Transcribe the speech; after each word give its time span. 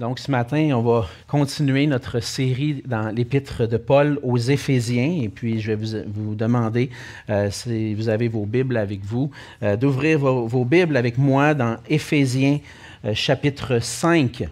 Donc, 0.00 0.18
ce 0.18 0.30
matin, 0.30 0.70
on 0.74 0.80
va 0.80 1.06
continuer 1.28 1.86
notre 1.86 2.20
série 2.20 2.82
dans 2.86 3.14
l'épître 3.14 3.66
de 3.66 3.76
Paul 3.76 4.18
aux 4.22 4.38
Éphésiens. 4.38 5.20
Et 5.22 5.28
puis, 5.28 5.60
je 5.60 5.72
vais 5.72 6.04
vous, 6.06 6.34
demander, 6.34 6.88
euh, 7.28 7.50
si 7.50 7.92
vous 7.92 8.08
avez 8.08 8.28
vos 8.28 8.46
Bibles 8.46 8.78
avec 8.78 9.04
vous, 9.04 9.30
euh, 9.62 9.76
d'ouvrir 9.76 10.18
vos, 10.20 10.64
Bibles 10.64 10.96
avec 10.96 11.18
moi 11.18 11.52
dans 11.52 11.76
Éphésiens 11.86 12.60
euh, 13.04 13.12
chapitre 13.12 13.78
5. 13.78 14.48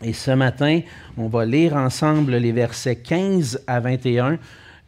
Et 0.00 0.14
ce 0.14 0.30
matin, 0.30 0.80
on 1.18 1.28
va 1.28 1.44
lire 1.44 1.76
ensemble 1.76 2.36
les 2.36 2.52
versets 2.52 2.96
15 2.96 3.62
à 3.66 3.78
21. 3.80 4.38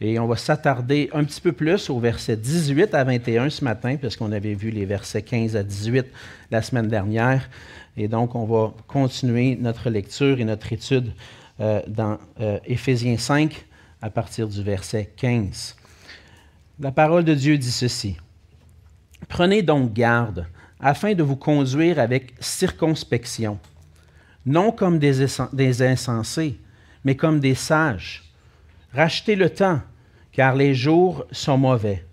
Et 0.01 0.19
on 0.19 0.27
va 0.27 0.37
s'attarder 0.37 1.11
un 1.13 1.25
petit 1.25 1.43
peu 1.43 1.53
plus 1.53 1.91
aux 1.91 1.99
versets 1.99 2.39
18 2.39 2.95
à 2.95 3.05
21 3.05 3.51
ce 3.51 3.63
matin, 3.65 3.97
parce 4.01 4.17
qu'on 4.17 4.33
avait 4.33 4.55
vu 4.55 4.71
les 4.71 4.87
versets 4.87 5.21
15 5.21 5.57
à 5.57 5.63
18 5.63 6.07
la 6.51 6.63
semaine 6.63 6.89
dernière. 6.89 7.51
Et 7.99 8.07
donc, 8.07 8.37
on 8.37 8.45
va 8.45 8.73
continuer 8.87 9.57
notre 9.57 9.91
lecture 9.91 10.39
et 10.39 10.45
notre 10.45 10.73
étude 10.73 11.13
euh, 11.59 11.83
dans 11.89 12.19
euh, 12.41 12.61
Éphésiens 12.65 13.19
5 13.19 13.67
à 14.01 14.09
partir 14.09 14.47
du 14.47 14.63
verset 14.63 15.13
15. 15.17 15.75
La 16.79 16.93
parole 16.93 17.25
de 17.25 17.35
Dieu 17.35 17.59
dit 17.59 17.73
ceci. 17.73 18.17
Prenez 19.29 19.63
donc 19.63 19.93
garde 19.93 20.47
afin 20.79 21.15
de 21.15 21.25
vous 21.25 21.35
conduire 21.35 21.99
avec 21.99 22.35
circonspection, 22.39 23.59
non 24.47 24.71
comme 24.71 25.01
des, 25.01 25.27
des 25.53 25.83
insensés, 25.83 26.57
mais 27.03 27.17
comme 27.17 27.41
des 27.41 27.57
sages. 27.57 28.23
Rachetez 28.95 29.35
le 29.35 29.51
temps, 29.51 29.81
car 30.31 30.55
les 30.55 30.73
jours 30.73 31.27
sont 31.33 31.59
mauvais. 31.59 32.05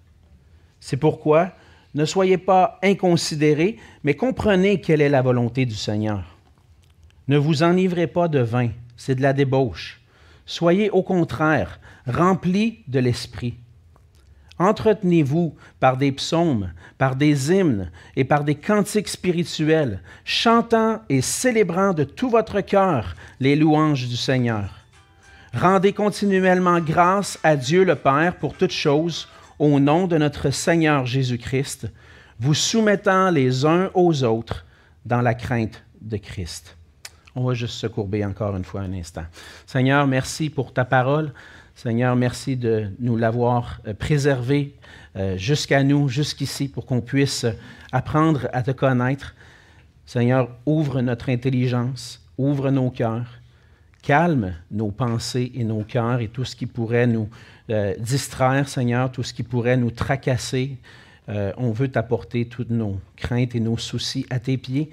C'est 0.79 0.97
pourquoi 0.97 1.51
ne 1.95 2.05
soyez 2.05 2.37
pas 2.37 2.77
inconsidérés, 2.83 3.77
mais 4.03 4.13
comprenez 4.13 4.81
quelle 4.81 5.01
est 5.01 5.09
la 5.09 5.21
volonté 5.21 5.65
du 5.65 5.75
Seigneur. 5.75 6.37
Ne 7.27 7.37
vous 7.37 7.63
enivrez 7.63 8.05
pas 8.05 8.27
de 8.27 8.39
vin, 8.39 8.69
c'est 8.97 9.15
de 9.15 9.21
la 9.21 9.33
débauche. 9.33 10.01
Soyez 10.45 10.91
au 10.91 11.01
contraire 11.01 11.79
remplis 12.05 12.83
de 12.87 12.99
l'Esprit. 12.99 13.55
Entretenez-vous 14.59 15.55
par 15.79 15.97
des 15.97 16.11
psaumes, 16.11 16.71
par 16.97 17.15
des 17.15 17.51
hymnes 17.51 17.91
et 18.15 18.23
par 18.23 18.43
des 18.43 18.55
cantiques 18.55 19.09
spirituels, 19.09 20.01
chantant 20.23 21.01
et 21.09 21.21
célébrant 21.21 21.93
de 21.93 22.03
tout 22.03 22.29
votre 22.29 22.61
cœur 22.61 23.15
les 23.39 23.55
louanges 23.55 24.07
du 24.07 24.15
Seigneur. 24.15 24.69
Rendez 25.53 25.93
continuellement 25.93 26.79
grâce 26.79 27.39
à 27.43 27.55
Dieu 27.55 27.83
le 27.83 27.95
Père 27.95 28.35
pour 28.37 28.53
toutes 28.53 28.71
choses 28.71 29.27
au 29.59 29.79
nom 29.79 30.07
de 30.07 30.17
notre 30.17 30.49
Seigneur 30.49 31.05
Jésus-Christ, 31.05 31.91
vous 32.39 32.53
soumettant 32.53 33.29
les 33.29 33.65
uns 33.65 33.89
aux 33.93 34.23
autres 34.23 34.65
dans 35.05 35.21
la 35.21 35.33
crainte 35.33 35.83
de 36.01 36.17
Christ. 36.17 36.77
On 37.35 37.43
va 37.43 37.53
juste 37.53 37.75
se 37.75 37.87
courber 37.87 38.23
encore 38.25 38.55
une 38.55 38.63
fois 38.63 38.81
un 38.81 38.93
instant. 38.93 39.25
Seigneur, 39.65 40.07
merci 40.07 40.49
pour 40.49 40.73
ta 40.73 40.85
parole. 40.85 41.33
Seigneur, 41.75 42.15
merci 42.15 42.55
de 42.55 42.89
nous 42.99 43.17
l'avoir 43.17 43.81
euh, 43.85 43.93
préservé 43.93 44.75
euh, 45.17 45.37
jusqu'à 45.37 45.83
nous, 45.83 46.07
jusqu'ici, 46.07 46.69
pour 46.69 46.85
qu'on 46.85 47.01
puisse 47.01 47.45
apprendre 47.91 48.47
à 48.53 48.63
te 48.63 48.71
connaître. 48.71 49.35
Seigneur, 50.05 50.49
ouvre 50.65 51.01
notre 51.01 51.29
intelligence, 51.29 52.21
ouvre 52.37 52.71
nos 52.71 52.89
cœurs, 52.89 53.27
calme 54.01 54.53
nos 54.71 54.91
pensées 54.91 55.51
et 55.55 55.65
nos 55.65 55.83
cœurs 55.83 56.21
et 56.21 56.29
tout 56.29 56.45
ce 56.45 56.55
qui 56.55 56.65
pourrait 56.65 57.07
nous 57.07 57.27
euh, 57.69 57.95
distraire, 57.97 58.69
Seigneur, 58.69 59.11
tout 59.11 59.23
ce 59.23 59.33
qui 59.33 59.43
pourrait 59.43 59.77
nous 59.77 59.91
tracasser. 59.91 60.77
Euh, 61.29 61.51
on 61.57 61.71
veut 61.71 61.87
t'apporter 61.87 62.45
toutes 62.45 62.69
nos 62.69 62.99
craintes 63.15 63.55
et 63.55 63.59
nos 63.59 63.77
soucis 63.77 64.25
à 64.29 64.39
tes 64.39 64.57
pieds 64.57 64.91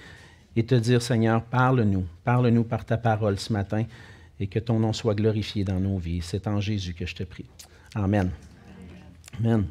et 0.56 0.64
te 0.64 0.74
dire, 0.74 1.02
Seigneur, 1.02 1.42
parle-nous, 1.42 2.06
parle-nous 2.24 2.64
par 2.64 2.84
ta 2.84 2.96
parole 2.96 3.38
ce 3.38 3.52
matin 3.52 3.84
et 4.40 4.46
que 4.46 4.58
ton 4.58 4.78
nom 4.78 4.92
soit 4.92 5.14
glorifié 5.14 5.64
dans 5.64 5.78
nos 5.78 5.98
vies. 5.98 6.20
C'est 6.22 6.46
en 6.46 6.60
Jésus 6.60 6.94
que 6.94 7.06
je 7.06 7.14
te 7.14 7.22
prie. 7.22 7.46
Amen. 7.94 8.30
Amen. 9.38 9.66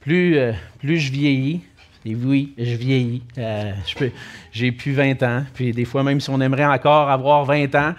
Plus, 0.00 0.36
euh, 0.36 0.52
plus 0.78 0.98
je 0.98 1.12
vieillis, 1.12 1.62
et 2.06 2.14
oui, 2.14 2.54
je 2.58 2.74
vieillis. 2.74 3.22
j'ai 4.52 4.72
plus 4.72 4.92
20 4.92 5.22
ans. 5.22 5.44
Puis 5.54 5.72
des 5.72 5.84
fois, 5.84 6.02
même 6.02 6.20
si 6.20 6.28
on 6.28 6.40
aimerait 6.40 6.66
encore 6.66 7.10
avoir 7.10 7.44
20 7.44 7.74
ans, 7.74 7.94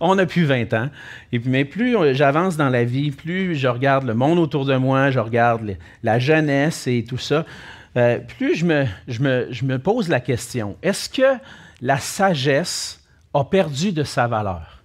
on 0.00 0.14
n'a 0.14 0.26
plus 0.26 0.44
20 0.44 0.72
ans. 0.74 0.90
Et 1.32 1.40
puis, 1.40 1.50
mais 1.50 1.64
plus 1.64 1.96
j'avance 2.14 2.56
dans 2.56 2.68
la 2.68 2.84
vie, 2.84 3.10
plus 3.10 3.56
je 3.56 3.66
regarde 3.66 4.04
le 4.04 4.14
monde 4.14 4.38
autour 4.38 4.64
de 4.64 4.76
moi, 4.76 5.10
je 5.10 5.18
regarde 5.18 5.76
la 6.04 6.18
jeunesse 6.18 6.86
et 6.86 7.04
tout 7.04 7.18
ça, 7.18 7.44
euh, 7.96 8.18
plus 8.18 8.54
je 8.56 8.64
me 8.64 9.76
pose 9.78 10.08
la 10.08 10.20
question, 10.20 10.76
est-ce 10.82 11.08
que 11.08 11.38
la 11.80 11.98
sagesse 11.98 13.00
a 13.34 13.44
perdu 13.44 13.92
de 13.92 14.04
sa 14.04 14.28
valeur? 14.28 14.82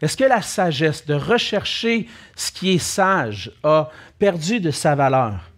Est-ce 0.00 0.16
que 0.16 0.24
la 0.24 0.42
sagesse 0.42 1.06
de 1.06 1.14
rechercher 1.14 2.08
ce 2.34 2.50
qui 2.50 2.74
est 2.74 2.78
sage 2.78 3.52
a 3.62 3.88
perdu 4.18 4.60
de 4.60 4.70
sa 4.70 4.94
valeur? 4.94 5.50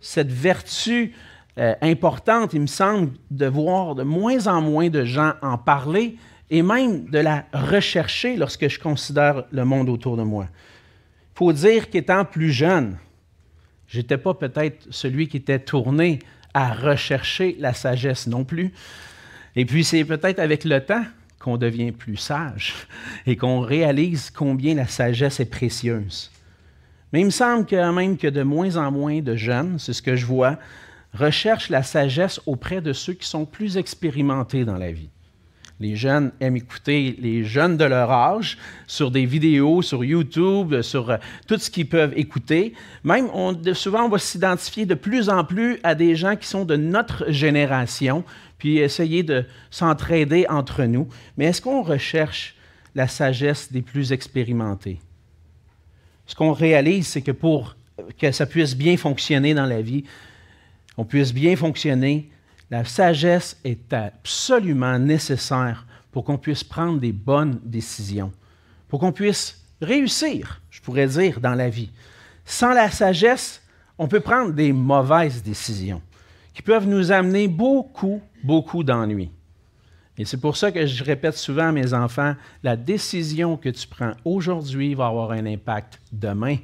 Cette 0.00 0.30
vertu 0.30 1.14
euh, 1.58 1.74
importante, 1.82 2.52
il 2.52 2.60
me 2.60 2.66
semble, 2.66 3.10
de 3.30 3.46
voir 3.46 3.94
de 3.94 4.02
moins 4.02 4.46
en 4.46 4.60
moins 4.60 4.88
de 4.88 5.04
gens 5.04 5.32
en 5.42 5.58
parler 5.58 6.16
et 6.50 6.62
même 6.62 7.06
de 7.10 7.18
la 7.18 7.46
rechercher 7.52 8.36
lorsque 8.36 8.68
je 8.68 8.78
considère 8.78 9.44
le 9.50 9.64
monde 9.64 9.88
autour 9.88 10.16
de 10.16 10.22
moi. 10.22 10.46
Il 11.34 11.38
faut 11.38 11.52
dire 11.52 11.90
qu'étant 11.90 12.24
plus 12.24 12.52
jeune, 12.52 12.96
je 13.88 13.98
n'étais 13.98 14.18
pas 14.18 14.34
peut-être 14.34 14.86
celui 14.90 15.28
qui 15.28 15.38
était 15.38 15.58
tourné 15.58 16.20
à 16.54 16.72
rechercher 16.72 17.56
la 17.58 17.72
sagesse 17.72 18.26
non 18.26 18.44
plus. 18.44 18.72
Et 19.56 19.64
puis 19.64 19.84
c'est 19.84 20.04
peut-être 20.04 20.38
avec 20.38 20.64
le 20.64 20.80
temps 20.80 21.04
qu'on 21.38 21.56
devient 21.56 21.92
plus 21.92 22.16
sage 22.16 22.74
et 23.26 23.36
qu'on 23.36 23.60
réalise 23.60 24.30
combien 24.30 24.74
la 24.74 24.86
sagesse 24.86 25.40
est 25.40 25.50
précieuse. 25.50 26.30
Mais 27.12 27.20
il 27.20 27.26
me 27.26 27.30
semble 27.30 27.66
quand 27.66 27.92
même 27.92 28.16
que 28.16 28.28
de 28.28 28.42
moins 28.42 28.76
en 28.76 28.90
moins 28.90 29.20
de 29.20 29.34
jeunes, 29.34 29.78
c'est 29.78 29.92
ce 29.92 30.02
que 30.02 30.14
je 30.14 30.26
vois, 30.26 30.58
recherchent 31.14 31.70
la 31.70 31.82
sagesse 31.82 32.40
auprès 32.46 32.80
de 32.80 32.92
ceux 32.92 33.14
qui 33.14 33.26
sont 33.26 33.44
plus 33.44 33.76
expérimentés 33.76 34.64
dans 34.64 34.76
la 34.76 34.92
vie. 34.92 35.10
Les 35.80 35.94
jeunes 35.94 36.32
aiment 36.40 36.56
écouter 36.56 37.16
les 37.20 37.44
jeunes 37.44 37.76
de 37.76 37.84
leur 37.84 38.10
âge 38.10 38.58
sur 38.88 39.12
des 39.12 39.26
vidéos, 39.26 39.80
sur 39.80 40.04
YouTube, 40.04 40.82
sur 40.82 41.10
euh, 41.10 41.16
tout 41.46 41.56
ce 41.56 41.70
qu'ils 41.70 41.88
peuvent 41.88 42.14
écouter. 42.16 42.74
Même, 43.04 43.28
souvent, 43.74 44.02
on 44.04 44.08
va 44.08 44.18
s'identifier 44.18 44.86
de 44.86 44.94
plus 44.94 45.28
en 45.28 45.44
plus 45.44 45.78
à 45.84 45.94
des 45.94 46.16
gens 46.16 46.34
qui 46.34 46.48
sont 46.48 46.64
de 46.64 46.74
notre 46.74 47.30
génération, 47.30 48.24
puis 48.58 48.78
essayer 48.78 49.22
de 49.22 49.44
s'entraider 49.70 50.46
entre 50.48 50.82
nous. 50.82 51.08
Mais 51.36 51.44
est-ce 51.44 51.62
qu'on 51.62 51.82
recherche 51.82 52.56
la 52.96 53.06
sagesse 53.06 53.70
des 53.70 53.82
plus 53.82 54.10
expérimentés? 54.10 54.98
Ce 56.26 56.34
qu'on 56.34 56.52
réalise, 56.52 57.06
c'est 57.06 57.22
que 57.22 57.30
pour 57.30 57.76
que 58.18 58.32
ça 58.32 58.46
puisse 58.46 58.76
bien 58.76 58.96
fonctionner 58.96 59.54
dans 59.54 59.66
la 59.66 59.80
vie, 59.80 60.04
on 60.98 61.04
puisse 61.04 61.32
bien 61.32 61.54
fonctionner, 61.54 62.28
la 62.70 62.84
sagesse 62.84 63.56
est 63.64 63.92
absolument 63.92 64.98
nécessaire 64.98 65.86
pour 66.10 66.24
qu'on 66.24 66.36
puisse 66.36 66.64
prendre 66.64 66.98
des 66.98 67.12
bonnes 67.12 67.60
décisions, 67.64 68.32
pour 68.88 68.98
qu'on 68.98 69.12
puisse 69.12 69.62
réussir, 69.80 70.60
je 70.70 70.80
pourrais 70.80 71.06
dire, 71.06 71.40
dans 71.40 71.54
la 71.54 71.70
vie. 71.70 71.90
Sans 72.44 72.74
la 72.74 72.90
sagesse, 72.90 73.62
on 73.96 74.08
peut 74.08 74.20
prendre 74.20 74.52
des 74.52 74.72
mauvaises 74.72 75.40
décisions 75.40 76.02
qui 76.52 76.62
peuvent 76.62 76.88
nous 76.88 77.12
amener 77.12 77.46
beaucoup, 77.46 78.20
beaucoup 78.42 78.82
d'ennuis. 78.82 79.30
Et 80.18 80.24
c'est 80.24 80.40
pour 80.40 80.56
ça 80.56 80.72
que 80.72 80.84
je 80.84 81.04
répète 81.04 81.36
souvent 81.36 81.68
à 81.68 81.72
mes 81.72 81.94
enfants, 81.94 82.34
la 82.64 82.76
décision 82.76 83.56
que 83.56 83.68
tu 83.68 83.86
prends 83.86 84.14
aujourd'hui 84.24 84.94
va 84.94 85.06
avoir 85.06 85.30
un 85.30 85.46
impact 85.46 86.00
demain 86.10 86.56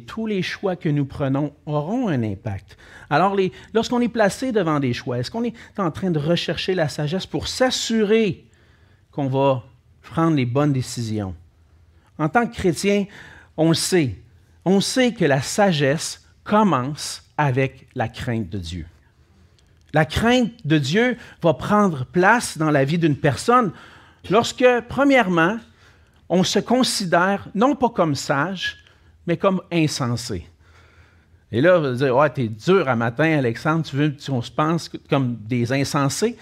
tous 0.00 0.26
les 0.26 0.42
choix 0.42 0.76
que 0.76 0.88
nous 0.88 1.04
prenons 1.04 1.52
auront 1.66 2.08
un 2.08 2.22
impact. 2.22 2.76
Alors, 3.10 3.36
lorsqu'on 3.74 4.00
est 4.00 4.08
placé 4.08 4.52
devant 4.52 4.80
des 4.80 4.92
choix, 4.92 5.18
est-ce 5.18 5.30
qu'on 5.30 5.44
est 5.44 5.54
en 5.78 5.90
train 5.90 6.10
de 6.10 6.18
rechercher 6.18 6.74
la 6.74 6.88
sagesse 6.88 7.26
pour 7.26 7.48
s'assurer 7.48 8.46
qu'on 9.10 9.28
va 9.28 9.64
prendre 10.02 10.36
les 10.36 10.46
bonnes 10.46 10.72
décisions? 10.72 11.34
En 12.18 12.28
tant 12.28 12.46
que 12.46 12.54
chrétien, 12.54 13.06
on 13.56 13.74
sait. 13.74 14.16
On 14.64 14.80
sait 14.80 15.12
que 15.12 15.24
la 15.24 15.42
sagesse 15.42 16.26
commence 16.44 17.22
avec 17.36 17.88
la 17.94 18.08
crainte 18.08 18.48
de 18.48 18.58
Dieu. 18.58 18.86
La 19.92 20.04
crainte 20.04 20.52
de 20.64 20.78
Dieu 20.78 21.16
va 21.42 21.54
prendre 21.54 22.06
place 22.06 22.56
dans 22.56 22.70
la 22.70 22.84
vie 22.84 22.98
d'une 22.98 23.16
personne 23.16 23.72
lorsque, 24.30 24.64
premièrement, 24.88 25.58
on 26.28 26.44
se 26.44 26.58
considère 26.58 27.48
non 27.54 27.74
pas 27.74 27.90
comme 27.90 28.14
sage, 28.14 28.81
mais 29.26 29.36
comme 29.36 29.60
insensé. 29.72 30.46
Et 31.50 31.60
là, 31.60 31.78
vous 31.78 31.86
allez 31.86 31.96
dire, 31.96 32.16
ouais, 32.16 32.30
t'es 32.30 32.48
dur 32.48 32.88
à 32.88 32.96
matin, 32.96 33.38
Alexandre, 33.38 33.84
tu 33.84 33.96
veux 33.96 34.16
qu'on 34.26 34.40
se 34.42 34.50
pense 34.50 34.90
comme 35.10 35.36
des 35.36 35.72
insensés? 35.72 36.36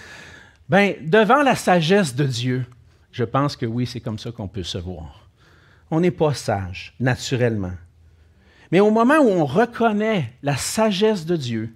Bien, 0.68 0.94
devant 1.02 1.42
la 1.42 1.56
sagesse 1.56 2.14
de 2.14 2.24
Dieu, 2.24 2.64
je 3.10 3.24
pense 3.24 3.56
que 3.56 3.66
oui, 3.66 3.86
c'est 3.86 4.00
comme 4.00 4.20
ça 4.20 4.30
qu'on 4.30 4.46
peut 4.46 4.62
se 4.62 4.78
voir. 4.78 5.28
On 5.90 5.98
n'est 5.98 6.12
pas 6.12 6.32
sage, 6.32 6.94
naturellement. 7.00 7.72
Mais 8.70 8.78
au 8.78 8.92
moment 8.92 9.18
où 9.18 9.28
on 9.28 9.44
reconnaît 9.44 10.32
la 10.44 10.56
sagesse 10.56 11.26
de 11.26 11.36
Dieu, 11.36 11.74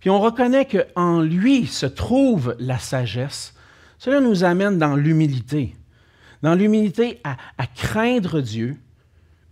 puis 0.00 0.10
on 0.10 0.20
reconnaît 0.20 0.66
qu'en 0.66 1.20
lui 1.20 1.66
se 1.66 1.86
trouve 1.86 2.56
la 2.58 2.78
sagesse, 2.78 3.54
Cela 4.02 4.20
nous 4.20 4.42
amène 4.42 4.78
dans 4.78 4.96
l'humilité. 4.96 5.76
Dans 6.42 6.56
l'humilité 6.56 7.20
à, 7.22 7.36
à 7.56 7.68
craindre 7.68 8.40
Dieu, 8.40 8.76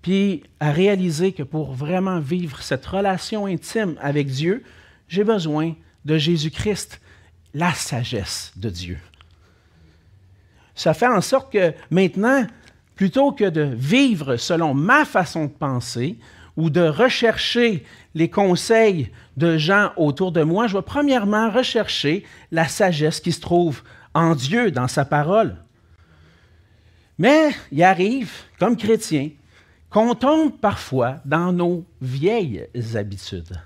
puis 0.03 0.43
à 0.61 0.73
réaliser 0.73 1.33
que 1.33 1.43
pour 1.43 1.73
vraiment 1.73 2.21
vivre 2.21 2.63
cette 2.63 2.87
relation 2.87 3.47
intime 3.47 3.97
avec 4.01 4.29
Dieu, 4.29 4.65
j'ai 5.09 5.25
besoin 5.25 5.75
de 6.05 6.17
Jésus-Christ, 6.17 7.01
la 7.53 7.75
sagesse 7.75 8.53
de 8.57 8.71
Dieu. 8.71 8.99
Ça 10.75 10.95
fait 10.95 11.07
en 11.07 11.21
sorte 11.21 11.53
que 11.53 11.75
maintenant, 11.91 12.47
plutôt 12.95 13.33
que 13.33 13.45
de 13.45 13.63
vivre 13.63 14.37
selon 14.37 14.73
ma 14.73 15.05
façon 15.05 15.47
de 15.47 15.51
penser 15.51 16.19
ou 16.57 16.71
de 16.71 16.83
rechercher 16.83 17.85
les 18.15 18.31
conseils 18.31 19.11
de 19.37 19.59
gens 19.59 19.93
autour 19.97 20.33
de 20.33 20.43
moi, 20.43 20.67
je 20.67 20.77
vais 20.77 20.83
premièrement 20.83 21.51
rechercher 21.51 22.25
la 22.51 22.69
sagesse 22.69 23.21
qui 23.21 23.33
se 23.33 23.41
trouve 23.41 23.83
en 24.15 24.35
Dieu, 24.35 24.71
dans 24.71 24.89
sa 24.89 25.05
parole. 25.05 25.57
Mais 27.19 27.51
il 27.71 27.83
arrive, 27.83 28.33
comme 28.59 28.77
chrétien, 28.77 29.31
qu'on 29.91 30.15
tombe 30.15 30.53
parfois 30.59 31.17
dans 31.25 31.53
nos 31.53 31.85
vieilles 32.01 32.67
habitudes. 32.95 33.61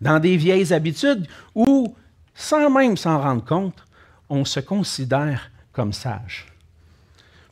Dans 0.00 0.20
des 0.20 0.36
vieilles 0.36 0.72
habitudes 0.72 1.26
où, 1.54 1.94
sans 2.34 2.68
même 2.70 2.96
s'en 2.96 3.18
rendre 3.18 3.44
compte, 3.44 3.84
on 4.28 4.44
se 4.44 4.60
considère 4.60 5.50
comme 5.72 5.92
sage. 5.92 6.46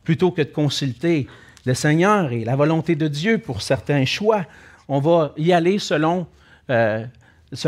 Plutôt 0.03 0.31
que 0.31 0.43
de 0.43 0.51
consulter 0.51 1.27
le 1.65 1.73
Seigneur 1.73 2.31
et 2.31 2.45
la 2.45 2.55
volonté 2.55 2.95
de 2.95 3.07
Dieu 3.07 3.39
pour 3.39 3.63
certains 3.63 4.05
choix, 4.05 4.45
on 4.87 4.99
va 4.99 5.33
y 5.35 5.51
aller 5.51 5.79
selon, 5.79 6.27
euh, 6.69 7.05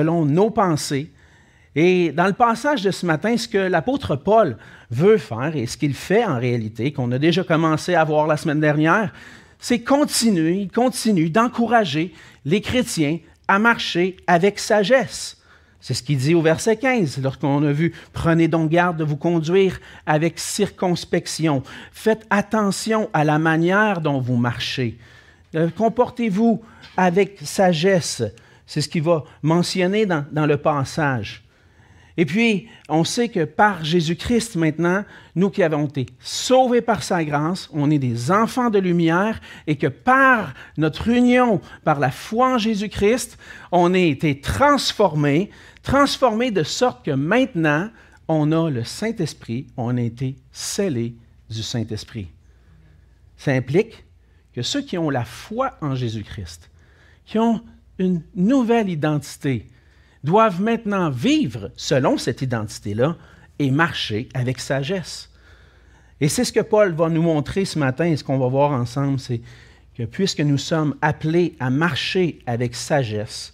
nos 0.06 0.52
pensées. 0.52 1.12
Et 1.76 2.12
dans 2.12 2.28
le 2.28 2.34
passage 2.34 2.84
de 2.84 2.92
ce 2.92 3.06
matin, 3.06 3.36
ce 3.38 3.48
que 3.48 3.58
l'apôtre 3.58 4.16
Paul 4.16 4.58
veut 4.92 5.18
faire 5.18 5.56
et 5.56 5.66
ce 5.66 5.78
qu'il 5.78 5.96
fait 5.96 6.26
en 6.26 6.40
réalité, 6.40 6.92
qu'on 6.92 7.12
a 7.12 7.18
déjà 7.18 7.44
commencé 7.44 7.96
à 7.96 8.04
voir 8.04 8.28
la 8.28 8.38
semaine 8.38 8.60
dernière, 8.60 9.12
c'est 9.60 9.82
continuer, 9.82 10.62
il 10.62 10.72
continue 10.72 11.30
d'encourager 11.30 12.14
les 12.46 12.62
chrétiens 12.62 13.20
à 13.48 13.60
marcher 13.60 14.18
avec 14.28 14.60
sagesse. 14.60 15.38
C'est 15.80 15.94
ce 15.94 16.04
qu'il 16.04 16.18
dit 16.18 16.36
au 16.36 16.42
verset 16.42 16.76
15, 16.76 17.20
lorsqu'on 17.22 17.64
a 17.64 17.72
vu 17.72 17.94
Prenez 18.12 18.48
donc 18.48 18.70
garde 18.70 18.98
de 18.98 19.04
vous 19.04 19.16
conduire 19.16 19.80
avec 20.06 20.40
circonspection. 20.40 21.64
Faites 21.92 22.26
attention 22.30 23.10
à 23.14 23.24
la 23.24 23.40
manière 23.40 24.02
dont 24.02 24.20
vous 24.20 24.36
marchez. 24.36 24.98
Euh, 25.56 25.70
comportez-vous 25.70 26.62
avec 26.98 27.38
sagesse. 27.44 28.24
C'est 28.66 28.82
ce 28.82 28.90
qu'il 28.90 29.04
va 29.04 29.24
mentionner 29.44 30.06
dans, 30.06 30.26
dans 30.32 30.46
le 30.46 30.58
passage. 30.58 31.47
Et 32.20 32.26
puis, 32.26 32.68
on 32.90 33.04
sait 33.04 33.30
que 33.30 33.46
par 33.46 33.86
Jésus-Christ 33.86 34.56
maintenant, 34.56 35.06
nous 35.36 35.52
qui 35.52 35.62
avons 35.62 35.86
été 35.86 36.08
sauvés 36.20 36.82
par 36.82 37.04
sa 37.04 37.24
grâce, 37.24 37.70
on 37.72 37.92
est 37.92 38.00
des 38.00 38.32
enfants 38.32 38.72
de 38.72 38.80
lumière 38.80 39.40
et 39.68 39.76
que 39.76 39.86
par 39.86 40.56
notre 40.78 41.10
union, 41.10 41.62
par 41.84 42.00
la 42.00 42.10
foi 42.10 42.56
en 42.56 42.58
Jésus-Christ, 42.58 43.38
on 43.72 43.94
a 43.94 44.00
été 44.00 44.42
transformés, 44.42 45.52
transformés 45.84 46.50
de 46.50 46.64
sorte 46.64 47.06
que 47.06 47.12
maintenant, 47.12 47.90
on 48.28 48.52
a 48.52 48.70
le 48.72 48.84
Saint-Esprit, 48.84 49.68
on 49.78 49.96
a 49.96 50.02
été 50.02 50.36
scellés 50.52 51.16
du 51.50 51.62
Saint-Esprit. 51.62 52.30
Ça 53.38 53.52
implique 53.52 54.04
que 54.54 54.64
ceux 54.64 54.82
qui 54.82 54.98
ont 54.98 55.12
la 55.12 55.24
foi 55.24 55.78
en 55.82 55.94
Jésus-Christ, 55.94 56.72
qui 57.26 57.38
ont 57.38 57.62
une 58.00 58.24
nouvelle 58.36 58.90
identité, 58.90 59.68
doivent 60.28 60.62
maintenant 60.62 61.10
vivre 61.10 61.72
selon 61.78 62.18
cette 62.18 62.42
identité-là 62.42 63.16
et 63.60 63.72
marcher 63.72 64.28
avec 64.34 64.60
sagesse. 64.60 65.30
Et 66.20 66.28
c'est 66.28 66.44
ce 66.44 66.52
que 66.52 66.60
Paul 66.60 66.94
va 66.94 67.08
nous 67.08 67.22
montrer 67.22 67.64
ce 67.64 67.80
matin 67.80 68.06
et 68.06 68.18
ce 68.18 68.26
qu'on 68.26 68.38
va 68.38 68.50
voir 68.50 68.72
ensemble, 68.72 69.20
c'est 69.22 69.40
que 69.96 70.04
puisque 70.04 70.42
nous 70.42 70.58
sommes 70.58 70.96
appelés 71.02 71.56
à 71.62 71.70
marcher 71.70 72.40
avec 72.46 72.76
sagesse, 72.76 73.54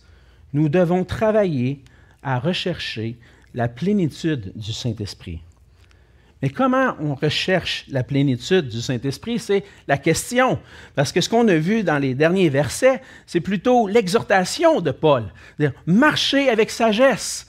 nous 0.53 0.67
devons 0.67 1.05
travailler 1.05 1.83
à 2.23 2.39
rechercher 2.39 3.17
la 3.53 3.67
plénitude 3.67 4.51
du 4.55 4.73
Saint-Esprit. 4.73 5.41
Mais 6.43 6.49
comment 6.49 6.93
on 6.99 7.15
recherche 7.15 7.85
la 7.87 8.03
plénitude 8.03 8.67
du 8.67 8.81
Saint-Esprit, 8.81 9.39
c'est 9.39 9.63
la 9.87 9.97
question. 9.97 10.59
Parce 10.93 11.13
que 11.13 11.21
ce 11.21 11.29
qu'on 11.29 11.47
a 11.47 11.55
vu 11.55 11.83
dans 11.83 11.97
les 11.97 12.15
derniers 12.15 12.49
versets, 12.49 13.01
c'est 13.25 13.39
plutôt 13.39 13.87
l'exhortation 13.87 14.81
de 14.81 14.91
Paul. 14.91 15.23
Marchez 15.85 16.49
avec 16.49 16.69
sagesse. 16.69 17.47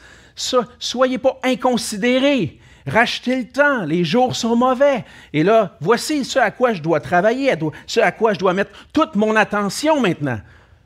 soyez 0.78 1.18
pas 1.18 1.40
inconsidérés. 1.42 2.60
Rachetez 2.86 3.38
le 3.38 3.48
temps. 3.48 3.84
Les 3.84 4.04
jours 4.04 4.36
sont 4.36 4.54
mauvais. 4.54 5.04
Et 5.32 5.42
là, 5.42 5.76
voici 5.80 6.24
ce 6.24 6.38
à 6.38 6.52
quoi 6.52 6.72
je 6.72 6.80
dois 6.80 7.00
travailler, 7.00 7.52
ce 7.88 7.98
à 7.98 8.12
quoi 8.12 8.32
je 8.32 8.38
dois 8.38 8.54
mettre 8.54 8.70
toute 8.92 9.16
mon 9.16 9.34
attention 9.34 10.00
maintenant. 10.00 10.38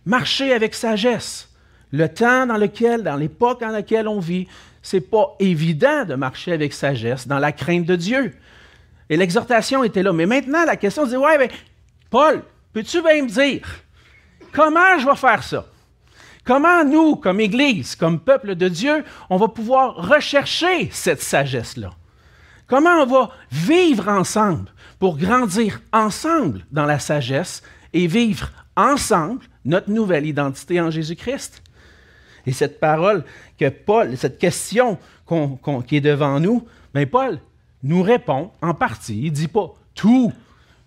Marchez 0.06 0.54
avec 0.54 0.74
sagesse. 0.74 1.50
Le 1.92 2.08
temps 2.08 2.46
dans 2.46 2.56
lequel, 2.56 3.02
dans 3.02 3.16
l'époque 3.16 3.60
dans 3.60 3.68
laquelle 3.68 4.08
on 4.08 4.18
vit, 4.18 4.48
c'est 4.88 5.02
pas 5.02 5.36
évident 5.38 6.06
de 6.06 6.14
marcher 6.14 6.50
avec 6.50 6.72
sagesse 6.72 7.28
dans 7.28 7.38
la 7.38 7.52
crainte 7.52 7.84
de 7.84 7.94
Dieu. 7.94 8.34
Et 9.10 9.18
l'exhortation 9.18 9.84
était 9.84 10.02
là. 10.02 10.14
Mais 10.14 10.24
maintenant, 10.24 10.64
la 10.64 10.76
question 10.76 11.06
c'est 11.06 11.18
Ouais, 11.18 11.36
mais 11.36 11.50
Paul, 12.08 12.42
peux-tu 12.72 13.02
bien 13.02 13.22
me 13.22 13.28
dire 13.28 13.68
comment 14.50 14.98
je 14.98 15.04
vais 15.04 15.16
faire 15.16 15.42
ça? 15.42 15.66
Comment 16.42 16.86
nous, 16.86 17.16
comme 17.16 17.38
Église, 17.38 17.96
comme 17.96 18.18
peuple 18.18 18.54
de 18.54 18.66
Dieu, 18.68 19.04
on 19.28 19.36
va 19.36 19.48
pouvoir 19.48 19.94
rechercher 19.94 20.88
cette 20.90 21.20
sagesse-là? 21.20 21.90
Comment 22.66 23.02
on 23.02 23.06
va 23.06 23.30
vivre 23.52 24.08
ensemble 24.08 24.72
pour 24.98 25.18
grandir 25.18 25.82
ensemble 25.92 26.64
dans 26.72 26.86
la 26.86 26.98
sagesse 26.98 27.62
et 27.92 28.06
vivre 28.06 28.48
ensemble 28.74 29.44
notre 29.66 29.90
nouvelle 29.90 30.24
identité 30.24 30.80
en 30.80 30.90
Jésus-Christ? 30.90 31.62
Et 32.48 32.52
cette 32.52 32.80
parole 32.80 33.24
que 33.58 33.68
Paul, 33.68 34.16
cette 34.16 34.38
question 34.38 34.96
qui 35.86 35.96
est 35.96 36.00
devant 36.00 36.40
nous, 36.40 36.66
mais 36.94 37.04
ben, 37.04 37.10
Paul 37.10 37.40
nous 37.82 38.00
répond 38.02 38.50
en 38.62 38.72
partie. 38.72 39.18
Il 39.18 39.32
ne 39.32 39.36
dit 39.36 39.48
pas 39.48 39.74
tout, 39.94 40.32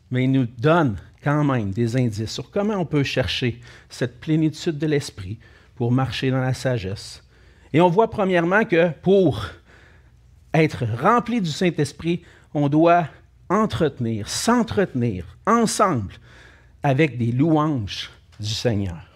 mais 0.10 0.24
il 0.24 0.32
nous 0.32 0.48
donne 0.58 0.98
quand 1.24 1.44
même 1.44 1.70
des 1.70 1.96
indices 1.96 2.32
sur 2.32 2.50
comment 2.50 2.78
on 2.78 2.86
peut 2.86 3.04
chercher 3.04 3.62
cette 3.90 4.20
plénitude 4.20 4.80
de 4.80 4.88
l'esprit 4.88 5.38
pour 5.76 5.92
marcher 5.92 6.32
dans 6.32 6.42
la 6.42 6.56
sagesse. 6.56 7.24
Et 7.74 7.80
on 7.80 7.90
voit 7.90 8.10
premièrement 8.10 8.66
que 8.66 8.90
pour 9.04 9.46
être 10.56 10.84
rempli 11.00 11.42
du 11.42 11.52
Saint-Esprit, 11.52 12.24
on 12.56 12.70
doit 12.70 13.08
entretenir, 13.50 14.28
s'entretenir 14.28 15.38
ensemble 15.46 16.16
avec 16.82 17.20
des 17.20 17.32
louanges 17.32 18.10
du 18.40 18.50
Seigneur. 18.50 19.11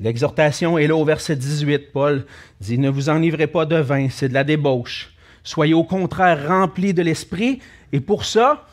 L'exhortation 0.00 0.76
est 0.78 0.86
là 0.86 0.96
au 0.96 1.04
verset 1.04 1.36
18. 1.36 1.92
Paul 1.92 2.26
dit, 2.60 2.78
Ne 2.78 2.90
vous 2.90 3.08
enivrez 3.08 3.46
pas 3.46 3.66
de 3.66 3.76
vin, 3.76 4.08
c'est 4.10 4.28
de 4.28 4.34
la 4.34 4.44
débauche. 4.44 5.14
Soyez 5.42 5.74
au 5.74 5.84
contraire 5.84 6.48
remplis 6.48 6.94
de 6.94 7.02
l'Esprit, 7.02 7.60
et 7.92 8.00
pour 8.00 8.24
ça, 8.24 8.66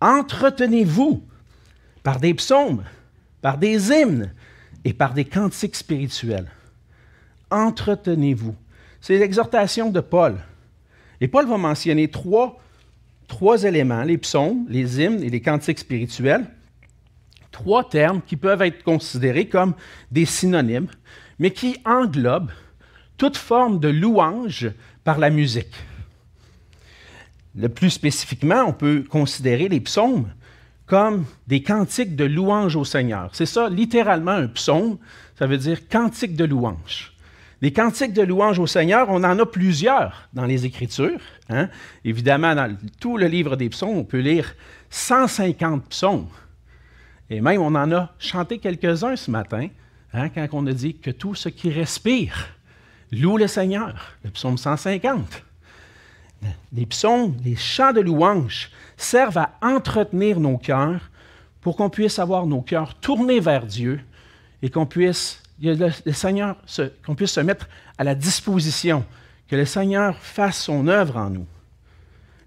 entretenez-vous 0.00 1.22
par 2.02 2.18
des 2.18 2.34
psaumes, 2.34 2.82
par 3.40 3.56
des 3.56 3.90
hymnes 3.90 4.32
et 4.84 4.92
par 4.92 5.14
des 5.14 5.24
cantiques 5.24 5.76
spirituels. 5.76 6.50
Entretenez-vous. 7.50 8.54
C'est 9.00 9.18
l'exhortation 9.18 9.90
de 9.90 10.00
Paul. 10.00 10.38
Et 11.20 11.28
Paul 11.28 11.46
va 11.46 11.56
mentionner 11.56 12.08
trois, 12.08 12.60
trois 13.28 13.62
éléments, 13.62 14.02
les 14.02 14.18
psaumes, 14.18 14.66
les 14.68 15.00
hymnes 15.00 15.22
et 15.22 15.30
les 15.30 15.40
cantiques 15.40 15.78
spirituels 15.78 16.46
trois 17.52 17.88
termes 17.88 18.20
qui 18.26 18.36
peuvent 18.36 18.62
être 18.62 18.82
considérés 18.82 19.46
comme 19.48 19.74
des 20.10 20.24
synonymes, 20.24 20.88
mais 21.38 21.52
qui 21.52 21.76
englobent 21.84 22.50
toute 23.16 23.36
forme 23.36 23.78
de 23.78 23.88
louange 23.88 24.70
par 25.04 25.18
la 25.18 25.30
musique. 25.30 25.74
Le 27.54 27.68
plus 27.68 27.90
spécifiquement, 27.90 28.64
on 28.66 28.72
peut 28.72 29.04
considérer 29.08 29.68
les 29.68 29.80
psaumes 29.80 30.28
comme 30.86 31.24
des 31.46 31.62
cantiques 31.62 32.16
de 32.16 32.24
louange 32.24 32.76
au 32.76 32.84
Seigneur. 32.84 33.30
C'est 33.32 33.46
ça, 33.46 33.68
littéralement, 33.68 34.32
un 34.32 34.48
psaume, 34.48 34.98
ça 35.38 35.46
veut 35.46 35.58
dire 35.58 35.88
cantique 35.88 36.34
de 36.34 36.44
louange. 36.44 37.12
Les 37.60 37.72
cantiques 37.72 38.12
de 38.12 38.22
louange 38.22 38.58
au 38.58 38.66
Seigneur, 38.66 39.06
on 39.08 39.22
en 39.22 39.38
a 39.38 39.46
plusieurs 39.46 40.28
dans 40.32 40.46
les 40.46 40.66
Écritures. 40.66 41.20
Hein. 41.48 41.68
Évidemment, 42.04 42.54
dans 42.56 42.76
tout 43.00 43.16
le 43.16 43.26
livre 43.26 43.56
des 43.56 43.68
psaumes, 43.68 43.98
on 43.98 44.04
peut 44.04 44.18
lire 44.18 44.54
150 44.90 45.88
psaumes. 45.88 46.26
Et 47.32 47.40
même, 47.40 47.62
on 47.62 47.74
en 47.74 47.90
a 47.92 48.10
chanté 48.18 48.58
quelques-uns 48.58 49.16
ce 49.16 49.30
matin, 49.30 49.68
hein, 50.12 50.28
quand 50.28 50.46
on 50.52 50.66
a 50.66 50.72
dit 50.72 50.98
que 50.98 51.10
tout 51.10 51.34
ce 51.34 51.48
qui 51.48 51.70
respire 51.70 52.48
loue 53.10 53.38
le 53.38 53.46
Seigneur, 53.46 54.18
le 54.22 54.30
psaume 54.30 54.58
150. 54.58 55.42
Les 56.74 56.84
psaumes, 56.84 57.34
les 57.42 57.56
chants 57.56 57.94
de 57.94 58.02
louange 58.02 58.70
servent 58.98 59.38
à 59.38 59.54
entretenir 59.62 60.40
nos 60.40 60.58
cœurs 60.58 61.10
pour 61.62 61.76
qu'on 61.76 61.88
puisse 61.88 62.18
avoir 62.18 62.44
nos 62.44 62.60
cœurs 62.60 62.96
tournés 62.96 63.40
vers 63.40 63.64
Dieu 63.64 64.00
et 64.60 64.68
qu'on 64.68 64.84
puisse, 64.84 65.42
qu'on 65.62 67.14
puisse 67.14 67.32
se 67.32 67.40
mettre 67.40 67.66
à 67.96 68.04
la 68.04 68.14
disposition, 68.14 69.06
que 69.48 69.56
le 69.56 69.64
Seigneur 69.64 70.18
fasse 70.18 70.58
son 70.58 70.86
œuvre 70.86 71.16
en 71.16 71.30
nous. 71.30 71.46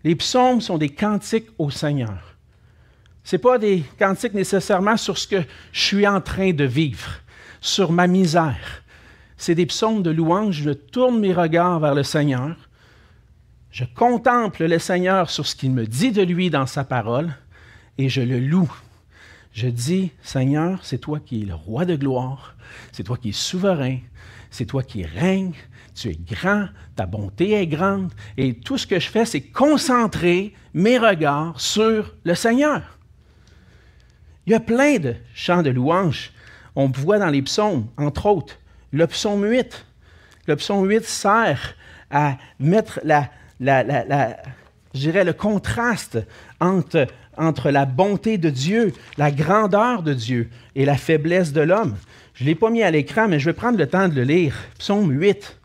Les 0.03 0.15
psaumes 0.15 0.61
sont 0.61 0.77
des 0.77 0.89
cantiques 0.89 1.49
au 1.57 1.71
Seigneur. 1.71 2.34
Ce 3.25 3.35
pas 3.37 3.57
des 3.57 3.83
cantiques 3.97 4.35
nécessairement 4.35 4.97
sur 4.97 5.17
ce 5.17 5.27
que 5.27 5.41
je 5.71 5.81
suis 5.81 6.07
en 6.07 6.21
train 6.21 6.53
de 6.53 6.63
vivre, 6.63 7.09
sur 7.59 7.91
ma 7.91 8.05
misère. 8.05 8.83
C'est 9.35 9.55
des 9.55 9.65
psaumes 9.65 10.03
de 10.03 10.11
louange. 10.11 10.61
Je 10.61 10.69
tourne 10.69 11.19
mes 11.19 11.33
regards 11.33 11.79
vers 11.79 11.95
le 11.95 12.03
Seigneur. 12.03 12.55
Je 13.71 13.83
contemple 13.83 14.65
le 14.65 14.77
Seigneur 14.77 15.31
sur 15.31 15.47
ce 15.47 15.55
qu'il 15.55 15.71
me 15.71 15.87
dit 15.87 16.11
de 16.11 16.21
lui 16.21 16.51
dans 16.51 16.67
sa 16.67 16.83
parole 16.83 17.33
et 17.97 18.09
je 18.09 18.21
le 18.21 18.39
loue. 18.39 18.71
Je 19.53 19.69
dis, 19.69 20.11
Seigneur, 20.21 20.79
c'est 20.83 20.99
toi 20.99 21.19
qui 21.19 21.41
es 21.41 21.45
le 21.45 21.55
roi 21.55 21.85
de 21.85 21.95
gloire, 21.95 22.55
c'est 22.91 23.03
toi 23.03 23.17
qui 23.17 23.29
es 23.29 23.31
souverain, 23.31 23.97
c'est 24.51 24.65
toi 24.65 24.83
qui 24.83 25.03
règnes, 25.03 25.55
tu 25.95 26.09
es 26.09 26.15
grand, 26.15 26.67
ta 26.95 27.05
bonté 27.05 27.53
est 27.53 27.67
grande, 27.67 28.11
et 28.37 28.53
tout 28.53 28.77
ce 28.77 28.85
que 28.85 28.99
je 28.99 29.09
fais, 29.09 29.25
c'est 29.25 29.41
concentrer 29.41 30.53
mes 30.73 30.99
regards 30.99 31.59
sur 31.59 32.13
le 32.23 32.35
Seigneur. 32.35 32.94
Il 34.45 34.51
y 34.51 34.55
a 34.55 34.59
plein 34.59 34.97
de 34.97 35.15
chants 35.33 35.63
de 35.63 35.69
louange. 35.69 36.31
On 36.75 36.87
voit 36.87 37.19
dans 37.19 37.29
les 37.29 37.41
psaumes, 37.41 37.87
entre 37.97 38.25
autres, 38.27 38.59
le 38.91 39.07
psaume 39.07 39.43
8. 39.43 39.85
Le 40.47 40.55
psaume 40.55 40.87
8 40.87 41.03
sert 41.03 41.75
à 42.11 42.37
mettre 42.59 42.99
le 43.59 45.31
contraste 45.31 46.19
entre, 46.59 47.07
entre 47.37 47.71
la 47.71 47.85
bonté 47.85 48.37
de 48.37 48.49
Dieu, 48.49 48.93
la 49.17 49.31
grandeur 49.31 50.03
de 50.03 50.13
Dieu 50.13 50.49
et 50.75 50.85
la 50.85 50.97
faiblesse 50.97 51.51
de 51.51 51.61
l'homme. 51.61 51.95
Je 52.35 52.43
ne 52.43 52.49
l'ai 52.49 52.55
pas 52.55 52.69
mis 52.69 52.83
à 52.83 52.91
l'écran, 52.91 53.27
mais 53.27 53.39
je 53.39 53.45
vais 53.45 53.53
prendre 53.53 53.77
le 53.77 53.87
temps 53.87 54.07
de 54.07 54.13
le 54.13 54.23
lire. 54.23 54.55
Psaume 54.77 55.09
8. 55.09 55.57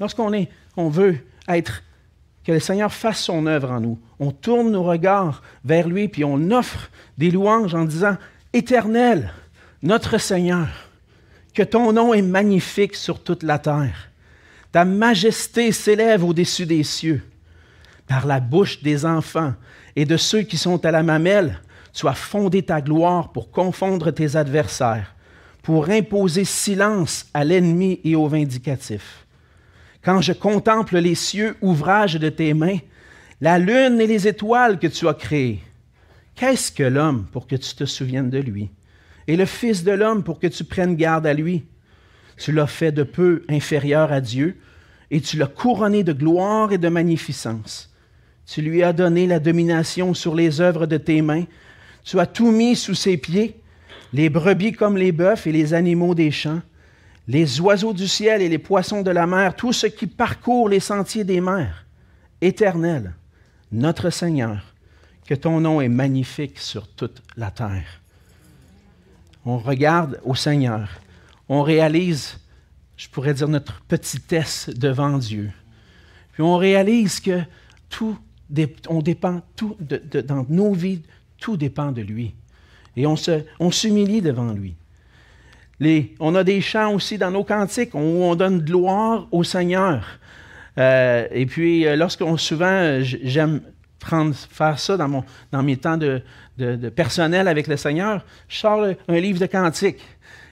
Lorsqu'on 0.00 0.32
est, 0.32 0.48
on 0.76 0.88
veut 0.88 1.18
être, 1.48 1.82
que 2.48 2.52
le 2.54 2.60
Seigneur 2.60 2.90
fasse 2.90 3.24
son 3.24 3.44
œuvre 3.44 3.72
en 3.72 3.80
nous, 3.80 3.98
on 4.18 4.30
tourne 4.30 4.70
nos 4.72 4.82
regards 4.82 5.42
vers 5.66 5.86
lui, 5.86 6.08
puis 6.08 6.24
on 6.24 6.50
offre 6.50 6.88
des 7.18 7.30
louanges 7.30 7.74
en 7.74 7.84
disant, 7.84 8.16
Éternel, 8.54 9.34
notre 9.82 10.16
Seigneur, 10.16 10.66
que 11.52 11.62
ton 11.62 11.92
nom 11.92 12.14
est 12.14 12.22
magnifique 12.22 12.94
sur 12.94 13.22
toute 13.22 13.42
la 13.42 13.58
terre. 13.58 14.08
Ta 14.72 14.86
majesté 14.86 15.72
s'élève 15.72 16.24
au-dessus 16.24 16.64
des 16.64 16.84
cieux. 16.84 17.22
Par 18.06 18.26
la 18.26 18.40
bouche 18.40 18.82
des 18.82 19.04
enfants 19.04 19.52
et 19.94 20.06
de 20.06 20.16
ceux 20.16 20.40
qui 20.40 20.56
sont 20.56 20.86
à 20.86 20.90
la 20.90 21.02
mamelle, 21.02 21.60
tu 21.92 22.08
as 22.08 22.14
fondé 22.14 22.62
ta 22.62 22.80
gloire 22.80 23.30
pour 23.30 23.50
confondre 23.50 24.10
tes 24.10 24.36
adversaires, 24.36 25.14
pour 25.62 25.90
imposer 25.90 26.46
silence 26.46 27.26
à 27.34 27.44
l'ennemi 27.44 28.00
et 28.04 28.16
au 28.16 28.26
vindicatif. 28.26 29.26
Quand 30.08 30.22
je 30.22 30.32
contemple 30.32 30.96
les 30.96 31.14
cieux, 31.14 31.54
ouvrage 31.60 32.14
de 32.14 32.30
tes 32.30 32.54
mains, 32.54 32.78
la 33.42 33.58
lune 33.58 34.00
et 34.00 34.06
les 34.06 34.26
étoiles 34.26 34.78
que 34.78 34.86
tu 34.86 35.06
as 35.06 35.12
créées, 35.12 35.60
qu'est-ce 36.34 36.72
que 36.72 36.82
l'homme 36.82 37.26
pour 37.30 37.46
que 37.46 37.56
tu 37.56 37.74
te 37.74 37.84
souviennes 37.84 38.30
de 38.30 38.38
lui, 38.38 38.70
et 39.26 39.36
le 39.36 39.44
Fils 39.44 39.84
de 39.84 39.92
l'homme 39.92 40.24
pour 40.24 40.40
que 40.40 40.46
tu 40.46 40.64
prennes 40.64 40.96
garde 40.96 41.26
à 41.26 41.34
lui? 41.34 41.66
Tu 42.38 42.52
l'as 42.52 42.66
fait 42.66 42.90
de 42.90 43.02
peu 43.02 43.44
inférieur 43.50 44.10
à 44.10 44.22
Dieu, 44.22 44.56
et 45.10 45.20
tu 45.20 45.36
l'as 45.36 45.46
couronné 45.46 46.04
de 46.04 46.14
gloire 46.14 46.72
et 46.72 46.78
de 46.78 46.88
magnificence. 46.88 47.94
Tu 48.46 48.62
lui 48.62 48.82
as 48.82 48.94
donné 48.94 49.26
la 49.26 49.40
domination 49.40 50.14
sur 50.14 50.34
les 50.34 50.62
œuvres 50.62 50.86
de 50.86 50.96
tes 50.96 51.20
mains. 51.20 51.44
Tu 52.02 52.18
as 52.18 52.24
tout 52.24 52.50
mis 52.50 52.76
sous 52.76 52.94
ses 52.94 53.18
pieds, 53.18 53.60
les 54.14 54.30
brebis 54.30 54.72
comme 54.72 54.96
les 54.96 55.12
bœufs 55.12 55.46
et 55.46 55.52
les 55.52 55.74
animaux 55.74 56.14
des 56.14 56.30
champs, 56.30 56.62
les 57.28 57.60
oiseaux 57.60 57.92
du 57.92 58.08
ciel 58.08 58.42
et 58.42 58.48
les 58.48 58.58
poissons 58.58 59.02
de 59.02 59.10
la 59.10 59.26
mer, 59.26 59.54
tout 59.54 59.72
ce 59.72 59.86
qui 59.86 60.06
parcourt 60.06 60.68
les 60.68 60.80
sentiers 60.80 61.24
des 61.24 61.40
mers. 61.40 61.86
Éternel, 62.40 63.14
notre 63.70 64.10
Seigneur, 64.10 64.74
que 65.26 65.34
ton 65.34 65.60
nom 65.60 65.80
est 65.80 65.88
magnifique 65.88 66.58
sur 66.58 66.88
toute 66.88 67.22
la 67.36 67.50
terre. 67.50 68.00
On 69.44 69.58
regarde 69.58 70.20
au 70.24 70.34
Seigneur, 70.34 70.88
on 71.48 71.62
réalise 71.62 72.38
je 72.98 73.08
pourrais 73.08 73.32
dire, 73.32 73.48
notre 73.48 73.80
petitesse 73.82 74.68
devant 74.68 75.16
Dieu. 75.16 75.50
Puis 76.32 76.42
on 76.42 76.56
réalise 76.56 77.20
que 77.20 77.40
tout, 77.88 78.18
on 78.88 79.00
dépend, 79.00 79.40
tout 79.56 79.76
dans 79.80 80.44
nos 80.48 80.74
vies, 80.74 81.02
tout 81.38 81.56
dépend 81.56 81.92
de 81.92 82.02
lui. 82.02 82.34
Et 82.96 83.06
on, 83.06 83.16
se, 83.16 83.44
on 83.60 83.70
s'humilie 83.70 84.20
devant 84.20 84.52
lui. 84.52 84.74
On 86.18 86.34
a 86.34 86.44
des 86.44 86.60
chants 86.60 86.92
aussi 86.92 87.18
dans 87.18 87.30
nos 87.30 87.44
cantiques 87.44 87.94
où 87.94 87.98
on 87.98 88.34
donne 88.34 88.60
gloire 88.60 89.28
au 89.30 89.44
Seigneur. 89.44 90.04
Euh, 90.76 91.26
et 91.30 91.46
puis, 91.46 91.86
euh, 91.86 91.96
lorsqu'on 91.96 92.36
souvent, 92.36 93.00
j'aime 93.02 93.60
faire 94.50 94.78
ça 94.78 94.96
dans, 94.96 95.62
mes 95.62 95.76
temps 95.76 95.96
de, 95.96 96.22
de, 96.56 96.88
personnel 96.88 97.48
avec 97.48 97.66
le 97.66 97.76
Seigneur, 97.76 98.24
je 98.48 98.58
sors 98.58 98.86
un 99.08 99.20
livre 99.20 99.40
de 99.40 99.46
cantiques. 99.46 100.02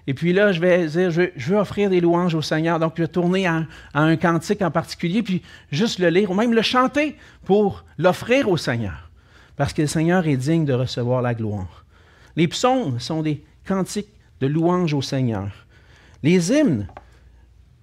Et 0.09 0.15
puis 0.15 0.33
là, 0.33 0.53
je 0.53 0.61
vais 0.61 0.87
dire, 0.87 1.11
je, 1.11 1.51
veux 1.51 1.57
offrir 1.57 1.91
des 1.91 2.01
louanges 2.01 2.35
au 2.35 2.43
Seigneur. 2.43 2.79
Donc, 2.79 2.93
je 2.97 3.03
vais 3.03 3.09
tourner 3.09 3.47
à, 3.47 3.65
un 3.95 4.17
cantique 4.17 4.63
en 4.63 4.71
particulier, 4.71 5.23
puis 5.23 5.43
juste 5.73 5.99
le 5.99 6.09
lire 6.09 6.31
ou 6.31 6.35
même 6.35 6.53
le 6.53 6.63
chanter 6.63 7.17
pour 7.45 7.85
l'offrir 7.99 8.49
au 8.49 8.57
Seigneur. 8.57 9.11
Parce 9.57 9.73
que 9.73 9.83
le 9.83 9.89
Seigneur 9.89 10.27
est 10.27 10.37
digne 10.37 10.65
de 10.65 10.75
recevoir 10.75 11.23
la 11.23 11.35
gloire. 11.35 11.85
Les 12.37 12.47
psaumes 12.47 13.01
sont 13.01 13.23
des 13.23 13.43
cantiques 13.67 14.09
de 14.41 14.47
louange 14.47 14.95
au 14.95 15.03
Seigneur. 15.03 15.51
Les 16.23 16.53
hymnes 16.53 16.87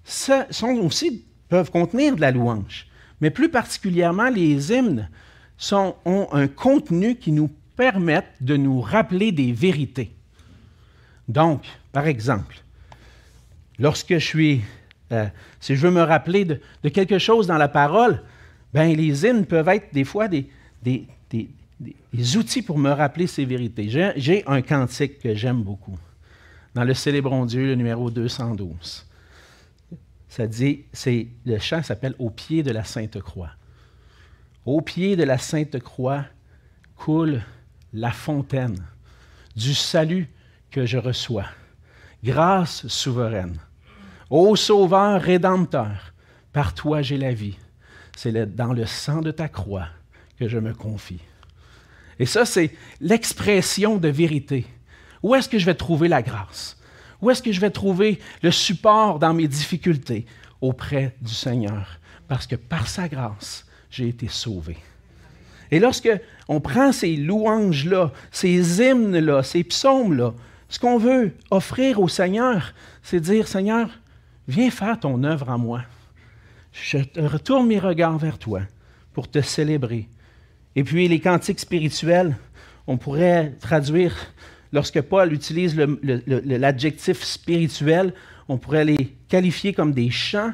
sont 0.04 0.76
aussi, 0.82 1.24
peuvent 1.48 1.70
contenir 1.70 2.16
de 2.16 2.20
la 2.20 2.30
louange. 2.30 2.86
Mais 3.20 3.30
plus 3.30 3.48
particulièrement, 3.48 4.28
les 4.28 4.72
hymnes 4.72 5.08
ont 5.72 6.28
un 6.32 6.46
contenu 6.46 7.16
qui 7.16 7.32
nous 7.32 7.50
permet 7.76 8.22
de 8.40 8.56
nous 8.56 8.80
rappeler 8.80 9.32
des 9.32 9.52
vérités. 9.52 10.12
Donc, 11.28 11.62
par 11.92 12.06
exemple, 12.06 12.56
lorsque 13.78 14.14
je 14.14 14.24
suis, 14.24 14.60
euh, 15.12 15.26
si 15.60 15.74
je 15.74 15.86
veux 15.86 15.92
me 15.92 16.02
rappeler 16.02 16.44
de, 16.44 16.88
quelque 16.88 17.18
chose 17.18 17.46
dans 17.46 17.56
la 17.56 17.68
parole, 17.68 18.22
ben 18.72 18.94
les 18.94 19.24
hymnes 19.24 19.46
peuvent 19.46 19.68
être 19.68 19.92
des 19.92 20.04
fois 20.04 20.28
des, 20.28 20.48
des, 20.82 21.06
outils 22.36 22.62
pour 22.62 22.78
me 22.78 22.90
rappeler 22.90 23.26
ces 23.26 23.44
vérités. 23.44 23.88
J'ai 24.16 24.44
un 24.46 24.62
cantique 24.62 25.18
que 25.20 25.34
j'aime 25.34 25.62
beaucoup. 25.62 25.98
Dans 26.74 26.84
le 26.84 26.94
Célébrons 26.94 27.46
Dieu, 27.46 27.66
le 27.66 27.74
numéro 27.74 28.10
212. 28.10 29.06
Ça 30.28 30.46
dit, 30.46 30.84
c'est, 30.92 31.28
le 31.44 31.58
chant 31.58 31.82
s'appelle 31.82 32.14
Au 32.18 32.30
pied 32.30 32.62
de 32.62 32.72
la 32.72 32.82
Sainte 32.82 33.20
Croix. 33.20 33.50
Au 34.66 34.80
pied 34.80 35.14
de 35.14 35.22
la 35.22 35.38
Sainte 35.38 35.78
Croix 35.78 36.24
coule 36.96 37.42
la 37.92 38.10
fontaine 38.10 38.84
du 39.54 39.74
salut 39.74 40.28
que 40.70 40.86
je 40.86 40.98
reçois. 40.98 41.46
Grâce 42.24 42.86
souveraine. 42.88 43.58
Ô 44.30 44.56
Sauveur 44.56 45.20
rédempteur, 45.20 46.12
par 46.52 46.74
toi 46.74 47.02
j'ai 47.02 47.18
la 47.18 47.32
vie. 47.32 47.56
C'est 48.16 48.56
dans 48.56 48.72
le 48.72 48.86
sang 48.86 49.20
de 49.20 49.30
ta 49.30 49.48
croix 49.48 49.88
que 50.38 50.48
je 50.48 50.58
me 50.58 50.72
confie. 50.72 51.20
Et 52.18 52.26
ça, 52.26 52.44
c'est 52.44 52.72
l'expression 53.00 53.98
de 53.98 54.08
vérité. 54.08 54.66
Où 55.24 55.34
est-ce 55.34 55.48
que 55.48 55.58
je 55.58 55.64
vais 55.64 55.74
trouver 55.74 56.06
la 56.06 56.20
grâce? 56.20 56.76
Où 57.22 57.30
est-ce 57.30 57.42
que 57.42 57.50
je 57.50 57.58
vais 57.58 57.70
trouver 57.70 58.18
le 58.42 58.50
support 58.50 59.18
dans 59.18 59.32
mes 59.32 59.48
difficultés? 59.48 60.26
Auprès 60.60 61.16
du 61.22 61.32
Seigneur. 61.32 61.98
Parce 62.28 62.46
que 62.46 62.56
par 62.56 62.88
sa 62.88 63.08
grâce, 63.08 63.64
j'ai 63.90 64.08
été 64.08 64.28
sauvé. 64.28 64.76
Et 65.70 65.80
lorsque 65.80 66.10
on 66.46 66.60
prend 66.60 66.92
ces 66.92 67.16
louanges-là, 67.16 68.12
ces 68.30 68.82
hymnes-là, 68.82 69.42
ces 69.42 69.64
psaumes-là, 69.64 70.34
ce 70.68 70.78
qu'on 70.78 70.98
veut 70.98 71.34
offrir 71.50 72.00
au 72.00 72.08
Seigneur, 72.08 72.74
c'est 73.02 73.20
dire, 73.20 73.48
Seigneur, 73.48 73.88
viens 74.46 74.70
faire 74.70 75.00
ton 75.00 75.24
œuvre 75.24 75.48
en 75.48 75.56
moi. 75.56 75.84
Je 76.72 76.98
retourne 77.16 77.66
mes 77.66 77.78
regards 77.78 78.18
vers 78.18 78.38
toi 78.38 78.60
pour 79.14 79.30
te 79.30 79.40
célébrer. 79.40 80.06
Et 80.76 80.84
puis 80.84 81.08
les 81.08 81.20
cantiques 81.20 81.60
spirituels, 81.60 82.36
on 82.86 82.98
pourrait 82.98 83.54
traduire, 83.62 84.14
lorsque 84.74 85.00
Paul 85.00 85.32
utilise 85.32 85.76
l'adjectif 85.76 87.22
spirituel, 87.22 88.12
on 88.48 88.58
pourrait 88.58 88.84
les 88.84 89.14
qualifier 89.28 89.72
comme 89.72 89.92
des 89.92 90.10
chants 90.10 90.52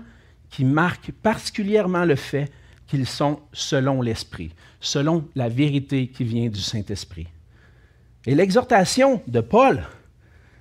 qui 0.51 0.65
marquent 0.65 1.11
particulièrement 1.11 2.05
le 2.05 2.17
fait 2.17 2.53
qu'ils 2.87 3.07
sont 3.07 3.41
selon 3.53 4.03
l'Esprit, 4.03 4.51
selon 4.79 5.27
la 5.35 5.49
vérité 5.49 6.09
qui 6.09 6.25
vient 6.25 6.51
du 6.51 6.61
Saint-Esprit. 6.61 7.29
Et 8.27 8.35
l'exhortation 8.35 9.23
de 9.27 9.41
Paul, 9.41 9.85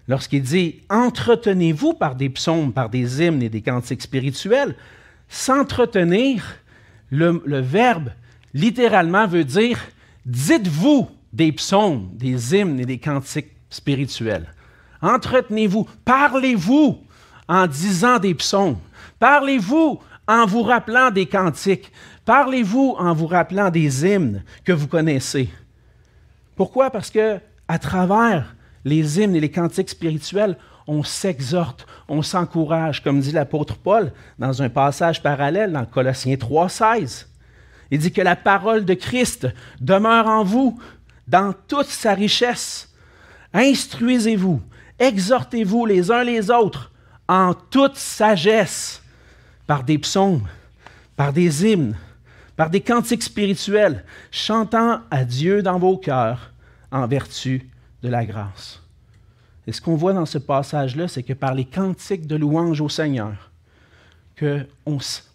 lorsqu'il 0.08 0.44
dit 0.44 0.80
Entretenez-vous 0.90 1.94
par 1.94 2.16
des 2.16 2.30
psaumes, 2.30 2.72
par 2.72 2.90
des 2.90 3.22
hymnes 3.22 3.44
et 3.44 3.50
des 3.50 3.62
cantiques 3.62 4.02
spirituels, 4.02 4.76
s'entretenir, 5.28 6.46
le, 7.10 7.60
verbe 7.60 8.12
littéralement 8.54 9.28
veut 9.28 9.44
dire 9.44 9.80
Dites-vous 10.26 11.10
des 11.34 11.52
psaumes, 11.52 12.10
des 12.14 12.56
hymnes 12.56 12.80
et 12.80 12.86
des 12.86 13.00
cantiques 13.00 13.56
spirituels. 13.70 14.54
Entretenez-vous, 15.02 15.88
parlez-vous 16.04 17.00
en 17.48 17.68
disant 17.68 18.20
des 18.20 18.36
psaumes, 18.36 18.78
parlez-vous 19.18 20.00
en 20.28 20.46
vous 20.46 20.62
rappelant 20.62 21.10
des 21.10 21.26
cantiques, 21.26 21.92
Parlez-vous 22.30 22.96
en 23.00 23.12
vous 23.16 23.26
rappelant 23.26 23.72
des 23.72 24.06
hymnes 24.06 24.44
que 24.64 24.72
vous 24.72 24.86
connaissez. 24.86 25.50
Pourquoi? 26.56 26.92
Parce 26.92 27.10
que 27.10 27.40
à 27.68 27.80
travers 27.80 28.56
les 28.86 29.20
hymnes 29.20 29.36
et 29.36 29.40
les 29.40 29.50
cantiques 29.50 29.90
spirituels, 29.90 30.56
on 30.86 31.02
s'exhorte, 31.02 31.88
on 32.08 32.22
s'encourage, 32.22 33.02
comme 33.02 33.20
dit 33.20 33.32
l'apôtre 33.32 33.78
Paul 33.78 34.12
dans 34.38 34.62
un 34.62 34.70
passage 34.70 35.24
parallèle 35.24 35.74
dans 35.74 35.86
Colossiens 35.86 36.36
3,16. 36.36 37.26
Il 37.90 37.98
dit 37.98 38.12
que 38.12 38.22
la 38.22 38.36
parole 38.36 38.86
de 38.86 38.94
Christ 38.94 39.48
demeure 39.82 40.28
en 40.28 40.44
vous 40.44 40.80
dans 41.30 41.54
toute 41.68 41.88
sa 41.88 42.14
richesse. 42.14 42.90
Instruisez-vous, 43.54 44.62
exhortez-vous 44.98 45.86
les 45.86 46.12
uns 46.12 46.24
les 46.24 46.50
autres 46.52 46.92
en 47.28 47.54
toute 47.54 47.96
sagesse 47.96 49.02
par 49.68 49.84
des 49.84 50.00
psaumes, 50.00 50.48
par 51.16 51.32
des 51.32 51.66
hymnes, 51.66 51.96
par 52.56 52.70
des 52.70 52.82
cantiques 52.82 53.24
spirituels, 53.24 54.04
chantant 54.32 55.02
à 55.12 55.24
Dieu 55.24 55.62
dans 55.62 55.78
vos 55.78 55.98
cœurs 55.98 56.52
en 56.92 57.06
vertu 57.08 57.70
de 58.02 58.10
la 58.10 58.26
grâce. 58.26 58.82
Et 59.68 59.72
ce 59.72 59.82
qu'on 59.82 59.96
voit 59.96 60.14
dans 60.14 60.26
ce 60.26 60.40
passage-là, 60.40 61.08
c'est 61.08 61.22
que 61.22 61.34
par 61.34 61.54
les 61.54 61.66
cantiques 61.66 62.26
de 62.26 62.36
louange 62.36 62.82
au 62.82 62.90
Seigneur, 62.90 63.52
qu'on 64.38 64.66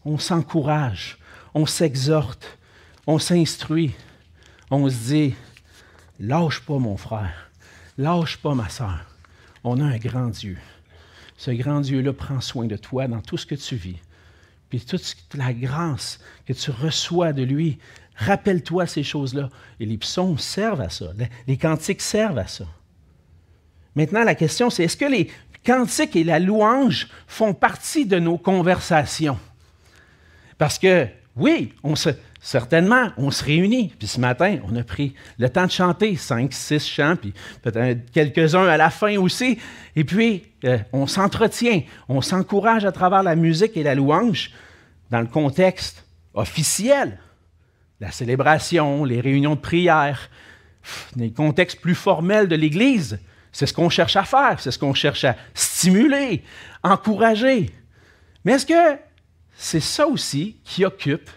on 0.04 0.18
s'encourage, 0.18 1.18
on 1.54 1.66
s'exhorte, 1.66 2.58
on 3.06 3.20
s'instruit, 3.20 3.94
on 4.70 4.88
se 4.88 4.96
dit, 4.96 5.34
lâche 6.26 6.60
pas 6.60 6.78
mon 6.78 6.96
frère, 6.96 7.50
lâche 7.98 8.38
pas 8.38 8.54
ma 8.54 8.68
soeur, 8.68 9.06
on 9.62 9.80
a 9.80 9.84
un 9.84 9.98
grand 9.98 10.28
Dieu. 10.28 10.58
Ce 11.36 11.50
grand 11.50 11.80
Dieu-là 11.80 12.12
prend 12.12 12.40
soin 12.40 12.66
de 12.66 12.76
toi 12.76 13.08
dans 13.08 13.20
tout 13.20 13.36
ce 13.36 13.46
que 13.46 13.54
tu 13.54 13.76
vis. 13.76 13.98
Puis 14.70 14.80
toute 14.80 15.16
la 15.34 15.52
grâce 15.52 16.20
que 16.46 16.52
tu 16.52 16.70
reçois 16.70 17.32
de 17.32 17.42
lui, 17.42 17.78
rappelle-toi 18.16 18.86
ces 18.86 19.02
choses-là. 19.02 19.50
Et 19.80 19.86
les 19.86 19.98
psaumes 19.98 20.38
servent 20.38 20.80
à 20.80 20.90
ça, 20.90 21.12
les 21.46 21.56
cantiques 21.56 22.00
servent 22.00 22.38
à 22.38 22.46
ça. 22.46 22.66
Maintenant, 23.94 24.24
la 24.24 24.34
question, 24.34 24.70
c'est 24.70 24.84
est-ce 24.84 24.96
que 24.96 25.04
les 25.04 25.30
cantiques 25.64 26.16
et 26.16 26.24
la 26.24 26.38
louange 26.38 27.08
font 27.26 27.54
partie 27.54 28.06
de 28.06 28.18
nos 28.18 28.38
conversations? 28.38 29.38
Parce 30.58 30.78
que, 30.78 31.06
oui, 31.36 31.72
on 31.82 31.94
se, 31.94 32.10
certainement, 32.44 33.08
on 33.16 33.30
se 33.30 33.42
réunit. 33.42 33.92
Puis 33.98 34.06
ce 34.06 34.20
matin, 34.20 34.58
on 34.68 34.76
a 34.76 34.84
pris 34.84 35.14
le 35.38 35.48
temps 35.48 35.64
de 35.64 35.70
chanter, 35.70 36.14
cinq, 36.14 36.52
six 36.52 36.86
chants, 36.86 37.16
puis 37.16 37.32
peut-être 37.62 38.10
quelques-uns 38.12 38.66
à 38.66 38.76
la 38.76 38.90
fin 38.90 39.16
aussi. 39.16 39.58
Et 39.96 40.04
puis, 40.04 40.44
euh, 40.64 40.78
on 40.92 41.06
s'entretient, 41.06 41.82
on 42.06 42.20
s'encourage 42.20 42.84
à 42.84 42.92
travers 42.92 43.22
la 43.22 43.34
musique 43.34 43.76
et 43.78 43.82
la 43.82 43.94
louange 43.94 44.50
dans 45.10 45.20
le 45.20 45.26
contexte 45.26 46.04
officiel, 46.34 47.18
la 47.98 48.10
célébration, 48.10 49.04
les 49.04 49.22
réunions 49.22 49.54
de 49.54 49.60
prière, 49.60 50.28
les 51.16 51.32
contextes 51.32 51.80
plus 51.80 51.94
formels 51.94 52.46
de 52.46 52.56
l'Église. 52.56 53.18
C'est 53.52 53.66
ce 53.66 53.72
qu'on 53.72 53.88
cherche 53.88 54.16
à 54.16 54.24
faire, 54.24 54.60
c'est 54.60 54.70
ce 54.70 54.78
qu'on 54.78 54.94
cherche 54.94 55.24
à 55.24 55.34
stimuler, 55.54 56.44
encourager. 56.82 57.70
Mais 58.44 58.52
est-ce 58.52 58.66
que 58.66 58.98
c'est 59.56 59.80
ça 59.80 60.06
aussi 60.06 60.58
qui 60.62 60.84
occupe 60.84 61.30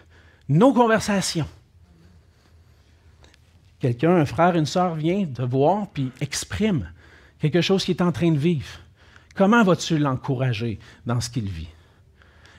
nos 0.48 0.72
conversations? 0.72 1.48
Quelqu'un, 3.80 4.16
un 4.16 4.26
frère, 4.26 4.56
une 4.56 4.66
sœur 4.66 4.94
vient 4.94 5.24
te 5.24 5.42
voir 5.42 5.88
puis 5.88 6.10
exprime 6.20 6.90
quelque 7.38 7.60
chose 7.60 7.84
qu'il 7.84 7.96
est 7.96 8.02
en 8.02 8.12
train 8.12 8.32
de 8.32 8.38
vivre. 8.38 8.80
Comment 9.34 9.62
vas-tu 9.62 9.98
l'encourager 9.98 10.80
dans 11.06 11.20
ce 11.20 11.30
qu'il 11.30 11.48
vit? 11.48 11.68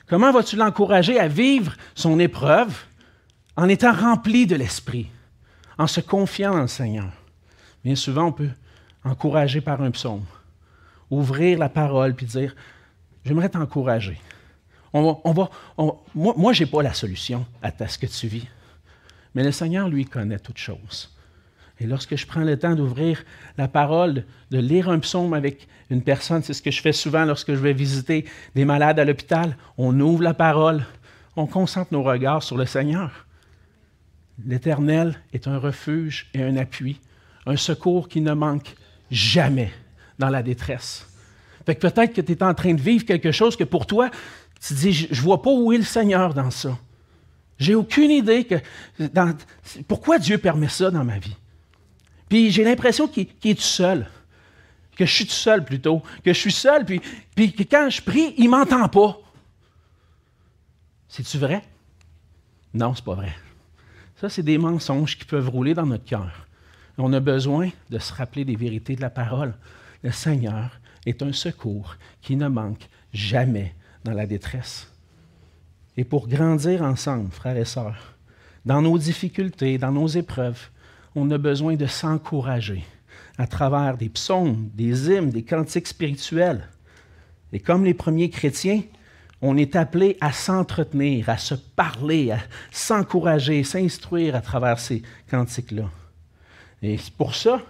Comment 0.08 0.32
vas-tu 0.32 0.56
l'encourager 0.56 1.20
à 1.20 1.28
vivre 1.28 1.76
son 1.94 2.20
épreuve 2.20 2.86
en 3.58 3.68
étant 3.68 3.94
rempli 3.94 4.48
de 4.48 4.56
l'Esprit, 4.56 5.08
en 5.78 5.88
se 5.88 6.00
confiant 6.00 6.54
dans 6.54 6.62
le 6.62 6.68
Seigneur? 6.68 7.12
Bien 7.84 7.96
souvent, 7.96 8.28
on 8.28 8.32
peut 8.32 8.50
encouragé 9.04 9.62
par 9.62 9.82
un 9.82 9.92
psaume. 9.92 10.26
Ouvrir 11.10 11.60
la 11.60 11.70
parole 11.70 12.14
puis 12.16 12.26
dire 12.26 12.56
J'aimerais 13.26 13.50
t'encourager. 13.50 14.20
On 14.94 15.32
va, 15.32 15.50
moi, 16.16 16.54
je 16.54 16.64
n'ai 16.64 16.70
pas 16.70 16.82
la 16.82 16.94
solution 16.94 17.46
à, 17.62 17.72
ce 17.88 17.98
que 17.98 18.08
tu 18.08 18.28
vis. 18.28 18.48
Mais 19.36 19.44
le 19.44 19.52
Seigneur, 19.52 19.88
lui, 19.88 20.06
connaît 20.06 20.40
toutes 20.40 20.58
choses. 20.58 21.16
Et 21.80 21.86
lorsque 21.86 22.16
je 22.16 22.26
prends 22.26 22.42
le 22.42 22.58
temps 22.58 22.76
d'ouvrir 22.76 23.24
la 23.58 23.68
parole, 23.68 24.26
de 24.52 24.58
lire 24.58 24.90
un 24.90 25.00
psaume 25.00 25.34
avec 25.34 25.68
une 25.90 26.02
personne, 26.02 26.44
c'est 26.44 26.54
ce 26.54 26.62
que 26.62 26.72
je 26.72 26.82
fais 26.82 26.92
souvent 26.92 27.26
lorsque 27.26 27.54
je 27.54 27.60
vais 27.60 27.74
visiter 27.74 28.26
des 28.56 28.66
malades 28.66 29.00
à 29.00 29.06
l'hôpital, 29.06 29.56
on 29.78 29.98
ouvre 30.00 30.24
la 30.24 30.34
parole, 30.34 30.84
on 31.36 31.46
concentre 31.46 31.94
nos 31.94 32.04
regards 32.04 32.44
sur 32.44 32.58
le 32.58 32.66
Seigneur. 32.66 33.26
L'Éternel 34.46 35.20
est 35.34 35.48
un 35.48 35.58
refuge 35.58 36.28
et 36.34 36.44
un 36.44 36.58
appui, 36.58 37.00
un 37.46 37.58
secours 37.58 38.10
qui 38.10 38.22
ne 38.22 38.34
manque 38.34 38.76
jamais 39.10 39.72
dans 40.18 40.30
la 40.30 40.44
détresse. 40.44 41.08
Fait 41.66 41.76
que 41.76 41.88
peut-être 41.88 42.14
que 42.14 42.22
tu 42.22 42.32
es 42.34 42.44
en 42.44 42.54
train 42.54 42.74
de 42.74 42.82
vivre 42.82 43.06
quelque 43.06 43.32
chose 43.32 43.56
que 43.56 43.64
pour 43.64 43.86
toi, 43.86 44.10
tu 44.60 44.74
dis, 44.74 44.94
je 44.94 45.08
ne 45.08 45.22
vois 45.22 45.42
pas 45.42 45.52
où 45.52 45.72
est 45.72 45.78
le 45.78 45.84
Seigneur 45.84 46.34
dans 46.34 46.52
ça. 46.52 46.78
J'ai 47.58 47.76
aucune 47.76 48.12
idée 48.12 48.46
que 48.46 48.56
pourquoi 49.88 50.20
Dieu 50.20 50.38
permet 50.38 50.70
ça 50.70 50.92
dans 50.92 51.04
ma 51.04 51.20
vie? 51.20 51.36
Puis 52.30 52.52
j'ai 52.52 52.64
l'impression 52.64 53.08
qu'il 53.08 53.28
est 53.44 53.56
tout 53.56 53.62
seul. 53.62 54.08
Que 54.96 55.06
je 55.06 55.14
suis 55.14 55.26
tout 55.26 55.32
seul 55.32 55.64
plutôt. 55.64 56.02
Que 56.24 56.34
je 56.34 56.40
suis 56.40 56.52
seul, 56.52 56.86
puis, 56.86 57.02
puis 57.36 57.54
que 57.54 57.64
quand 57.64 57.90
je 57.90 58.02
prie, 58.02 58.34
il 58.38 58.46
ne 58.46 58.50
m'entend 58.50 58.88
pas. 58.88 59.20
C'est-tu 61.08 61.38
vrai? 61.38 61.64
Non, 62.74 62.94
c'est 62.94 63.04
pas 63.04 63.16
vrai. 63.16 63.34
Ça, 64.20 64.30
c'est 64.30 64.44
des 64.44 64.58
mensonges 64.58 65.18
qui 65.18 65.26
peuvent 65.26 65.50
rouler 65.50 65.74
dans 65.74 65.86
notre 65.86 66.06
cœur. 66.06 66.48
On 66.98 67.14
a 67.14 67.22
besoin 67.22 67.70
de 67.90 67.98
se 67.98 68.14
rappeler 68.14 68.44
des 68.44 68.58
vérités 68.58 68.96
de 68.96 69.02
la 69.02 69.10
parole. 69.10 69.54
Le 70.04 70.12
Seigneur 70.12 70.80
est 71.06 71.24
un 71.24 71.32
secours 71.32 71.96
qui 72.22 72.36
ne 72.36 72.48
manque 72.48 72.88
jamais 73.14 73.74
dans 74.04 74.14
la 74.14 74.26
détresse. 74.26 74.88
Et 75.98 76.04
pour 76.04 76.28
grandir 76.28 76.82
ensemble, 76.82 77.32
frères 77.32 77.58
et 77.58 77.66
sœurs, 77.66 78.16
dans 78.66 78.82
nos 78.82 78.98
difficultés, 78.98 79.78
dans 79.78 79.92
nos 79.92 80.08
épreuves, 80.08 80.70
on 81.16 81.30
a 81.32 81.38
besoin 81.38 81.76
de 81.76 81.86
s'encourager 81.86 82.84
à 83.38 83.48
travers 83.48 83.98
des 83.98 84.10
psaumes, 84.10 84.70
des 84.74 85.10
hymnes, 85.10 85.30
des 85.30 85.44
cantiques 85.44 85.88
spirituels. 85.88 86.68
Et 87.52 87.60
comme 87.60 87.86
les 87.86 87.94
premiers 87.94 88.30
chrétiens, 88.30 88.84
on 89.42 89.58
est 89.58 89.76
appelé 89.76 90.18
à 90.20 90.34
s'entretenir, 90.34 91.30
à 91.30 91.38
se 91.38 91.56
parler, 91.56 92.32
à 92.32 92.40
s'encourager, 92.72 93.64
s'instruire 93.64 94.36
à 94.36 94.42
travers 94.42 94.80
ces 94.80 95.02
cantiques-là. 95.30 95.90
Et 96.82 96.98
pour 97.18 97.36
ça, 97.36 97.62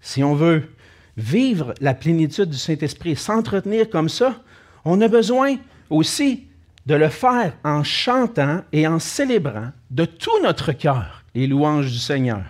si 0.00 0.22
on 0.22 0.34
veut 0.34 0.68
vivre 1.16 1.74
la 1.80 1.94
plénitude 1.94 2.50
du 2.50 2.58
Saint-Esprit, 2.58 3.16
s'entretenir 3.16 3.88
comme 3.88 4.10
ça, 4.10 4.42
on 4.86 5.00
a 5.00 5.08
besoin 5.08 5.56
aussi 5.90 6.46
de 6.86 6.94
le 6.94 7.08
faire 7.08 7.52
en 7.64 7.82
chantant 7.82 8.62
et 8.72 8.86
en 8.86 9.00
célébrant 9.00 9.72
de 9.90 10.04
tout 10.04 10.42
notre 10.42 10.72
cœur 10.72 11.24
les 11.34 11.48
louanges 11.48 11.90
du 11.90 11.98
Seigneur. 11.98 12.44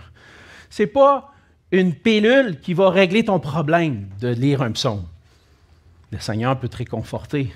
Ce 0.69 0.83
n'est 0.83 0.87
pas 0.87 1.33
une 1.71 1.95
pilule 1.95 2.59
qui 2.61 2.73
va 2.73 2.91
régler 2.91 3.25
ton 3.25 3.39
problème 3.39 4.07
de 4.21 4.29
lire 4.29 4.61
un 4.61 4.71
psaume. 4.71 5.03
Le 6.11 6.19
Seigneur 6.19 6.57
peut 6.57 6.69
te 6.69 6.77
réconforter. 6.77 7.51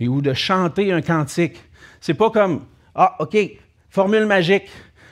Ou 0.00 0.20
de 0.20 0.34
chanter 0.34 0.92
un 0.92 1.00
cantique. 1.00 1.56
C'est 2.00 2.14
pas 2.14 2.30
comme 2.30 2.66
Ah, 2.94 3.16
OK, 3.20 3.36
formule 3.88 4.26
magique, 4.26 4.68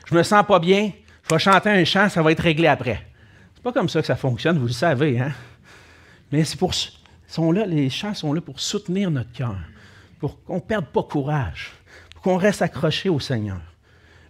je 0.06 0.14
me 0.14 0.22
sens 0.22 0.44
pas 0.46 0.58
bien, 0.58 0.90
je 1.22 1.34
vais 1.34 1.38
chanter 1.38 1.70
un 1.70 1.84
chant, 1.84 2.08
ça 2.08 2.22
va 2.22 2.32
être 2.32 2.42
réglé 2.42 2.66
après. 2.66 3.06
C'est 3.54 3.62
pas 3.62 3.72
comme 3.72 3.88
ça 3.88 4.00
que 4.00 4.06
ça 4.06 4.16
fonctionne, 4.16 4.58
vous 4.58 4.66
le 4.66 4.72
savez, 4.72 5.18
hein? 5.20 5.32
Mais 6.32 6.44
c'est 6.44 6.58
pour, 6.58 6.74
les 7.66 7.90
chants 7.90 8.14
sont 8.14 8.32
là 8.32 8.40
pour 8.40 8.60
soutenir 8.60 9.10
notre 9.10 9.32
cœur, 9.32 9.56
pour 10.18 10.42
qu'on 10.44 10.56
ne 10.56 10.60
perde 10.60 10.86
pas 10.86 11.02
courage, 11.02 11.72
pour 12.12 12.22
qu'on 12.22 12.36
reste 12.36 12.62
accroché 12.62 13.08
au 13.08 13.20
Seigneur. 13.20 13.60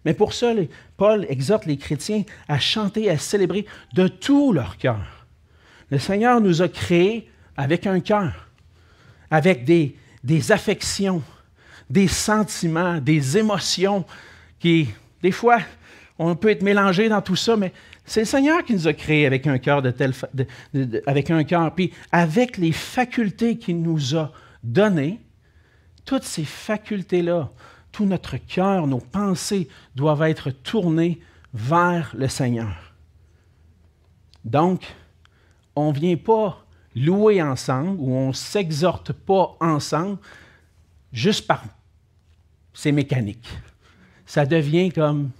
Mais 0.04 0.14
pour 0.14 0.32
ça, 0.32 0.52
Paul 0.96 1.26
exhorte 1.28 1.66
les 1.66 1.76
chrétiens 1.76 2.24
à 2.48 2.58
chanter, 2.58 3.10
à 3.10 3.18
célébrer 3.18 3.66
de 3.94 4.08
tout 4.08 4.52
leur 4.52 4.76
cœur. 4.78 5.26
Le 5.90 5.98
Seigneur 5.98 6.40
nous 6.40 6.62
a 6.62 6.68
créés 6.68 7.28
avec 7.56 7.86
un 7.86 8.00
cœur, 8.00 8.48
avec 9.30 9.64
des, 9.64 9.96
des 10.24 10.52
affections, 10.52 11.22
des 11.90 12.08
sentiments, 12.08 12.98
des 12.98 13.36
émotions 13.36 14.04
qui, 14.58 14.88
des 15.22 15.32
fois, 15.32 15.58
on 16.18 16.36
peut 16.36 16.50
être 16.50 16.62
mélangé 16.62 17.08
dans 17.08 17.22
tout 17.22 17.36
ça, 17.36 17.56
mais 17.56 17.72
c'est 18.10 18.20
le 18.20 18.26
Seigneur 18.26 18.64
qui 18.64 18.74
nous 18.74 18.88
a 18.88 18.92
créés 18.92 19.26
avec 19.26 19.46
un 19.46 19.58
cœur 19.58 19.82
de 19.82 19.90
tel, 19.90 20.12
avec 21.06 21.30
un 21.30 21.44
cœur, 21.44 21.74
puis 21.74 21.92
avec 22.10 22.56
les 22.56 22.72
facultés 22.72 23.56
qu'il 23.56 23.80
nous 23.80 24.16
a 24.16 24.32
données, 24.62 25.20
toutes 26.04 26.24
ces 26.24 26.44
facultés-là, 26.44 27.50
tout 27.92 28.04
notre 28.04 28.36
cœur, 28.36 28.86
nos 28.86 28.98
pensées 28.98 29.68
doivent 29.94 30.22
être 30.22 30.50
tournées 30.50 31.20
vers 31.54 32.12
le 32.16 32.28
Seigneur. 32.28 32.94
Donc, 34.44 34.82
on 35.76 35.92
ne 35.92 35.98
vient 35.98 36.16
pas 36.16 36.64
louer 36.96 37.40
ensemble 37.40 37.96
ou 38.00 38.12
on 38.12 38.28
ne 38.28 38.32
s'exhorte 38.32 39.12
pas 39.12 39.56
ensemble 39.60 40.18
juste 41.12 41.46
par 41.46 41.64
ces 42.74 42.92
mécaniques 42.92 43.48
ça 44.30 44.46
devient 44.46 44.92
comme 44.92 45.30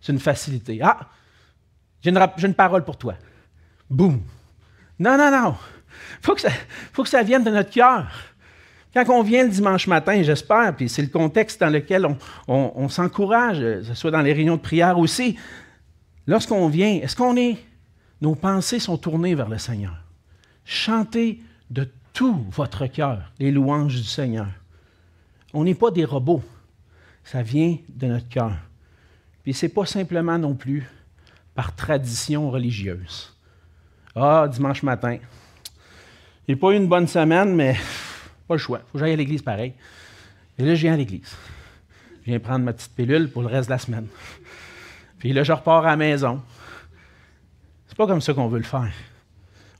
c'est 0.00 0.10
une 0.10 0.18
facilité. 0.18 0.80
Ah, 0.82 1.10
j'ai 2.02 2.10
une, 2.10 2.54
parole 2.54 2.84
pour 2.84 2.96
toi. 2.96 3.14
Boum. 3.90 4.20
Non, 4.98 5.16
non, 5.16 5.30
non. 5.30 5.54
Il 6.20 6.26
faut, 6.26 6.34
que 6.34 6.40
ça, 6.40 6.50
faut 6.92 7.02
que 7.02 7.08
ça 7.08 7.22
vienne 7.22 7.44
de 7.44 7.50
notre 7.50 7.70
cœur. 7.70 8.06
Quand 8.94 9.04
on 9.10 9.22
vient 9.22 9.44
le 9.44 9.50
dimanche 9.50 9.86
matin, 9.86 10.22
j'espère, 10.22 10.74
puis 10.74 10.88
c'est 10.88 11.02
le 11.02 11.08
contexte 11.08 11.60
dans 11.60 11.70
lequel 11.70 12.06
on, 12.06 12.16
on 12.46 12.88
s'encourage, 12.88 13.58
que 13.58 13.82
ce 13.82 13.94
soit 13.94 14.10
dans 14.10 14.22
les 14.22 14.32
réunions 14.32 14.56
de 14.56 14.60
prière 14.60 14.98
aussi, 14.98 15.36
lorsqu'on 16.26 16.68
vient, 16.68 17.00
est-ce 17.02 17.16
qu'on 17.16 17.36
est, 17.36 17.58
nos 18.20 18.34
pensées 18.34 18.78
sont 18.78 18.96
tournées 18.96 19.34
vers 19.34 19.48
le 19.48 19.58
Seigneur? 19.58 19.94
Chantez 20.64 21.40
de 21.70 21.88
tout 22.12 22.44
votre 22.50 22.86
cœur 22.86 23.32
les 23.38 23.50
louanges 23.50 23.96
du 23.96 24.04
Seigneur. 24.04 24.48
On 25.54 25.64
n'est 25.64 25.74
pas 25.74 25.90
des 25.90 26.04
robots. 26.04 26.42
Ça 27.24 27.42
vient 27.42 27.76
de 27.88 28.06
notre 28.06 28.28
cœur. 28.28 28.52
Puis 29.42 29.54
ce 29.54 29.66
n'est 29.66 29.72
pas 29.72 29.86
simplement 29.86 30.38
non 30.38 30.54
plus 30.54 30.86
par 31.58 31.74
tradition 31.74 32.52
religieuse. 32.52 33.34
Ah, 34.14 34.46
dimanche 34.48 34.84
matin. 34.84 35.18
J'ai 36.46 36.54
pas 36.54 36.70
eu 36.70 36.76
une 36.76 36.86
bonne 36.86 37.08
semaine, 37.08 37.52
mais 37.52 37.74
pas 38.46 38.54
le 38.54 38.58
choix. 38.58 38.78
Il 38.78 38.82
faut 38.86 38.92
que 38.92 38.98
j'aille 39.00 39.14
à 39.14 39.16
l'église 39.16 39.42
pareil. 39.42 39.74
Et 40.56 40.64
là, 40.64 40.76
je 40.76 40.82
viens 40.82 40.94
à 40.94 40.96
l'église. 40.96 41.34
Je 42.20 42.30
viens 42.30 42.38
prendre 42.38 42.64
ma 42.64 42.72
petite 42.72 42.94
pilule 42.94 43.28
pour 43.28 43.42
le 43.42 43.48
reste 43.48 43.68
de 43.68 43.72
la 43.72 43.78
semaine. 43.78 44.06
Puis 45.18 45.32
là, 45.32 45.42
je 45.42 45.50
repars 45.50 45.84
à 45.84 45.90
la 45.90 45.96
maison. 45.96 46.40
C'est 47.88 47.96
pas 47.96 48.06
comme 48.06 48.20
ça 48.20 48.32
qu'on 48.34 48.46
veut 48.46 48.58
le 48.58 48.64
faire. 48.64 48.92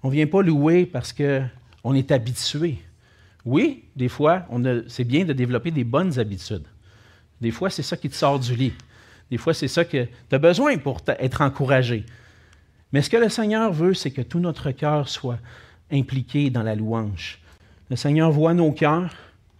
On 0.02 0.08
vient 0.08 0.26
pas 0.26 0.42
louer 0.42 0.84
parce 0.84 1.12
qu'on 1.12 1.94
est 1.94 2.10
habitué. 2.10 2.78
Oui, 3.44 3.84
des 3.94 4.08
fois, 4.08 4.48
c'est 4.88 5.04
bien 5.04 5.24
de 5.24 5.32
développer 5.32 5.70
des 5.70 5.84
bonnes 5.84 6.18
habitudes. 6.18 6.66
Des 7.40 7.52
fois, 7.52 7.70
c'est 7.70 7.84
ça 7.84 7.96
qui 7.96 8.08
te 8.08 8.16
sort 8.16 8.40
du 8.40 8.56
lit. 8.56 8.72
Des 9.30 9.36
fois, 9.36 9.54
c'est 9.54 9.68
ça 9.68 9.84
que 9.84 10.04
tu 10.04 10.34
as 10.34 10.38
besoin 10.38 10.78
pour 10.78 11.00
être 11.06 11.42
encouragé. 11.42 12.04
Mais 12.92 13.02
ce 13.02 13.10
que 13.10 13.16
le 13.16 13.28
Seigneur 13.28 13.72
veut, 13.72 13.94
c'est 13.94 14.10
que 14.10 14.22
tout 14.22 14.40
notre 14.40 14.70
cœur 14.70 15.08
soit 15.08 15.38
impliqué 15.90 16.50
dans 16.50 16.62
la 16.62 16.74
louange. 16.74 17.38
Le 17.90 17.96
Seigneur 17.96 18.30
voit 18.30 18.54
nos 18.54 18.72
cœurs. 18.72 19.14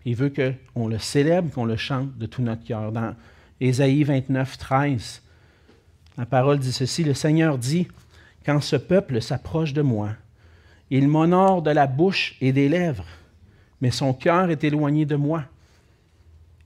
Il 0.05 0.17
veut 0.17 0.33
qu'on 0.33 0.89
le 0.89 0.99
célèbre, 0.99 1.51
qu'on 1.51 1.67
le 1.67 1.77
chante 1.77 2.17
de 2.17 2.27
tout 2.27 2.43
notre 2.43 2.65
cœur. 2.65 2.93
Dans 2.93 3.15
Ésaïe 3.61 4.05
29, 4.05 4.57
13, 4.57 5.23
la 6.17 6.27
parole 6.27 6.59
dit 6.59 6.73
ceci, 6.73 7.05
le 7.05 7.15
Seigneur 7.15 7.59
dit, 7.59 7.89
quand 8.47 8.61
ce 8.61 8.77
peuple 8.77 9.21
s'approche 9.21 9.75
de 9.75 9.83
moi, 9.83 10.11
il 10.91 11.09
m'honore 11.09 11.61
de 11.61 11.71
la 11.71 11.87
bouche 11.87 12.37
et 12.41 12.53
des 12.53 12.69
lèvres, 12.69 13.07
mais 13.81 13.91
son 13.91 14.15
cœur 14.15 14.51
est 14.51 14.65
éloigné 14.65 15.05
de 15.05 15.17
moi. 15.17 15.45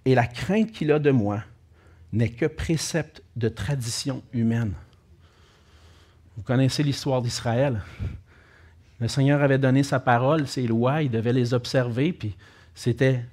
Et 0.04 0.14
la 0.14 0.26
crainte 0.26 0.70
qu'il 0.70 0.92
a 0.92 0.98
de 0.98 1.10
moi 1.10 1.40
n'est 2.12 2.30
que 2.30 2.46
précepte 2.46 3.22
de 3.36 3.48
tradition 3.48 4.22
humaine. 4.32 4.72
Vous 6.36 6.42
connaissez 6.42 6.82
l'histoire 6.82 7.22
d'Israël? 7.22 7.82
Le 9.00 9.08
Seigneur 9.08 9.42
avait 9.42 9.58
donné 9.58 9.82
sa 9.82 9.98
parole, 9.98 10.46
ses 10.46 10.66
lois, 10.66 11.02
il 11.02 11.10
devait 11.10 11.32
les 11.32 11.54
observer, 11.54 12.12
puis 12.12 12.36
c'était 12.74 13.24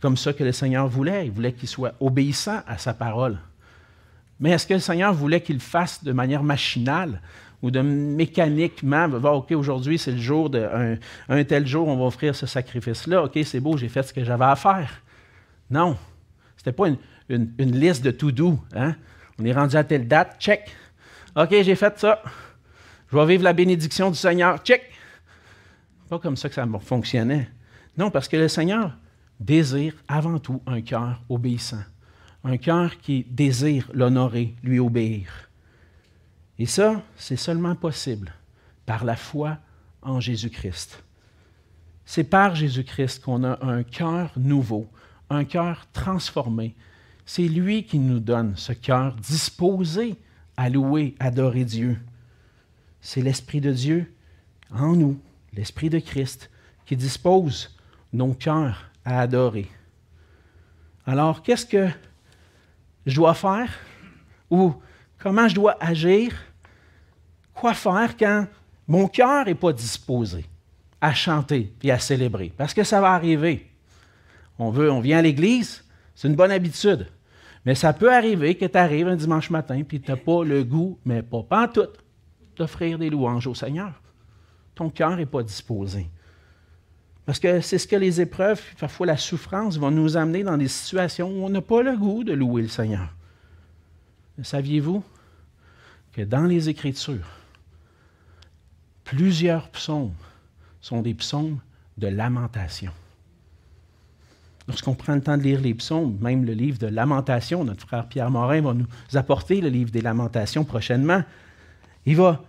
comme 0.00 0.16
ça 0.16 0.32
que 0.32 0.42
le 0.42 0.52
Seigneur 0.52 0.88
voulait. 0.88 1.26
Il 1.26 1.32
voulait 1.32 1.52
qu'il 1.52 1.68
soit 1.68 1.94
obéissant 2.00 2.60
à 2.66 2.76
sa 2.76 2.92
parole. 2.92 3.38
Mais 4.40 4.50
est-ce 4.50 4.66
que 4.66 4.74
le 4.74 4.80
Seigneur 4.80 5.14
voulait 5.14 5.40
qu'il 5.40 5.60
fasse 5.60 6.02
de 6.02 6.12
manière 6.12 6.42
machinale 6.42 7.20
ou 7.62 7.70
de 7.70 7.80
mécaniquement, 7.80 9.04
OK, 9.04 9.52
aujourd'hui 9.52 9.96
c'est 9.96 10.10
le 10.10 10.18
jour 10.18 10.50
tel 10.50 11.66
jour, 11.66 11.86
on 11.86 11.96
va 11.96 12.04
offrir 12.06 12.34
ce 12.34 12.44
sacrifice-là. 12.44 13.22
OK, 13.22 13.38
c'est 13.44 13.60
beau, 13.60 13.76
j'ai 13.76 13.88
fait 13.88 14.02
ce 14.02 14.12
que 14.12 14.24
j'avais 14.24 14.44
à 14.44 14.56
faire. 14.56 15.00
Non, 15.70 15.96
ce 16.64 16.70
pas 16.70 16.88
une, 16.88 16.96
liste 17.28 18.04
de 18.04 18.10
tout 18.10 18.32
doux. 18.32 18.60
Hein? 18.74 18.94
On 19.38 19.44
est 19.44 19.52
rendu 19.52 19.76
à 19.76 19.84
telle 19.84 20.06
date, 20.06 20.36
check. 20.40 20.70
OK, 21.36 21.50
j'ai 21.50 21.74
fait 21.74 21.98
ça. 21.98 22.22
Je 23.10 23.16
vais 23.16 23.26
vivre 23.26 23.44
la 23.44 23.52
bénédiction 23.52 24.10
du 24.10 24.16
Seigneur, 24.16 24.58
check. 24.58 24.90
Pas 26.08 26.18
comme 26.18 26.36
ça 26.36 26.48
que 26.48 26.54
ça 26.54 26.66
fonctionnait. 26.80 27.48
Non, 27.96 28.10
parce 28.10 28.28
que 28.28 28.36
le 28.36 28.48
Seigneur 28.48 28.96
désire 29.40 29.94
avant 30.08 30.38
tout 30.38 30.62
un 30.66 30.80
cœur 30.80 31.22
obéissant, 31.28 31.82
un 32.44 32.56
cœur 32.56 32.98
qui 32.98 33.24
désire 33.28 33.90
l'honorer, 33.92 34.54
lui 34.62 34.78
obéir. 34.78 35.50
Et 36.58 36.66
ça, 36.66 37.02
c'est 37.16 37.36
seulement 37.36 37.74
possible 37.74 38.32
par 38.86 39.04
la 39.04 39.16
foi 39.16 39.58
en 40.02 40.20
Jésus-Christ. 40.20 41.02
C'est 42.04 42.24
par 42.24 42.54
Jésus-Christ 42.54 43.22
qu'on 43.22 43.44
a 43.44 43.64
un 43.64 43.82
cœur 43.82 44.32
nouveau, 44.36 44.86
un 45.30 45.44
cœur 45.44 45.86
transformé. 45.92 46.74
C'est 47.34 47.48
lui 47.48 47.84
qui 47.86 47.98
nous 47.98 48.20
donne 48.20 48.58
ce 48.58 48.74
cœur 48.74 49.14
disposé 49.14 50.16
à 50.58 50.68
louer, 50.68 51.14
adorer 51.18 51.64
Dieu. 51.64 51.98
C'est 53.00 53.22
l'Esprit 53.22 53.62
de 53.62 53.72
Dieu 53.72 54.14
en 54.70 54.94
nous, 54.94 55.18
l'Esprit 55.54 55.88
de 55.88 55.98
Christ, 55.98 56.50
qui 56.84 56.94
dispose 56.94 57.74
nos 58.12 58.34
cœurs 58.34 58.90
à 59.06 59.20
adorer. 59.20 59.66
Alors, 61.06 61.42
qu'est-ce 61.42 61.64
que 61.64 61.88
je 63.06 63.16
dois 63.16 63.32
faire? 63.32 63.72
Ou 64.50 64.74
comment 65.18 65.48
je 65.48 65.54
dois 65.54 65.82
agir? 65.82 66.34
Quoi 67.54 67.72
faire 67.72 68.14
quand 68.18 68.46
mon 68.86 69.08
cœur 69.08 69.46
n'est 69.46 69.54
pas 69.54 69.72
disposé 69.72 70.44
à 71.00 71.14
chanter 71.14 71.72
et 71.82 71.92
à 71.92 71.98
célébrer? 71.98 72.52
Parce 72.54 72.74
que 72.74 72.84
ça 72.84 73.00
va 73.00 73.12
arriver. 73.12 73.70
On, 74.58 74.68
veut, 74.70 74.92
on 74.92 75.00
vient 75.00 75.20
à 75.20 75.22
l'église, 75.22 75.82
c'est 76.14 76.28
une 76.28 76.36
bonne 76.36 76.52
habitude. 76.52 77.08
Mais 77.64 77.74
ça 77.74 77.92
peut 77.92 78.12
arriver 78.12 78.56
que 78.56 78.64
tu 78.64 78.78
arrives 78.78 79.08
un 79.08 79.16
dimanche 79.16 79.50
matin 79.50 79.76
et 79.76 79.84
tu 79.84 80.00
n'as 80.08 80.16
pas 80.16 80.44
le 80.44 80.64
goût, 80.64 80.98
mais 81.04 81.22
pas, 81.22 81.42
pas 81.42 81.68
tout, 81.68 81.88
d'offrir 82.56 82.98
des 82.98 83.10
louanges 83.10 83.46
au 83.46 83.54
Seigneur. 83.54 83.92
Ton 84.74 84.90
cœur 84.90 85.16
n'est 85.16 85.26
pas 85.26 85.42
disposé. 85.42 86.08
Parce 87.24 87.38
que 87.38 87.60
c'est 87.60 87.78
ce 87.78 87.86
que 87.86 87.96
les 87.96 88.20
épreuves, 88.20 88.60
parfois 88.78 89.06
la 89.06 89.16
souffrance, 89.16 89.78
vont 89.78 89.92
nous 89.92 90.16
amener 90.16 90.42
dans 90.42 90.56
des 90.56 90.68
situations 90.68 91.30
où 91.30 91.44
on 91.44 91.50
n'a 91.50 91.60
pas 91.60 91.82
le 91.82 91.96
goût 91.96 92.24
de 92.24 92.32
louer 92.32 92.62
le 92.62 92.68
Seigneur. 92.68 93.14
Saviez-vous 94.42 95.04
que 96.12 96.22
dans 96.22 96.44
les 96.44 96.68
Écritures, 96.68 97.28
plusieurs 99.04 99.68
psaumes 99.68 100.14
sont 100.80 101.00
des 101.00 101.14
psaumes 101.14 101.60
de 101.96 102.08
lamentation? 102.08 102.92
Lorsqu'on 104.68 104.94
prend 104.94 105.14
le 105.14 105.20
temps 105.20 105.36
de 105.36 105.42
lire 105.42 105.60
les 105.60 105.74
psaumes, 105.74 106.16
même 106.20 106.44
le 106.44 106.52
livre 106.52 106.78
de 106.78 106.86
Lamentation, 106.86 107.64
notre 107.64 107.86
frère 107.86 108.06
Pierre 108.06 108.30
Morin 108.30 108.60
va 108.60 108.74
nous 108.74 108.86
apporter 109.14 109.60
le 109.60 109.68
livre 109.68 109.90
des 109.90 110.00
Lamentations 110.00 110.64
prochainement. 110.64 111.22
Il 112.06 112.16
va, 112.16 112.44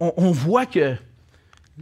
on, 0.00 0.30
voit 0.30 0.66
que 0.66 0.96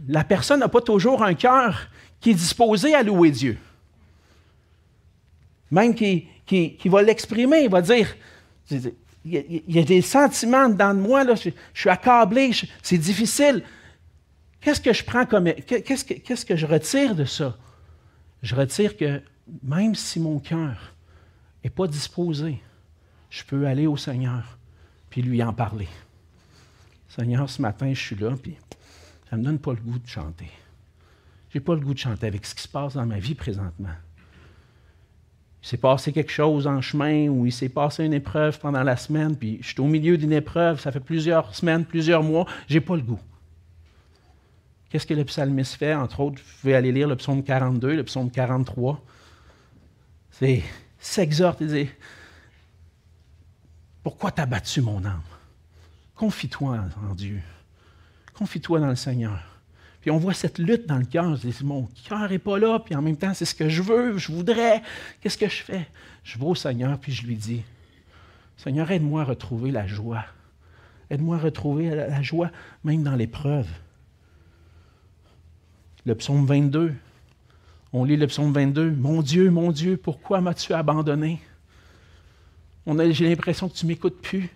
la 0.07 0.23
personne 0.23 0.59
n'a 0.59 0.67
pas 0.67 0.81
toujours 0.81 1.23
un 1.23 1.33
cœur 1.33 1.89
qui 2.19 2.31
est 2.31 2.35
disposé 2.35 2.93
à 2.93 3.03
louer 3.03 3.31
Dieu. 3.31 3.57
Même 5.71 5.95
qui, 5.95 6.27
va 6.85 7.01
l'exprimer, 7.01 7.63
il 7.63 7.69
va 7.69 7.81
dire, 7.81 8.15
il 8.71 8.93
y, 9.25 9.79
a, 9.79 9.83
des 9.83 10.01
sentiments 10.01 10.69
dedans 10.69 10.93
de 10.93 10.99
moi, 10.99 11.23
je, 11.35 11.49
suis 11.73 11.89
accablé, 11.89 12.51
c'est 12.81 12.97
difficile. 12.97 13.63
Qu'est-ce 14.61 14.81
que 14.81 14.93
je 14.93 15.03
prends 15.03 15.25
comme. 15.25 15.51
Qu'est-ce 15.53 16.05
que, 16.05 16.13
qu'est-ce 16.13 16.45
que 16.45 16.55
je 16.55 16.65
retire 16.65 17.15
de 17.15 17.25
ça? 17.25 17.57
Je 18.41 18.55
retire 18.55 18.95
que 18.97 19.21
même 19.63 19.95
si 19.95 20.19
mon 20.19 20.39
cœur 20.39 20.93
n'est 21.63 21.69
pas 21.69 21.87
disposé, 21.87 22.61
je 23.29 23.43
peux 23.43 23.67
aller 23.67 23.87
au 23.87 23.97
Seigneur 23.97 24.57
puis 25.09 25.21
lui 25.21 25.41
en 25.41 25.53
parler. 25.53 25.87
Seigneur, 27.07 27.49
ce 27.49 27.61
matin, 27.61 27.93
je 27.93 27.99
suis 27.99 28.15
là, 28.15 28.35
puis 28.41 28.55
ça 29.29 29.35
ne 29.35 29.41
me 29.41 29.45
donne 29.45 29.59
pas 29.59 29.71
le 29.71 29.79
goût 29.79 29.99
de 29.99 30.07
chanter. 30.07 30.49
Je 31.49 31.57
n'ai 31.57 31.63
pas 31.63 31.73
le 31.75 31.81
goût 31.81 31.93
de 31.93 31.99
chanter 31.99 32.27
avec 32.27 32.45
ce 32.45 32.53
qui 32.53 32.61
se 32.61 32.67
passe 32.67 32.93
dans 32.93 33.05
ma 33.05 33.19
vie 33.19 33.35
présentement. 33.35 33.95
Il 35.63 35.67
s'est 35.67 35.77
passé 35.77 36.13
quelque 36.13 36.31
chose 36.31 36.67
en 36.67 36.81
chemin 36.81 37.27
ou 37.27 37.45
il 37.45 37.51
s'est 37.51 37.69
passé 37.69 38.05
une 38.05 38.13
épreuve 38.13 38.59
pendant 38.59 38.83
la 38.83 38.95
semaine, 38.95 39.35
puis 39.35 39.57
je 39.61 39.69
suis 39.69 39.81
au 39.81 39.87
milieu 39.87 40.17
d'une 40.17 40.33
épreuve, 40.33 40.79
ça 40.79 40.91
fait 40.91 40.99
plusieurs 40.99 41.55
semaines, 41.55 41.83
plusieurs 41.83 42.23
mois, 42.23 42.45
je 42.67 42.75
n'ai 42.75 42.81
pas 42.81 42.95
le 42.95 43.01
goût. 43.01 43.19
Qu'est-ce 44.89 45.07
que 45.07 45.13
le 45.13 45.25
psalmiste 45.25 45.73
fait? 45.73 45.93
Entre 45.93 46.19
autres, 46.21 46.37
vous 46.37 46.61
pouvez 46.61 46.75
aller 46.75 46.91
lire 46.91 47.07
le 47.07 47.15
psaume 47.17 47.43
42, 47.43 47.95
le 47.95 48.03
psaume 48.03 48.31
43. 48.31 49.03
C'est 50.39 50.63
s'exhorte 50.99 51.61
et 51.63 51.65
dire 51.65 51.87
Pourquoi 54.03 54.31
t'as 54.31 54.45
battu 54.45 54.81
mon 54.81 55.03
âme? 55.03 55.21
Confie-toi 56.15 56.85
en 57.09 57.15
Dieu. 57.15 57.41
Confie-toi 58.35 58.79
dans 58.79 58.87
le 58.87 58.95
Seigneur. 58.95 59.39
Puis 60.01 60.11
on 60.11 60.17
voit 60.17 60.35
cette 60.35 60.59
lutte 60.59 60.85
dans 60.85 60.97
le 60.97 61.05
cœur. 61.05 61.37
Mon 61.63 61.89
cœur 62.07 62.29
n'est 62.29 62.39
pas 62.39 62.59
là, 62.59 62.79
puis 62.79 62.95
en 62.95 63.01
même 63.01 63.17
temps, 63.17 63.33
c'est 63.33 63.45
ce 63.45 63.55
que 63.55 63.67
je 63.67 63.81
veux, 63.81 64.17
je 64.17 64.31
voudrais. 64.31 64.83
Qu'est-ce 65.21 65.37
que 65.37 65.49
je 65.49 65.63
fais? 65.63 65.87
Je 66.23 66.37
vais 66.37 66.45
au 66.45 66.55
Seigneur, 66.55 66.99
puis 66.99 67.11
je 67.11 67.25
lui 67.25 67.35
dis 67.35 67.63
Seigneur, 68.57 68.91
aide-moi 68.91 69.21
à 69.21 69.25
retrouver 69.25 69.71
la 69.71 69.87
joie. 69.87 70.25
Aide-moi 71.09 71.37
à 71.37 71.39
retrouver 71.39 71.89
la 71.89 72.21
joie, 72.21 72.51
même 72.83 73.01
dans 73.01 73.15
l'épreuve. 73.15 73.67
Le 76.05 76.13
psaume 76.15 76.45
22, 76.45 76.93
on 77.97 78.03
lit 78.03 78.17
le 78.17 78.27
psaume 78.27 78.53
22. 78.53 78.91
Mon 78.91 79.21
Dieu, 79.21 79.49
mon 79.49 79.71
Dieu, 79.71 79.97
pourquoi 79.97 80.41
m'as-tu 80.41 80.73
abandonné? 80.73 81.39
j'ai 83.09 83.27
l'impression 83.27 83.67
que 83.67 83.75
tu 83.75 83.85
m'écoutes 83.85 84.21
plus. 84.21 84.49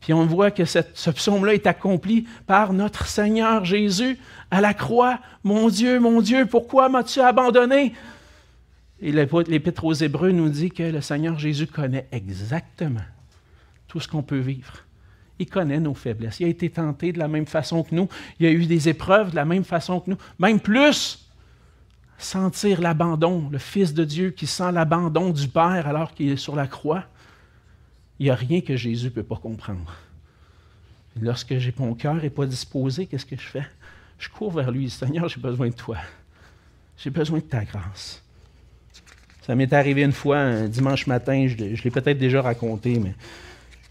Puis 0.00 0.12
on 0.12 0.26
voit 0.26 0.50
que 0.50 0.64
ce 0.64 1.10
psaume-là 1.10 1.54
est 1.54 1.66
accompli 1.66 2.26
par 2.46 2.72
notre 2.72 3.06
Seigneur 3.06 3.64
Jésus 3.64 4.18
à 4.50 4.60
la 4.60 4.74
croix. 4.74 5.18
Mon 5.42 5.68
Dieu, 5.68 5.98
mon 5.98 6.20
Dieu, 6.20 6.46
pourquoi 6.46 6.88
m'as-tu 6.88 7.20
abandonné? 7.20 7.94
Et 9.00 9.12
l'Épître 9.12 9.84
aux 9.84 9.92
Hébreux 9.92 10.30
nous 10.30 10.48
dit 10.48 10.70
que 10.70 10.82
le 10.82 11.00
Seigneur 11.00 11.38
Jésus 11.38 11.66
connaît 11.66 12.06
exactement 12.12 13.00
tout 13.88 13.98
ce 14.00 14.08
qu'on 14.08 14.22
peut 14.22 14.38
vivre. 14.38 14.84
Il 15.38 15.46
connaît 15.46 15.80
nos 15.80 15.94
faiblesses. 15.94 16.40
Il 16.40 16.46
a 16.46 16.48
été 16.48 16.70
tenté 16.70 17.12
de 17.12 17.18
la 17.18 17.28
même 17.28 17.46
façon 17.46 17.82
que 17.82 17.94
nous. 17.94 18.08
Il 18.38 18.46
a 18.46 18.50
eu 18.50 18.66
des 18.66 18.88
épreuves 18.88 19.30
de 19.30 19.36
la 19.36 19.44
même 19.44 19.64
façon 19.64 20.00
que 20.00 20.10
nous. 20.10 20.18
Même 20.38 20.60
plus, 20.60 21.23
sentir 22.18 22.80
l'abandon, 22.80 23.48
le 23.50 23.58
Fils 23.58 23.94
de 23.94 24.04
Dieu 24.04 24.30
qui 24.30 24.46
sent 24.46 24.72
l'abandon 24.72 25.30
du 25.30 25.48
Père 25.48 25.86
alors 25.86 26.14
qu'il 26.14 26.30
est 26.30 26.36
sur 26.36 26.56
la 26.56 26.66
croix. 26.66 27.04
Il 28.18 28.24
n'y 28.24 28.30
a 28.30 28.34
rien 28.34 28.60
que 28.60 28.76
Jésus 28.76 29.06
ne 29.06 29.10
peut 29.10 29.22
pas 29.22 29.36
comprendre. 29.36 29.94
lorsque 31.20 31.54
mon 31.78 31.94
cœur 31.94 32.14
n'est 32.14 32.30
pas 32.30 32.46
disposé, 32.46 33.06
qu'est-ce 33.06 33.26
que 33.26 33.36
je 33.36 33.46
fais? 33.46 33.66
Je 34.18 34.28
cours 34.28 34.52
vers 34.52 34.70
lui. 34.70 34.90
Seigneur, 34.90 35.28
j'ai 35.28 35.40
besoin 35.40 35.68
de 35.68 35.74
toi. 35.74 35.98
J'ai 36.96 37.10
besoin 37.10 37.38
de 37.38 37.44
ta 37.44 37.64
grâce. 37.64 38.22
Ça 39.42 39.54
m'est 39.54 39.72
arrivé 39.72 40.02
une 40.02 40.12
fois, 40.12 40.38
un 40.38 40.68
dimanche 40.68 41.06
matin, 41.06 41.46
je, 41.48 41.56
l'ai 41.56 41.90
peut-être 41.90 42.16
déjà 42.16 42.40
raconté, 42.40 42.98
mais 42.98 43.14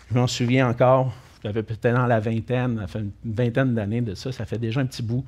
je 0.10 0.18
m'en 0.18 0.26
souviens 0.26 0.68
encore. 0.68 1.14
J'avais 1.44 1.62
peut-être 1.62 1.94
dans 1.94 2.08
la 2.08 2.20
vingtaine, 2.20 2.80
ça 2.80 2.88
fait 2.88 3.00
une 3.00 3.12
vingtaine 3.24 3.76
d'années 3.76 4.02
de 4.02 4.16
ça, 4.16 4.32
ça 4.32 4.46
fait 4.46 4.58
déjà 4.58 4.82
un 4.82 4.86
petit 4.86 5.04
bout. 5.04 5.26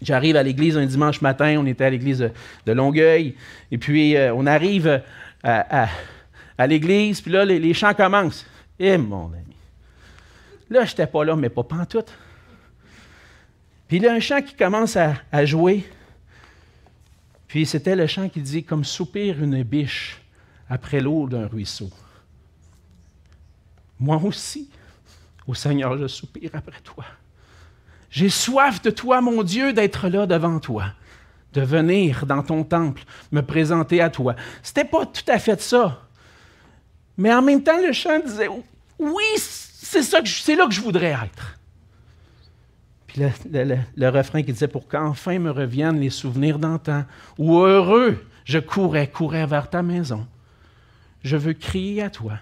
J'arrive 0.00 0.36
à 0.36 0.42
l'église 0.42 0.76
un 0.76 0.86
dimanche 0.86 1.20
matin, 1.20 1.56
on 1.58 1.66
était 1.66 1.84
à 1.84 1.90
l'église 1.90 2.30
de, 2.66 2.72
Longueuil, 2.72 3.34
et 3.70 3.78
puis 3.78 4.16
euh, 4.16 4.32
on 4.34 4.46
arrive 4.46 5.02
à 5.42 5.88
à 6.58 6.66
l'église, 6.66 7.20
puis 7.20 7.30
là, 7.30 7.44
les, 7.44 7.72
chants 7.72 7.94
commencent. 7.94 8.44
Eh, 8.80 8.98
mon 8.98 9.26
ami. 9.26 9.56
Là, 10.68 10.84
je 10.84 10.90
n'étais 10.90 11.06
pas 11.06 11.24
là, 11.24 11.36
mais 11.36 11.48
pas 11.48 11.62
pantoute. 11.62 12.12
Puis 13.86 13.98
il 13.98 14.02
y 14.02 14.06
a 14.08 14.12
un 14.12 14.20
chant 14.20 14.42
qui 14.42 14.54
commence 14.54 14.96
à, 14.96 15.14
à 15.30 15.46
jouer. 15.46 15.88
Puis 17.46 17.64
c'était 17.64 17.96
le 17.96 18.06
chant 18.06 18.28
qui 18.28 18.42
dit 18.42 18.64
Comme 18.64 18.84
soupir 18.84 19.42
une 19.42 19.62
biche 19.62 20.20
après 20.68 21.00
l'eau 21.00 21.28
d'un 21.28 21.46
ruisseau. 21.46 21.90
Moi 23.98 24.20
aussi, 24.22 24.68
au 25.46 25.54
Seigneur, 25.54 25.96
je 25.96 26.08
soupire 26.08 26.50
après 26.52 26.80
toi. 26.82 27.04
J'ai 28.10 28.28
soif 28.28 28.82
de 28.82 28.90
toi, 28.90 29.20
mon 29.20 29.42
Dieu, 29.42 29.72
d'être 29.72 30.08
là 30.08 30.26
devant 30.26 30.58
toi, 30.60 30.86
de 31.52 31.60
venir 31.60 32.26
dans 32.26 32.42
ton 32.42 32.64
temple, 32.64 33.02
me 33.32 33.42
présenter 33.42 34.00
à 34.00 34.10
toi. 34.10 34.34
C'était 34.62 34.84
pas 34.84 35.04
tout 35.06 35.28
à 35.28 35.38
fait 35.38 35.60
ça. 35.60 36.02
Mais 37.16 37.34
en 37.34 37.42
même 37.42 37.62
temps, 37.62 37.80
le 37.84 37.92
chant 37.92 38.20
disait 38.20 38.48
Oui, 38.98 39.24
c'est, 39.36 40.56
là 40.56 40.66
que 40.66 40.72
je 40.72 40.80
voudrais 40.80 41.16
être. 41.24 41.58
Puis 43.06 43.22
le, 43.50 44.08
refrain 44.08 44.42
qui 44.42 44.52
disait 44.52 44.68
Pour 44.68 44.88
qu'enfin 44.88 45.38
me 45.38 45.50
reviennent 45.50 46.00
les 46.00 46.10
souvenirs 46.10 46.58
d'antan, 46.58 47.04
ou 47.36 47.58
heureux, 47.58 48.24
je 48.44 48.58
courais, 48.58 49.08
courais 49.08 49.46
vers 49.46 49.68
ta 49.68 49.82
maison. 49.82 50.26
Je 51.24 51.36
veux 51.36 51.54
crier 51.54 52.02
à 52.02 52.10
toi 52.10 52.34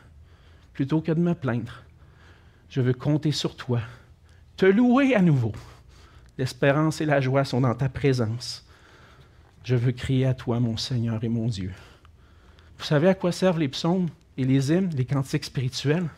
plutôt 0.75 1.01
que 1.01 1.11
de 1.11 1.21
me 1.21 1.35
plaindre. 1.35 1.83
Je 2.69 2.83
veux 2.83 2.93
compter 2.93 3.33
sur 3.33 3.57
toi, 3.57 3.81
te 4.57 4.67
louer 4.67 5.15
à 5.15 5.23
nouveau. 5.23 5.53
L'espérance 6.39 7.01
et 7.01 7.07
la 7.07 7.21
joie 7.21 7.45
sont 7.45 7.61
dans 7.61 7.75
ta 7.75 7.89
présence. 7.89 8.67
Je 9.65 9.75
veux 9.75 9.93
crier 9.93 10.27
à 10.27 10.35
toi, 10.35 10.61
mon 10.61 10.77
Seigneur 10.77 11.23
et 11.25 11.29
mon 11.29 11.47
Dieu. 11.47 11.73
Vous 12.79 12.85
savez 12.85 13.09
à 13.09 13.15
quoi 13.15 13.33
servent 13.33 13.59
les 13.59 13.69
psaumes? 13.69 14.09
et 14.37 14.45
les 14.45 14.73
hymnes, 14.73 14.91
les 14.95 15.05
cantiques 15.05 15.45
spirituels, 15.45 16.09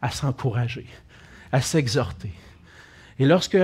à 0.00 0.10
s'encourager, 0.10 0.86
à 1.52 1.60
s'exhorter. 1.60 2.32
Et 3.18 3.26
lorsque 3.26 3.58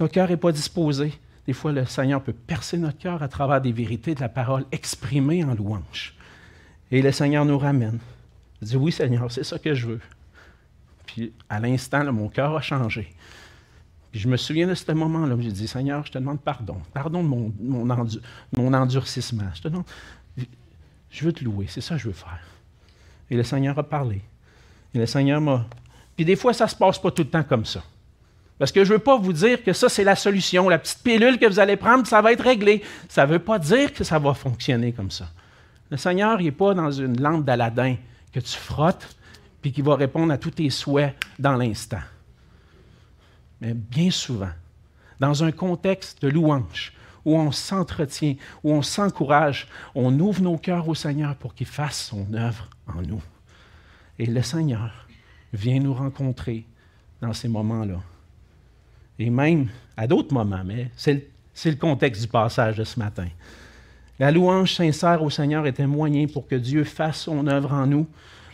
notre 0.00 0.12
cœur 0.12 0.28
n'est 0.28 0.36
pas 0.36 0.52
disposé, 0.52 1.12
des 1.46 1.52
fois 1.52 1.72
le 1.72 1.84
Seigneur 1.86 2.22
peut 2.22 2.32
percer 2.32 2.78
notre 2.78 2.98
cœur 2.98 3.22
à 3.22 3.28
travers 3.28 3.60
des 3.60 3.72
vérités 3.72 4.14
de 4.14 4.20
la 4.20 4.28
parole 4.28 4.64
exprimées 4.72 5.44
en 5.44 5.54
louange. 5.54 6.14
Et 6.90 7.02
le 7.02 7.12
Seigneur 7.12 7.44
nous 7.44 7.58
ramène. 7.58 7.98
Il 8.62 8.68
dit 8.68 8.76
Oui, 8.76 8.92
Seigneur, 8.92 9.30
c'est 9.30 9.44
ça 9.44 9.58
que 9.58 9.74
je 9.74 9.86
veux. 9.86 10.00
Puis 11.06 11.32
à 11.48 11.60
l'instant, 11.60 12.04
mon 12.12 12.28
cœur 12.28 12.56
a 12.56 12.60
changé. 12.60 13.12
Je 14.14 14.28
me 14.28 14.36
souviens 14.36 14.68
de 14.68 14.74
ce 14.74 14.92
moment-là 14.92 15.34
où 15.34 15.40
j'ai 15.40 15.50
dit 15.50 15.66
Seigneur, 15.66 16.06
je 16.06 16.12
te 16.12 16.18
demande 16.18 16.40
pardon. 16.40 16.76
Pardon 16.92 17.22
de 17.22 17.28
mon, 17.28 18.72
endurcissement. 18.72 19.50
Je 19.54 19.62
te 19.62 19.68
demande. 19.68 19.84
Je 21.10 21.24
veux 21.24 21.32
te 21.32 21.42
louer, 21.42 21.66
c'est 21.68 21.80
ça 21.80 21.96
que 21.96 22.00
je 22.00 22.06
veux 22.06 22.14
faire. 22.14 22.40
Et 23.30 23.36
le 23.36 23.42
Seigneur 23.42 23.76
a 23.78 23.82
parlé. 23.82 24.22
Et 24.94 24.98
le 24.98 25.06
Seigneur 25.06 25.40
m'a. 25.40 25.66
Puis 26.14 26.24
des 26.24 26.36
fois, 26.36 26.52
ça 26.52 26.64
ne 26.64 26.70
se 26.70 26.76
passe 26.76 26.98
pas 26.98 27.10
tout 27.10 27.22
le 27.22 27.28
temps 27.28 27.42
comme 27.42 27.64
ça. 27.64 27.82
Parce 28.56 28.70
que 28.70 28.84
je 28.84 28.92
ne 28.92 28.98
veux 28.98 29.02
pas 29.02 29.18
vous 29.18 29.32
dire 29.32 29.64
que 29.64 29.72
ça, 29.72 29.88
c'est 29.88 30.04
la 30.04 30.14
solution, 30.14 30.68
la 30.68 30.78
petite 30.78 31.02
pilule 31.02 31.38
que 31.38 31.46
vous 31.46 31.58
allez 31.58 31.76
prendre, 31.76 32.06
ça 32.06 32.22
va 32.22 32.32
être 32.32 32.44
réglé. 32.44 32.82
Ça 33.08 33.26
ne 33.26 33.32
veut 33.32 33.40
pas 33.40 33.58
dire 33.58 33.92
que 33.92 34.04
ça 34.04 34.20
va 34.20 34.32
fonctionner 34.32 34.92
comme 34.92 35.10
ça. 35.10 35.28
Le 35.90 35.96
Seigneur, 35.96 36.40
n'est 36.40 36.52
pas 36.52 36.72
dans 36.72 36.90
une 36.92 37.20
lampe 37.20 37.44
d'Aladin 37.44 37.96
que 38.32 38.38
tu 38.38 38.56
frottes, 38.56 39.16
puis 39.60 39.72
qui 39.72 39.82
va 39.82 39.96
répondre 39.96 40.32
à 40.32 40.38
tous 40.38 40.52
tes 40.52 40.70
souhaits 40.70 41.16
dans 41.38 41.56
l'instant. 41.56 41.98
Bien 43.72 44.10
souvent, 44.10 44.52
dans 45.20 45.42
un 45.42 45.52
contexte 45.52 46.20
de 46.22 46.28
louange, 46.28 46.92
où 47.24 47.36
on 47.38 47.50
s'entretient, 47.50 48.36
où 48.62 48.72
on 48.72 48.82
s'encourage, 48.82 49.68
on 49.94 50.18
ouvre 50.18 50.42
nos 50.42 50.58
cœurs 50.58 50.88
au 50.88 50.94
Seigneur 50.94 51.34
pour 51.36 51.54
qu'il 51.54 51.66
fasse 51.66 52.08
son 52.08 52.26
œuvre 52.34 52.68
en 52.86 53.00
nous. 53.00 53.22
Et 54.18 54.26
le 54.26 54.42
Seigneur 54.42 55.06
vient 55.52 55.80
nous 55.80 55.94
rencontrer 55.94 56.64
dans 57.20 57.32
ces 57.32 57.48
moments-là. 57.48 58.00
Et 59.18 59.30
même 59.30 59.68
à 59.96 60.06
d'autres 60.06 60.34
moments, 60.34 60.62
mais 60.64 60.90
c'est 60.96 61.24
le, 61.64 61.76
contexte 61.76 62.22
du 62.22 62.28
passage 62.28 62.76
de 62.76 62.84
ce 62.84 62.98
matin. 62.98 63.28
La 64.18 64.30
louange 64.30 64.74
sincère 64.74 65.22
au 65.22 65.30
Seigneur 65.30 65.66
est 65.66 65.80
un 65.80 65.86
moyen 65.86 66.26
pour 66.26 66.46
que 66.46 66.54
Dieu 66.54 66.84
fasse 66.84 67.22
son 67.22 67.46
œuvre 67.46 67.72
en 67.72 67.86
nous. 67.86 68.06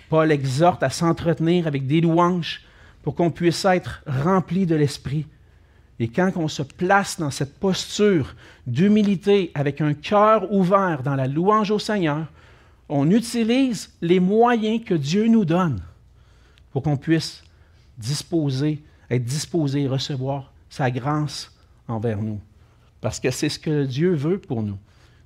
Paul 0.09 0.31
exhorte 0.33 0.83
à 0.83 0.91
s'entretenir 0.91 1.67
avec 1.67 1.87
des 1.87 2.01
louanges 2.01 2.63
pour 3.03 3.15
qu'on 3.15 3.31
puisse 3.31 3.65
être 3.65 4.03
rempli 4.07 4.67
de 4.67 4.75
l'Esprit 4.75 5.27
et 6.01 6.09
quand 6.09 6.33
on 6.37 6.49
se 6.49 6.63
place 6.63 7.21
dans 7.21 7.31
cette 7.31 7.61
posture 7.61 8.35
d'humilité 8.67 9.53
avec 9.55 9.83
un 9.83 9.93
cœur 9.93 10.51
ouvert 10.51 11.03
dans 11.03 11.15
la 11.15 11.29
louange 11.29 11.71
au 11.71 11.79
Seigneur, 11.79 12.27
on 12.89 13.11
utilise 13.11 13.93
les 14.01 14.19
moyens 14.19 14.83
que 14.83 14.95
Dieu 14.95 15.27
nous 15.29 15.45
donne 15.45 15.83
pour 16.73 16.83
qu'on 16.83 16.97
puisse 16.97 17.45
disposer, 17.99 18.83
être 19.11 19.25
disposé 19.25 19.83
et 19.83 19.89
recevoir 19.89 20.55
sa 20.71 20.91
grâce 20.91 21.53
envers 21.87 22.23
nous. 22.23 22.41
Parce 23.03 23.21
que 23.21 23.31
c'est 23.31 23.51
ce 23.51 23.59
que 23.59 23.85
Dieu 23.85 24.15
veut 24.15 24.39
pour 24.39 24.63
nous. 24.63 24.79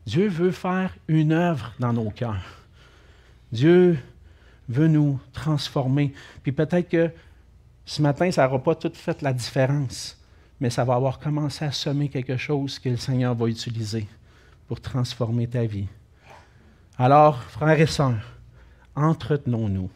Dieu 0.07 0.27
veut 0.27 0.51
faire 0.51 0.93
une 1.07 1.31
œuvre 1.31 1.73
dans 1.79 1.93
nos 1.93 2.11
cœurs. 2.11 2.65
Dieu 3.53 3.97
veut 4.69 4.89
nous 4.89 5.21
transformer. 5.33 6.13
Puis 6.43 6.51
peut-être 6.51 6.89
que 6.89 7.11
ce 7.87 8.03
matin, 8.03 8.31
ça 8.31 8.45
n'aura 8.45 8.63
pas 8.63 8.75
tout 8.75 8.93
fait 8.95 9.21
la 9.23 9.33
différence 9.33 10.17
mais 10.61 10.71
ça 10.71 10.85
va 10.85 10.95
avoir 10.95 11.19
commencé 11.19 11.65
à 11.65 11.73
semer 11.73 12.09
quelque 12.09 12.37
chose 12.37 12.79
que 12.79 12.89
le 12.89 12.97
Seigneur 12.97 13.35
va 13.35 13.47
utiliser 13.49 14.07
pour 14.67 14.81
transformer 14.81 15.47
ta 15.47 15.65
vie. 15.65 15.89
Alors, 16.97 17.43
frères 17.43 17.79
et 17.79 17.87
sœurs, 17.87 18.39
entretenons-nous, 18.95 19.91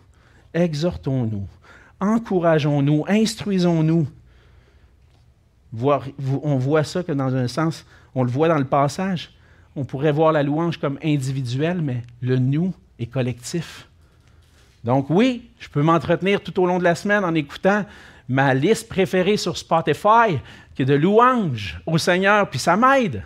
exhortons-nous, 0.52 1.46
encourageons-nous, 2.00 3.04
instruisons-nous. 3.08 4.06
On 5.80 6.58
voit 6.58 6.84
ça 6.84 7.02
que 7.02 7.12
dans 7.12 7.34
un 7.34 7.48
sens, 7.48 7.86
on 8.14 8.24
le 8.24 8.30
voit 8.30 8.48
dans 8.48 8.58
le 8.58 8.66
passage, 8.66 9.34
on 9.76 9.84
pourrait 9.84 10.12
voir 10.12 10.32
la 10.32 10.42
louange 10.42 10.78
comme 10.78 10.98
individuelle, 11.02 11.80
mais 11.80 12.02
le 12.20 12.36
nous 12.36 12.74
est 12.98 13.06
collectif. 13.06 13.87
Donc 14.88 15.10
oui, 15.10 15.50
je 15.58 15.68
peux 15.68 15.82
m'entretenir 15.82 16.42
tout 16.42 16.62
au 16.62 16.66
long 16.66 16.78
de 16.78 16.82
la 16.82 16.94
semaine 16.94 17.22
en 17.22 17.34
écoutant 17.34 17.84
ma 18.26 18.54
liste 18.54 18.88
préférée 18.88 19.36
sur 19.36 19.58
Spotify, 19.58 20.38
qui 20.74 20.80
est 20.80 20.86
de 20.86 20.94
louanges 20.94 21.78
au 21.84 21.98
Seigneur, 21.98 22.48
puis 22.48 22.58
ça 22.58 22.74
m'aide. 22.74 23.22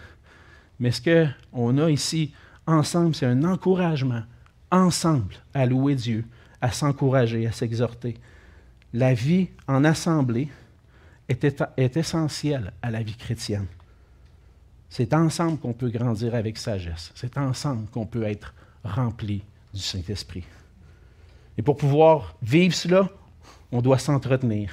Mais 0.81 0.90
ce 0.90 1.31
qu'on 1.53 1.79
a 1.79 1.88
ici 1.88 2.33
ensemble, 2.66 3.14
c'est 3.14 3.27
un 3.27 3.44
encouragement, 3.44 4.22
ensemble, 4.72 5.37
à 5.55 5.64
louer 5.64 5.94
Dieu, 5.94 6.25
à 6.61 6.72
s'encourager, 6.72 7.46
à 7.46 7.53
s'exhorter. 7.53 8.16
La 8.92 9.14
vie 9.14 9.46
en 9.68 9.85
assemblée 9.85 10.48
est, 11.29 11.62
est 11.77 11.96
essentielle 11.96 12.72
à 12.83 12.90
la 12.90 13.05
vie 13.05 13.14
chrétienne. 13.14 13.68
C'est 14.90 15.14
ensemble 15.14 15.59
qu'on 15.59 15.75
peut 15.75 15.90
grandir 15.90 16.35
avec 16.35 16.59
sagesse. 16.59 17.12
C'est 17.14 17.38
ensemble 17.38 17.87
qu'on 17.92 18.05
peut 18.05 18.25
être 18.25 18.53
rempli 18.83 19.44
du 19.72 19.81
Saint-Esprit. 19.81 20.42
Et 21.59 21.62
pour 21.62 21.77
pouvoir 21.77 22.35
vivre 22.43 22.75
cela, 22.75 23.09
on 23.71 23.81
doit 23.81 23.99
s'entretenir. 23.99 24.71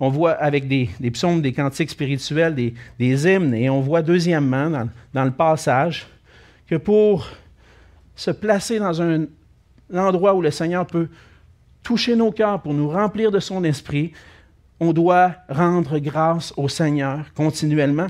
On 0.00 0.08
voit 0.08 0.32
avec 0.32 0.66
des, 0.66 0.90
psaumes, 1.12 1.42
des 1.42 1.52
cantiques 1.52 1.90
spirituels, 1.90 2.54
des, 2.54 2.74
hymnes, 2.98 3.54
et 3.54 3.70
on 3.70 3.80
voit 3.80 4.02
deuxièmement 4.02 4.88
dans, 5.14 5.24
le 5.24 5.30
passage 5.30 6.06
que 6.66 6.74
pour 6.76 7.28
se 8.16 8.30
placer 8.30 8.78
dans 8.78 9.00
un, 9.00 9.26
endroit 9.94 10.34
où 10.34 10.42
le 10.42 10.50
Seigneur 10.50 10.86
peut 10.86 11.08
toucher 11.82 12.16
nos 12.16 12.32
cœurs, 12.32 12.62
pour 12.62 12.74
nous 12.74 12.88
remplir 12.88 13.30
de 13.30 13.38
son 13.38 13.62
esprit, 13.62 14.12
on 14.80 14.92
doit 14.92 15.34
rendre 15.48 15.98
grâce 15.98 16.52
au 16.56 16.68
Seigneur 16.68 17.24
continuellement. 17.34 18.08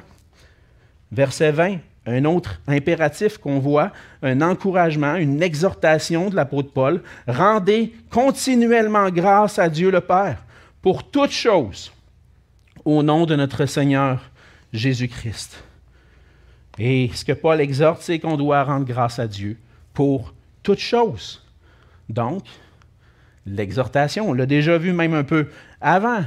Verset 1.11 1.53
20, 1.53 1.79
un 2.07 2.25
autre 2.25 2.61
impératif 2.67 3.39
qu'on 3.39 3.59
voit, 3.59 3.93
un 4.23 4.41
encouragement, 4.43 5.15
une 5.15 5.43
exhortation 5.43 6.31
de 6.31 6.37
l'apôtre 6.37 6.73
Paul. 6.73 7.03
Rendez 7.29 7.93
continuellement 8.11 9.09
grâce 9.11 9.59
à 9.59 9.69
Dieu 9.69 9.91
le 9.91 10.01
Père 10.01 10.43
pour 10.81 11.09
toutes 11.09 11.31
choses 11.31 11.93
au 12.85 13.03
nom 13.03 13.27
de 13.27 13.37
notre 13.37 13.67
Seigneur 13.67 14.31
Jésus-Christ. 14.73 15.63
Et 16.79 17.11
ce 17.15 17.25
que 17.25 17.33
Paul 17.33 17.61
exhorte, 17.61 18.03
c'est 18.03 18.19
qu'on 18.19 18.37
doit 18.37 18.65
rendre 18.65 18.87
grâce 18.87 19.19
à 19.19 19.29
Dieu 19.29 19.59
pour 19.93 20.35
toutes 20.63 20.81
choses. 20.81 21.45
Donc, 22.09 22.45
l'exhortation, 23.47 24.31
on 24.31 24.33
l'a 24.33 24.47
déjà 24.47 24.79
vu 24.79 24.93
même 24.93 25.15
un 25.15 25.25
peu 25.25 25.49
avant, 25.81 26.25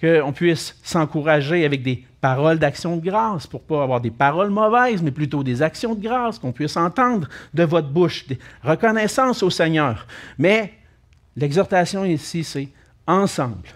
qu'on 0.00 0.32
puisse 0.32 0.78
s'encourager 0.82 1.64
avec 1.64 1.82
des 1.82 2.05
paroles 2.26 2.58
d'action 2.58 2.96
de 2.96 3.08
grâce, 3.08 3.46
pour 3.46 3.60
ne 3.60 3.66
pas 3.66 3.82
avoir 3.84 4.00
des 4.00 4.10
paroles 4.10 4.50
mauvaises, 4.50 5.00
mais 5.00 5.12
plutôt 5.12 5.44
des 5.44 5.62
actions 5.62 5.94
de 5.94 6.02
grâce 6.02 6.40
qu'on 6.40 6.50
puisse 6.50 6.76
entendre 6.76 7.28
de 7.54 7.62
votre 7.62 7.88
bouche, 7.88 8.26
des 8.26 8.36
reconnaissances 8.64 9.44
au 9.44 9.50
Seigneur. 9.50 10.08
Mais 10.36 10.74
l'exhortation 11.36 12.04
ici, 12.04 12.42
c'est 12.42 12.68
ensemble, 13.06 13.68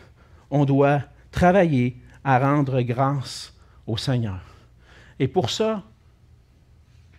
on 0.51 0.65
doit 0.65 1.03
travailler 1.31 1.97
à 2.25 2.41
rendre 2.41 2.83
grâce 2.83 3.55
au 3.87 3.97
Seigneur. 3.97 4.41
Et 5.21 5.29
pour 5.29 5.49
ça, 5.49 5.85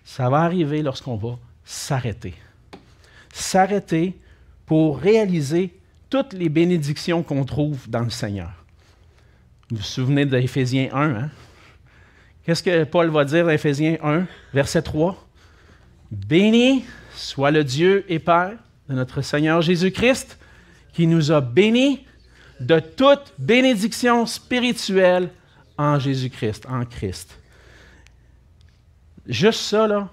ça 0.04 0.30
va 0.30 0.40
arriver 0.40 0.82
lorsqu'on 0.82 1.16
va 1.16 1.38
s'arrêter. 1.64 2.34
S'arrêter 3.32 4.20
pour 4.66 5.00
réaliser 5.00 5.80
toutes 6.10 6.34
les 6.34 6.50
bénédictions 6.50 7.24
qu'on 7.24 7.46
trouve 7.46 7.90
dans 7.90 8.04
le 8.04 8.10
Seigneur. 8.10 8.61
Vous 9.72 9.78
vous 9.78 9.84
souvenez 9.84 10.26
d'Éphésiens 10.26 10.90
1, 10.92 11.16
hein? 11.16 11.30
Qu'est-ce 12.44 12.62
que 12.62 12.84
Paul 12.84 13.10
va 13.10 13.24
dire 13.24 13.46
dans 13.46 13.52
Éphésiens 13.52 13.96
1, 14.04 14.26
verset 14.54 14.82
3? 14.82 15.26
Béni 16.12 16.84
soit 17.16 17.52
le 17.52 17.64
Dieu 17.64 18.04
et 18.10 18.20
Père 18.20 18.58
de 18.90 18.96
notre 18.96 19.22
Seigneur 19.22 19.62
Jésus-Christ, 19.62 20.38
qui 20.92 21.08
nous 21.08 21.32
a 21.32 21.40
bénis 21.40 22.06
de 22.60 22.80
toute 22.80 23.34
bénédiction 23.38 24.26
spirituelle 24.26 25.30
en 25.78 25.98
Jésus-Christ, 26.00 26.66
en 26.68 26.84
Christ. 26.84 27.40
Juste 29.26 29.62
ça, 29.62 29.88
là, 29.88 30.10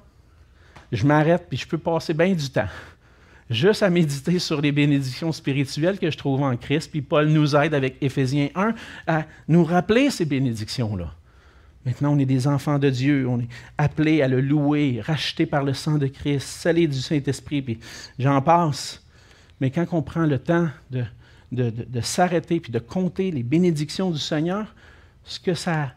je 0.92 1.05
m'arrête 1.05 1.47
puis 1.49 1.59
je 1.59 1.66
peux 1.66 1.79
passer 1.79 2.14
bien 2.14 2.33
du 2.33 2.49
temps. 2.49 2.68
Juste 3.50 3.82
à 3.82 3.90
méditer 3.90 4.38
sur 4.38 4.61
les 4.61 4.72
bénédictions 4.72 5.32
spirituelles 5.32 5.98
que 5.98 6.11
je 6.11 6.18
trouve 6.18 6.42
en 6.42 6.56
Christ. 6.56 6.90
Puis 6.90 7.00
Paul 7.00 7.28
nous 7.28 7.56
aide 7.56 7.72
avec 7.72 7.96
Éphésiens 8.02 8.50
1 8.54 8.74
à 9.06 9.24
nous 9.48 9.64
rappeler 9.64 10.11
ces 10.11 10.26
bénédictions-là. 10.26 11.14
Maintenant, 11.87 12.12
on 12.12 12.18
est 12.18 12.26
des 12.26 12.46
enfants 12.46 12.78
de 12.78 12.90
Dieu, 12.90 13.26
on 13.26 13.40
est 13.40 13.48
appelés 13.78 14.20
à 14.20 14.28
le 14.28 14.42
louer, 14.42 15.00
rachetés 15.02 15.46
par 15.46 15.62
le 15.62 15.72
sang 15.72 15.96
de 15.96 16.06
Christ, 16.06 16.46
scellés 16.46 16.87
du 16.87 17.00
Saint-Esprit, 17.00 17.62
puis 17.62 17.78
j'en 18.18 18.42
passe. 18.42 19.02
Mais 19.61 19.70
quand 19.70 19.87
on 19.92 20.02
prend 20.02 20.26
le 20.26 20.38
temps 20.38 20.68
de 20.90 22.00
s'arrêter 22.02 22.61
puis 22.61 22.70
de 22.72 22.78
compter 22.78 23.30
les 23.30 23.42
bénédictions 23.42 24.11
du 24.11 24.18
Seigneur, 24.18 24.74
ce 25.24 25.40
que 25.40 25.54
ça 25.54 25.94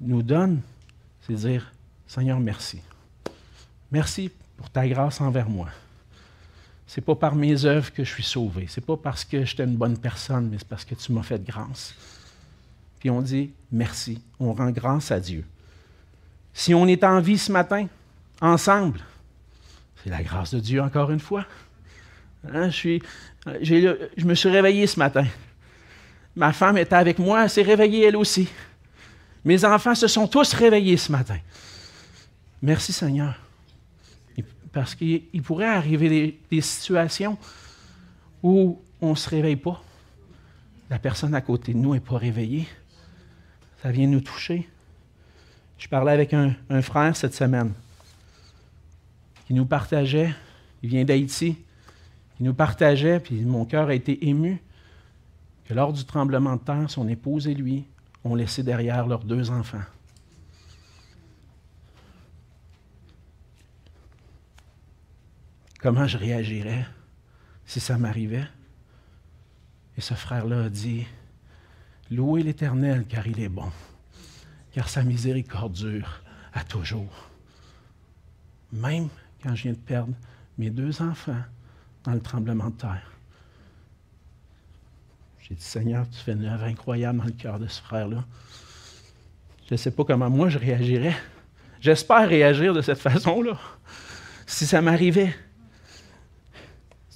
nous 0.00 0.22
donne, 0.22 0.62
c'est 1.26 1.34
dire 1.34 1.70
Seigneur, 2.06 2.40
merci. 2.40 2.80
Merci 3.92 4.30
pour 4.56 4.70
ta 4.70 4.88
grâce 4.88 5.20
envers 5.20 5.50
moi. 5.50 5.68
Ce 6.88 6.98
n'est 6.98 7.04
pas 7.04 7.14
par 7.14 7.34
mes 7.34 7.66
œuvres 7.66 7.92
que 7.92 8.02
je 8.02 8.10
suis 8.10 8.22
sauvé. 8.22 8.66
Ce 8.66 8.80
n'est 8.80 8.86
pas 8.86 8.96
parce 8.96 9.22
que 9.22 9.44
j'étais 9.44 9.64
une 9.64 9.76
bonne 9.76 9.98
personne, 9.98 10.48
mais 10.48 10.56
c'est 10.58 10.66
parce 10.66 10.86
que 10.86 10.94
tu 10.94 11.12
m'as 11.12 11.22
fait 11.22 11.42
grâce. 11.44 11.94
Puis 12.98 13.10
on 13.10 13.20
dit 13.20 13.50
merci. 13.70 14.22
On 14.40 14.54
rend 14.54 14.70
grâce 14.70 15.10
à 15.10 15.20
Dieu. 15.20 15.44
Si 16.54 16.74
on 16.74 16.86
est 16.86 17.04
en 17.04 17.20
vie 17.20 17.36
ce 17.36 17.52
matin, 17.52 17.86
ensemble, 18.40 19.00
c'est 20.02 20.08
la 20.08 20.22
grâce 20.22 20.54
de 20.54 20.60
Dieu 20.60 20.80
encore 20.80 21.10
une 21.10 21.20
fois. 21.20 21.44
Hein, 22.50 22.70
je, 22.70 22.98
je 23.62 24.24
me 24.24 24.34
suis 24.34 24.48
réveillé 24.48 24.86
ce 24.86 24.98
matin. 24.98 25.26
Ma 26.34 26.54
femme 26.54 26.78
était 26.78 26.96
avec 26.96 27.18
moi, 27.18 27.44
elle 27.44 27.50
s'est 27.50 27.62
réveillée 27.62 28.06
elle 28.06 28.16
aussi. 28.16 28.48
Mes 29.44 29.62
enfants 29.64 29.94
se 29.94 30.06
sont 30.06 30.26
tous 30.26 30.54
réveillés 30.54 30.96
ce 30.96 31.12
matin. 31.12 31.38
Merci 32.62 32.94
Seigneur. 32.94 33.38
Parce 34.78 34.94
qu'il 34.94 35.42
pourrait 35.42 35.66
arriver 35.66 36.38
des, 36.48 36.60
situations 36.60 37.36
où 38.44 38.80
on 39.00 39.10
ne 39.10 39.14
se 39.16 39.28
réveille 39.28 39.56
pas. 39.56 39.82
La 40.88 41.00
personne 41.00 41.34
à 41.34 41.40
côté 41.40 41.72
de 41.72 41.78
nous 41.78 41.94
n'est 41.94 42.00
pas 42.00 42.16
réveillée. 42.16 42.68
Ça 43.82 43.90
vient 43.90 44.06
nous 44.06 44.20
toucher. 44.20 44.68
Je 45.78 45.88
parlais 45.88 46.12
avec 46.12 46.32
un, 46.32 46.54
un 46.70 46.80
frère 46.80 47.16
cette 47.16 47.34
semaine 47.34 47.72
qui 49.48 49.54
nous 49.54 49.66
partageait, 49.66 50.32
il 50.84 50.90
vient 50.90 51.04
d'Haïti, 51.04 51.56
il 52.38 52.46
nous 52.46 52.54
partageait, 52.54 53.18
puis 53.18 53.34
mon 53.40 53.64
cœur 53.64 53.88
a 53.88 53.94
été 53.94 54.28
ému, 54.28 54.62
que 55.64 55.74
lors 55.74 55.92
du 55.92 56.04
tremblement 56.04 56.54
de 56.54 56.60
terre, 56.60 56.88
son 56.88 57.08
épouse 57.08 57.48
et 57.48 57.54
lui 57.54 57.84
ont 58.22 58.36
laissé 58.36 58.62
derrière 58.62 59.08
leurs 59.08 59.24
deux 59.24 59.50
enfants. 59.50 59.82
Comment 65.78 66.06
je 66.06 66.18
réagirais 66.18 66.86
si 67.64 67.78
ça 67.78 67.98
m'arrivait? 67.98 68.46
Et 69.96 70.00
ce 70.00 70.14
frère-là 70.14 70.64
a 70.64 70.68
dit, 70.68 71.06
Louez 72.10 72.42
l'Éternel 72.42 73.04
car 73.08 73.26
il 73.26 73.38
est 73.40 73.48
bon, 73.48 73.70
car 74.72 74.88
sa 74.88 75.02
miséricorde 75.02 75.72
dure 75.72 76.22
à 76.52 76.64
toujours. 76.64 77.28
Même 78.72 79.08
quand 79.42 79.54
je 79.54 79.64
viens 79.64 79.72
de 79.72 79.78
perdre 79.78 80.14
mes 80.56 80.70
deux 80.70 81.00
enfants 81.00 81.42
dans 82.04 82.12
le 82.12 82.20
tremblement 82.20 82.70
de 82.70 82.76
terre. 82.76 83.12
J'ai 85.40 85.54
dit, 85.54 85.62
Seigneur, 85.62 86.08
tu 86.10 86.18
fais 86.18 86.32
une 86.32 86.44
œuvre 86.44 86.64
incroyable 86.64 87.18
dans 87.18 87.24
le 87.24 87.32
cœur 87.32 87.58
de 87.58 87.68
ce 87.68 87.80
frère-là. 87.80 88.24
Je 89.68 89.74
ne 89.74 89.76
sais 89.76 89.90
pas 89.90 90.04
comment 90.04 90.28
moi 90.28 90.48
je 90.48 90.58
réagirais. 90.58 91.16
J'espère 91.80 92.28
réagir 92.28 92.74
de 92.74 92.80
cette 92.80 92.98
façon-là, 92.98 93.58
si 94.46 94.66
ça 94.66 94.82
m'arrivait. 94.82 95.34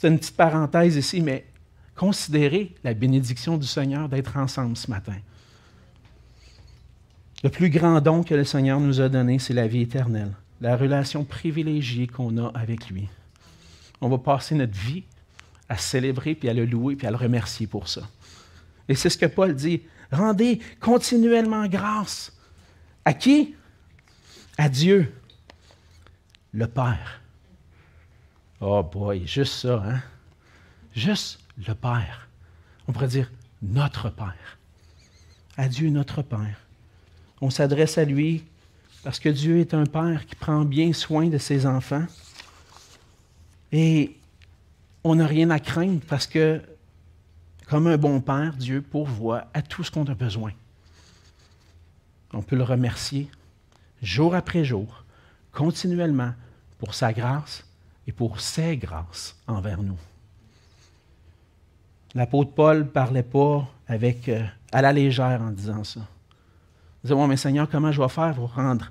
C'est 0.02 0.08
une 0.08 0.18
petite 0.18 0.36
parenthèse 0.36 0.96
ici, 0.96 1.20
mais 1.20 1.46
considérez 1.94 2.74
la 2.82 2.92
bénédiction 2.92 3.56
du 3.56 3.68
Seigneur 3.68 4.08
d'être 4.08 4.36
ensemble 4.36 4.76
ce 4.76 4.90
matin. 4.90 5.14
Le 7.44 7.50
plus 7.50 7.70
grand 7.70 8.00
don 8.00 8.24
que 8.24 8.34
le 8.34 8.42
Seigneur 8.42 8.80
nous 8.80 9.00
a 9.00 9.08
donné, 9.08 9.38
c'est 9.38 9.54
la 9.54 9.68
vie 9.68 9.82
éternelle, 9.82 10.32
la 10.60 10.76
relation 10.76 11.22
privilégiée 11.22 12.08
qu'on 12.08 12.36
a 12.38 12.48
avec 12.48 12.90
lui. 12.90 13.08
On 14.00 14.08
va 14.08 14.18
passer 14.18 14.56
notre 14.56 14.76
vie 14.76 15.04
à 15.68 15.76
célébrer, 15.76 16.34
puis 16.34 16.48
à 16.48 16.52
le 16.52 16.64
louer, 16.64 16.96
puis 16.96 17.06
à 17.06 17.12
le 17.12 17.16
remercier 17.16 17.68
pour 17.68 17.86
ça. 17.86 18.02
Et 18.88 18.96
c'est 18.96 19.08
ce 19.08 19.16
que 19.16 19.26
Paul 19.26 19.54
dit. 19.54 19.82
Rendez 20.10 20.58
continuellement 20.80 21.68
grâce. 21.68 22.36
À 23.04 23.14
qui? 23.14 23.54
À 24.58 24.68
Dieu, 24.68 25.14
le 26.52 26.66
Père. 26.66 27.21
Oh 28.64 28.80
boy, 28.84 29.26
juste 29.26 29.54
ça, 29.54 29.82
hein? 29.84 30.00
Juste 30.94 31.40
le 31.66 31.74
Père. 31.74 32.28
On 32.86 32.92
pourrait 32.92 33.08
dire 33.08 33.28
notre 33.60 34.08
Père. 34.08 34.58
À 35.56 35.66
Dieu, 35.66 35.90
notre 35.90 36.22
Père. 36.22 36.60
On 37.40 37.50
s'adresse 37.50 37.98
à 37.98 38.04
lui 38.04 38.44
parce 39.02 39.18
que 39.18 39.28
Dieu 39.28 39.58
est 39.58 39.74
un 39.74 39.84
Père 39.84 40.26
qui 40.26 40.36
prend 40.36 40.64
bien 40.64 40.92
soin 40.92 41.26
de 41.26 41.38
ses 41.38 41.66
enfants. 41.66 42.06
Et 43.72 44.16
on 45.02 45.16
n'a 45.16 45.26
rien 45.26 45.50
à 45.50 45.58
craindre 45.58 46.00
parce 46.06 46.28
que, 46.28 46.62
comme 47.66 47.88
un 47.88 47.96
bon 47.96 48.20
Père, 48.20 48.54
Dieu 48.54 48.80
pourvoit 48.80 49.48
à 49.54 49.62
tout 49.62 49.82
ce 49.82 49.90
qu'on 49.90 50.06
a 50.06 50.14
besoin. 50.14 50.52
On 52.32 52.42
peut 52.42 52.54
le 52.54 52.62
remercier 52.62 53.28
jour 54.02 54.36
après 54.36 54.64
jour, 54.64 55.04
continuellement, 55.50 56.32
pour 56.78 56.94
sa 56.94 57.12
grâce 57.12 57.64
et 58.06 58.12
pour 58.12 58.40
ses 58.40 58.76
grâces 58.76 59.36
envers 59.46 59.82
nous. 59.82 59.98
L'apôtre 62.14 62.52
Paul 62.52 62.78
ne 62.78 62.84
parlait 62.84 63.22
pas 63.22 63.68
avec, 63.86 64.28
euh, 64.28 64.44
à 64.70 64.82
la 64.82 64.92
légère 64.92 65.40
en 65.40 65.50
disant 65.50 65.84
ça. 65.84 66.00
Il 67.02 67.08
disait, 67.08 67.26
mais 67.26 67.36
Seigneur, 67.36 67.68
comment 67.68 67.90
je 67.90 68.00
vais 68.00 68.08
faire 68.08 68.34
pour 68.34 68.54
rendre 68.54 68.90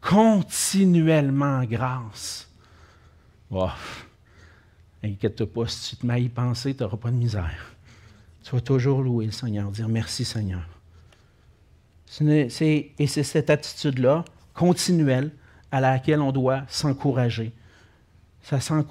continuellement 0.00 1.64
grâce? 1.64 2.48
Oh, 3.50 3.68
inquiète-toi 5.02 5.46
pas, 5.52 5.66
si 5.66 5.90
tu 5.90 5.96
te 5.96 6.06
mets 6.06 6.22
y 6.22 6.28
penser, 6.28 6.74
tu 6.74 6.82
n'auras 6.82 6.96
pas 6.96 7.10
de 7.10 7.16
misère. 7.16 7.74
Tu 8.42 8.50
vas 8.52 8.60
toujours 8.60 9.02
louer 9.02 9.26
le 9.26 9.32
Seigneur, 9.32 9.70
dire 9.70 9.88
merci 9.88 10.24
Seigneur. 10.24 10.66
et 12.20 12.48
c'est 12.48 13.22
cette 13.22 13.50
attitude-là, 13.50 14.24
continuelle, 14.54 15.32
à 15.70 15.80
laquelle 15.80 16.20
on 16.20 16.32
doit 16.32 16.62
s'encourager 16.68 17.52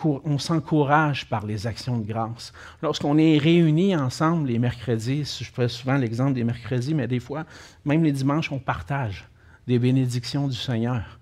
on 0.02 0.38
s'encourage 0.38 1.28
par 1.28 1.46
les 1.46 1.68
actions 1.68 1.98
de 1.98 2.06
grâce. 2.06 2.54
Lorsqu'on 2.82 3.18
est 3.18 3.38
réunis 3.38 3.96
ensemble 3.96 4.48
les 4.48 4.60
mercredis, 4.60 5.40
je 5.42 5.52
fais 5.52 5.68
souvent 5.68 5.98
l'exemple 5.98 6.34
des 6.34 6.44
mercredis, 6.44 6.94
mais 6.94 7.08
des 7.08 7.20
fois, 7.20 7.46
même 7.86 8.04
les 8.04 8.12
dimanches, 8.12 8.52
on 8.52 8.60
partage 8.60 9.28
des 9.68 9.78
bénédictions 9.78 10.48
du 10.48 10.56
Seigneur. 10.56 11.20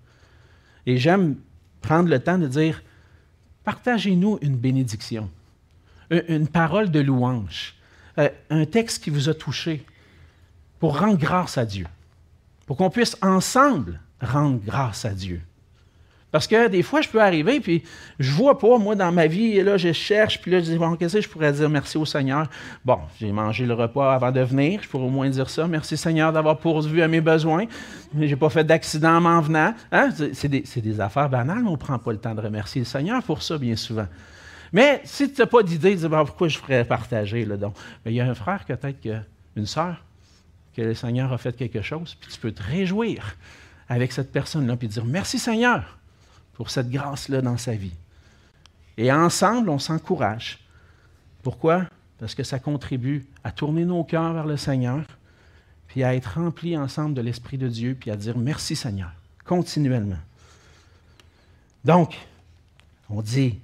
Et 0.86 0.96
j'aime 0.98 1.36
prendre 1.80 2.08
le 2.08 2.18
temps 2.18 2.38
de 2.38 2.46
dire, 2.46 2.82
partagez-nous 3.64 4.38
une 4.42 4.56
bénédiction, 4.56 5.28
une 6.10 6.48
parole 6.48 6.90
de 6.90 7.00
louange, 7.00 7.74
euh, 8.18 8.28
un 8.48 8.64
texte 8.64 9.04
qui 9.04 9.10
vous 9.10 9.28
a 9.28 9.34
touché, 9.34 9.84
pour 10.78 10.98
rendre 10.98 11.18
grâce 11.18 11.58
à 11.58 11.66
Dieu, 11.66 11.86
pour 12.66 12.76
qu'on 12.76 12.90
puisse 12.90 13.16
ensemble 13.22 14.00
rendre 14.20 14.60
grâce 14.64 15.04
à 15.04 15.10
Dieu. 15.10 15.42
Parce 16.30 16.46
que 16.46 16.68
des 16.68 16.82
fois, 16.82 17.00
je 17.00 17.08
peux 17.08 17.20
arriver, 17.20 17.58
puis 17.58 17.82
je 18.20 18.30
vois 18.30 18.58
pas, 18.58 18.78
moi, 18.78 18.94
dans 18.94 19.10
ma 19.10 19.26
vie, 19.26 19.60
là, 19.62 19.76
je 19.76 19.92
cherche, 19.92 20.40
puis 20.40 20.52
là, 20.52 20.60
je 20.60 20.64
dis, 20.64 20.78
bon, 20.78 20.94
qu'est-ce 20.94 21.14
que 21.16 21.20
je 21.22 21.28
pourrais 21.28 21.52
dire? 21.52 21.68
Merci 21.68 21.98
au 21.98 22.04
Seigneur? 22.04 22.46
Bon, 22.84 22.98
j'ai 23.18 23.32
mangé 23.32 23.66
le 23.66 23.74
repas 23.74 24.14
avant 24.14 24.30
de 24.30 24.40
venir, 24.40 24.80
je 24.82 24.88
pourrais 24.88 25.04
au 25.04 25.10
moins 25.10 25.28
dire 25.28 25.50
ça. 25.50 25.66
Merci, 25.66 25.96
Seigneur, 25.96 26.32
d'avoir 26.32 26.58
pourvu 26.58 27.02
à 27.02 27.08
mes 27.08 27.20
besoins. 27.20 27.64
Je 28.14 28.20
n'ai 28.20 28.36
pas 28.36 28.48
fait 28.48 28.62
d'accident 28.62 29.16
en 29.16 29.20
m'en 29.20 29.40
venant. 29.40 29.74
Hein? 29.90 30.10
C'est 30.32 30.48
des, 30.48 31.00
affaires 31.00 31.28
banales, 31.28 31.62
mais 31.62 31.68
on 31.68 31.72
ne 31.72 31.76
prend 31.76 31.98
pas 31.98 32.12
le 32.12 32.18
temps 32.18 32.34
de 32.34 32.40
remercier 32.40 32.82
le 32.82 32.86
Seigneur 32.86 33.22
pour 33.24 33.42
ça, 33.42 33.58
bien 33.58 33.74
souvent. 33.74 34.06
Mais 34.72 35.00
si 35.02 35.32
tu 35.32 35.40
n'as 35.40 35.46
pas 35.46 35.64
d'idée, 35.64 35.96
dis, 35.96 36.06
bon, 36.06 36.24
pourquoi 36.24 36.46
je 36.46 36.58
ferais 36.58 36.84
partager, 36.84 37.44
là, 37.44 37.56
donc? 37.56 37.74
Mais 38.04 38.12
il 38.12 38.14
y 38.14 38.20
a 38.20 38.26
un 38.26 38.34
frère, 38.34 38.64
peut-être, 38.64 38.98
une 39.56 39.66
sœur, 39.66 40.04
que 40.76 40.82
le 40.82 40.94
Seigneur 40.94 41.32
a 41.32 41.38
fait 41.38 41.56
quelque 41.56 41.82
chose, 41.82 42.16
puis 42.20 42.30
tu 42.32 42.38
peux 42.38 42.52
te 42.52 42.62
réjouir 42.62 43.34
avec 43.88 44.12
cette 44.12 44.30
personne-là, 44.30 44.76
puis 44.76 44.86
dire, 44.86 45.04
merci, 45.04 45.40
Seigneur 45.40 45.99
pour 46.60 46.68
cette 46.68 46.90
grâce-là 46.90 47.40
dans 47.40 47.56
sa 47.56 47.72
vie. 47.72 47.94
Et 48.98 49.10
ensemble, 49.10 49.70
on 49.70 49.78
s'encourage. 49.78 50.58
Pourquoi? 51.42 51.86
Parce 52.18 52.34
que 52.34 52.42
ça 52.42 52.58
contribue 52.58 53.24
à 53.42 53.50
tourner 53.50 53.86
nos 53.86 54.04
cœurs 54.04 54.34
vers 54.34 54.44
le 54.44 54.58
Seigneur, 54.58 55.06
puis 55.86 56.04
à 56.04 56.14
être 56.14 56.34
remplis 56.34 56.76
ensemble 56.76 57.14
de 57.14 57.22
l'Esprit 57.22 57.56
de 57.56 57.66
Dieu, 57.66 57.96
puis 57.98 58.10
à 58.10 58.16
dire 58.16 58.36
merci 58.36 58.76
Seigneur, 58.76 59.10
continuellement. 59.46 60.18
Donc, 61.82 62.18
on 63.08 63.22
dit 63.22 63.58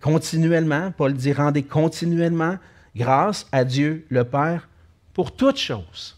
continuellement, 0.00 0.90
Paul 0.90 1.14
dit 1.14 1.32
rendez 1.32 1.62
continuellement 1.62 2.58
grâce 2.96 3.46
à 3.52 3.64
Dieu 3.64 4.04
le 4.08 4.24
Père 4.24 4.68
pour 5.14 5.36
toutes 5.36 5.58
choses. 5.58 6.16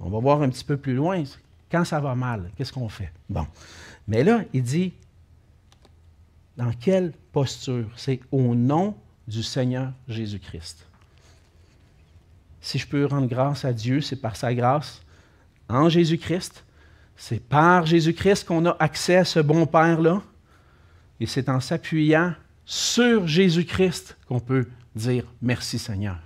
On 0.00 0.10
va 0.10 0.18
voir 0.18 0.42
un 0.42 0.48
petit 0.48 0.64
peu 0.64 0.76
plus 0.76 0.96
loin. 0.96 1.22
Quand 1.70 1.84
ça 1.84 2.00
va 2.00 2.16
mal, 2.16 2.50
qu'est-ce 2.56 2.72
qu'on 2.72 2.88
fait? 2.88 3.12
Bon. 3.28 3.46
Mais 4.08 4.24
là, 4.24 4.42
il 4.52 4.62
dit, 4.62 4.92
dans 6.56 6.72
quelle 6.72 7.12
posture? 7.32 7.88
C'est 7.96 8.20
au 8.30 8.54
nom 8.54 8.96
du 9.26 9.42
Seigneur 9.42 9.92
Jésus-Christ. 10.08 10.86
Si 12.60 12.78
je 12.78 12.86
peux 12.86 13.06
rendre 13.06 13.28
grâce 13.28 13.64
à 13.64 13.72
Dieu, 13.72 14.00
c'est 14.00 14.16
par 14.16 14.36
sa 14.36 14.54
grâce 14.54 15.02
en 15.68 15.88
Jésus-Christ. 15.88 16.64
C'est 17.16 17.40
par 17.40 17.86
Jésus-Christ 17.86 18.46
qu'on 18.46 18.66
a 18.66 18.76
accès 18.78 19.16
à 19.16 19.24
ce 19.24 19.40
bon 19.40 19.66
Père-là. 19.66 20.22
Et 21.20 21.26
c'est 21.26 21.48
en 21.48 21.60
s'appuyant 21.60 22.34
sur 22.64 23.26
Jésus-Christ 23.26 24.16
qu'on 24.26 24.40
peut 24.40 24.66
dire 24.94 25.24
merci 25.40 25.78
Seigneur. 25.78 26.18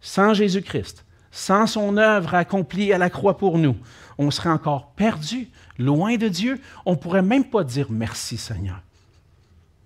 Sans 0.00 0.34
Jésus-Christ, 0.34 1.04
sans 1.30 1.66
son 1.66 1.96
œuvre 1.98 2.34
accomplie 2.34 2.92
à 2.92 2.98
la 2.98 3.10
croix 3.10 3.36
pour 3.36 3.58
nous, 3.58 3.76
on 4.18 4.30
serait 4.30 4.48
encore 4.48 4.92
perdu, 4.92 5.50
loin 5.80 6.16
de 6.16 6.28
Dieu. 6.28 6.60
On 6.86 6.92
ne 6.92 6.96
pourrait 6.96 7.22
même 7.22 7.44
pas 7.44 7.64
dire 7.64 7.86
merci 7.90 8.36
Seigneur. 8.36 8.80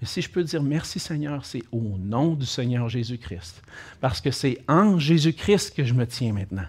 Mais 0.00 0.06
si 0.06 0.20
je 0.20 0.28
peux 0.28 0.44
dire 0.44 0.62
merci 0.62 0.98
Seigneur, 0.98 1.44
c'est 1.44 1.62
au 1.72 1.80
nom 1.98 2.34
du 2.34 2.44
Seigneur 2.44 2.88
Jésus-Christ. 2.88 3.62
Parce 4.00 4.20
que 4.20 4.30
c'est 4.30 4.58
en 4.68 4.98
Jésus-Christ 4.98 5.74
que 5.74 5.84
je 5.84 5.94
me 5.94 6.06
tiens 6.06 6.32
maintenant. 6.32 6.66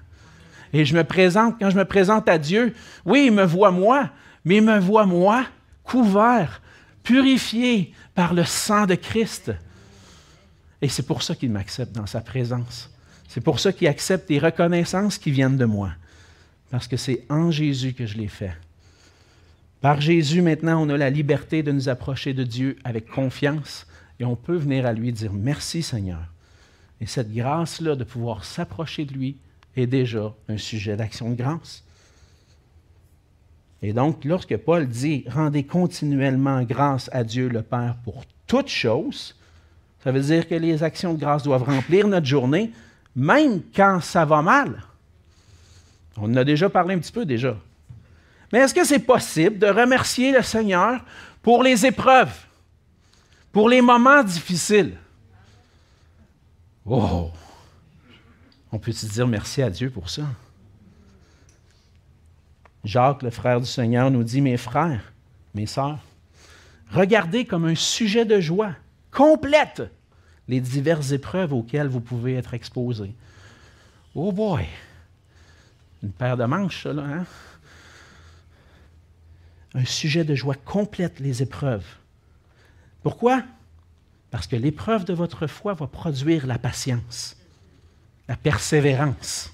Et 0.71 0.86
je 0.86 0.95
me 0.95 1.03
présente, 1.03 1.55
quand 1.59 1.69
je 1.69 1.78
me 1.78 1.86
présente 1.86 2.30
à 2.30 2.38
Dieu, 2.38 2.73
oui, 3.05 3.26
il 3.28 3.34
me 3.34 3.45
voit 3.45 3.71
moi, 3.71 4.09
mais 4.43 4.57
il 4.57 4.63
me 4.63 4.80
voit 4.80 5.05
moi 5.05 5.45
couvert, 5.84 6.61
purifié 7.03 7.93
par 8.13 8.34
le 8.34 8.43
sang 8.43 8.86
de 8.86 8.95
Christ. 8.95 9.51
Et 10.82 10.89
c'est 10.89 11.05
pour 11.05 11.23
ça 11.23 11.36
qu'il 11.36 11.51
m'accepte 11.51 11.93
dans 11.93 12.05
sa 12.05 12.21
présence. 12.21 12.91
C'est 13.28 13.41
pour 13.41 13.59
ça 13.59 13.73
qu'il 13.73 13.88
accepte 13.88 14.30
les 14.30 14.39
reconnaissances 14.39 15.17
qui 15.17 15.32
viennent 15.32 15.57
de 15.57 15.65
moi. 15.65 15.91
Parce 16.69 16.88
que 16.88 16.97
c'est 16.97 17.26
en 17.30 17.51
Jésus 17.51 17.93
que 17.93 18.05
je 18.05 18.17
l'ai 18.17 18.28
fait. 18.28 18.55
Par 19.86 20.01
Jésus, 20.01 20.41
maintenant, 20.41 20.83
on 20.83 20.89
a 20.89 20.97
la 20.97 21.11
liberté 21.11 21.61
de 21.61 21.71
nous 21.71 21.89
approcher 21.89 22.33
de 22.33 22.43
Dieu 22.43 22.75
avec 22.83 23.07
confiance 23.07 23.86
et 24.19 24.25
on 24.25 24.36
peut 24.36 24.55
venir 24.55 24.88
à 24.88 24.93
lui 24.93 25.13
dire 25.13 25.31
merci 25.31 25.83
Seigneur. 25.83 26.33
Et 26.99 27.05
cette 27.05 27.31
grâce-là 27.31 27.95
de 27.95 28.03
pouvoir 28.03 28.45
s'approcher 28.45 29.05
de 29.05 29.13
lui 29.13 29.38
est 29.75 29.86
déjà 29.86 30.33
un 30.49 30.57
sujet 30.57 30.97
d'action 30.97 31.29
de 31.29 31.36
grâce. 31.36 31.83
Et 33.83 33.93
donc, 33.93 34.25
lorsque 34.25 34.57
Paul 34.57 34.88
dit 34.88 35.23
rendez 35.27 35.65
continuellement 35.65 36.63
grâce 36.63 37.07
à 37.13 37.23
Dieu 37.23 37.47
le 37.47 37.61
Père 37.61 37.95
pour 38.03 38.23
toutes 38.47 38.69
choses, 38.69 39.36
ça 40.03 40.11
veut 40.11 40.21
dire 40.21 40.47
que 40.47 40.55
les 40.55 40.81
actions 40.81 41.13
de 41.13 41.19
grâce 41.19 41.43
doivent 41.43 41.61
remplir 41.61 42.07
notre 42.07 42.25
journée, 42.25 42.71
même 43.15 43.61
quand 43.75 43.99
ça 44.01 44.25
va 44.25 44.41
mal. 44.41 44.81
On 46.17 46.23
en 46.23 46.38
a 46.38 46.43
déjà 46.43 46.71
parlé 46.71 46.95
un 46.95 46.99
petit 46.99 47.11
peu 47.11 47.23
déjà. 47.23 47.55
Mais 48.51 48.59
est-ce 48.59 48.73
que 48.73 48.85
c'est 48.85 48.99
possible 48.99 49.57
de 49.57 49.67
remercier 49.67 50.31
le 50.31 50.41
Seigneur 50.41 51.03
pour 51.41 51.63
les 51.63 51.85
épreuves, 51.85 52.33
pour 53.51 53.69
les 53.69 53.81
moments 53.81 54.23
difficiles? 54.23 54.97
Oh! 56.85 57.31
On 58.71 58.77
peut-tu 58.77 59.05
dire 59.07 59.27
merci 59.27 59.61
à 59.61 59.69
Dieu 59.69 59.89
pour 59.89 60.09
ça? 60.09 60.23
Jacques, 62.83 63.23
le 63.23 63.31
frère 63.31 63.59
du 63.59 63.65
Seigneur, 63.65 64.11
nous 64.11 64.23
dit, 64.23 64.41
mes 64.41 64.57
frères, 64.57 65.11
mes 65.55 65.65
sœurs, 65.65 65.99
regardez 66.91 67.45
comme 67.45 67.65
un 67.65 67.75
sujet 67.75 68.25
de 68.25 68.39
joie 68.39 68.73
complète 69.11 69.81
les 70.47 70.59
diverses 70.59 71.11
épreuves 71.11 71.53
auxquelles 71.53 71.87
vous 71.87 72.01
pouvez 72.01 72.35
être 72.35 72.53
exposés. 72.53 73.15
Oh 74.13 74.31
boy! 74.31 74.65
Une 76.03 76.11
paire 76.11 76.37
de 76.37 76.45
manches, 76.45 76.85
là, 76.85 77.01
hein? 77.01 77.25
Un 79.76 79.86
sujet 79.86 80.23
de 80.23 80.34
joie 80.36 80.55
complète 80.55 81.19
les 81.19 81.43
épreuves. 81.43 81.86
Pourquoi? 83.03 83.43
Parce 84.32 84.47
que 84.47 84.55
l'épreuve 84.55 85.03
de 85.03 85.13
votre 85.13 85.47
foi 85.47 85.73
va 85.73 85.86
produire 85.86 86.47
la 86.47 86.57
patience, 86.57 87.36
la 88.30 88.38
persévérance. 88.38 89.53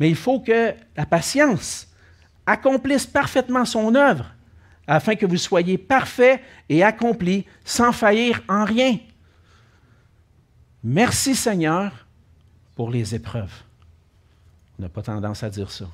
Mais 0.00 0.10
il 0.10 0.16
faut 0.16 0.40
que 0.40 0.74
la 0.96 1.06
patience 1.06 1.86
accomplisse 2.46 3.06
parfaitement 3.06 3.64
son 3.64 3.94
œuvre 3.94 4.26
afin 4.88 5.14
que 5.14 5.26
vous 5.26 5.36
soyez 5.36 5.78
parfait 5.78 6.42
et 6.68 6.82
accompli 6.82 7.46
sans 7.64 7.92
faillir 7.92 8.42
en 8.48 8.64
rien. 8.64 8.98
Merci 10.82 11.34
Seigneur 11.34 12.06
pour 12.74 12.90
les 12.90 13.14
épreuves. 13.14 13.62
On 14.78 14.82
n'a 14.82 14.88
pas 14.88 15.02
tendance 15.02 15.42
à 15.42 15.50
dire 15.50 15.70
ça. 15.70 15.86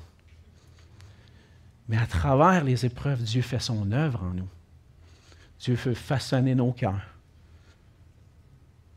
Mais 1.87 1.97
à 1.97 2.05
travers 2.05 2.63
les 2.63 2.85
épreuves, 2.85 3.21
Dieu 3.23 3.41
fait 3.41 3.59
son 3.59 3.91
œuvre 3.91 4.23
en 4.23 4.33
nous. 4.33 4.47
Dieu 5.59 5.75
veut 5.75 5.93
façonner 5.93 6.55
nos 6.55 6.71
cœurs. 6.71 7.07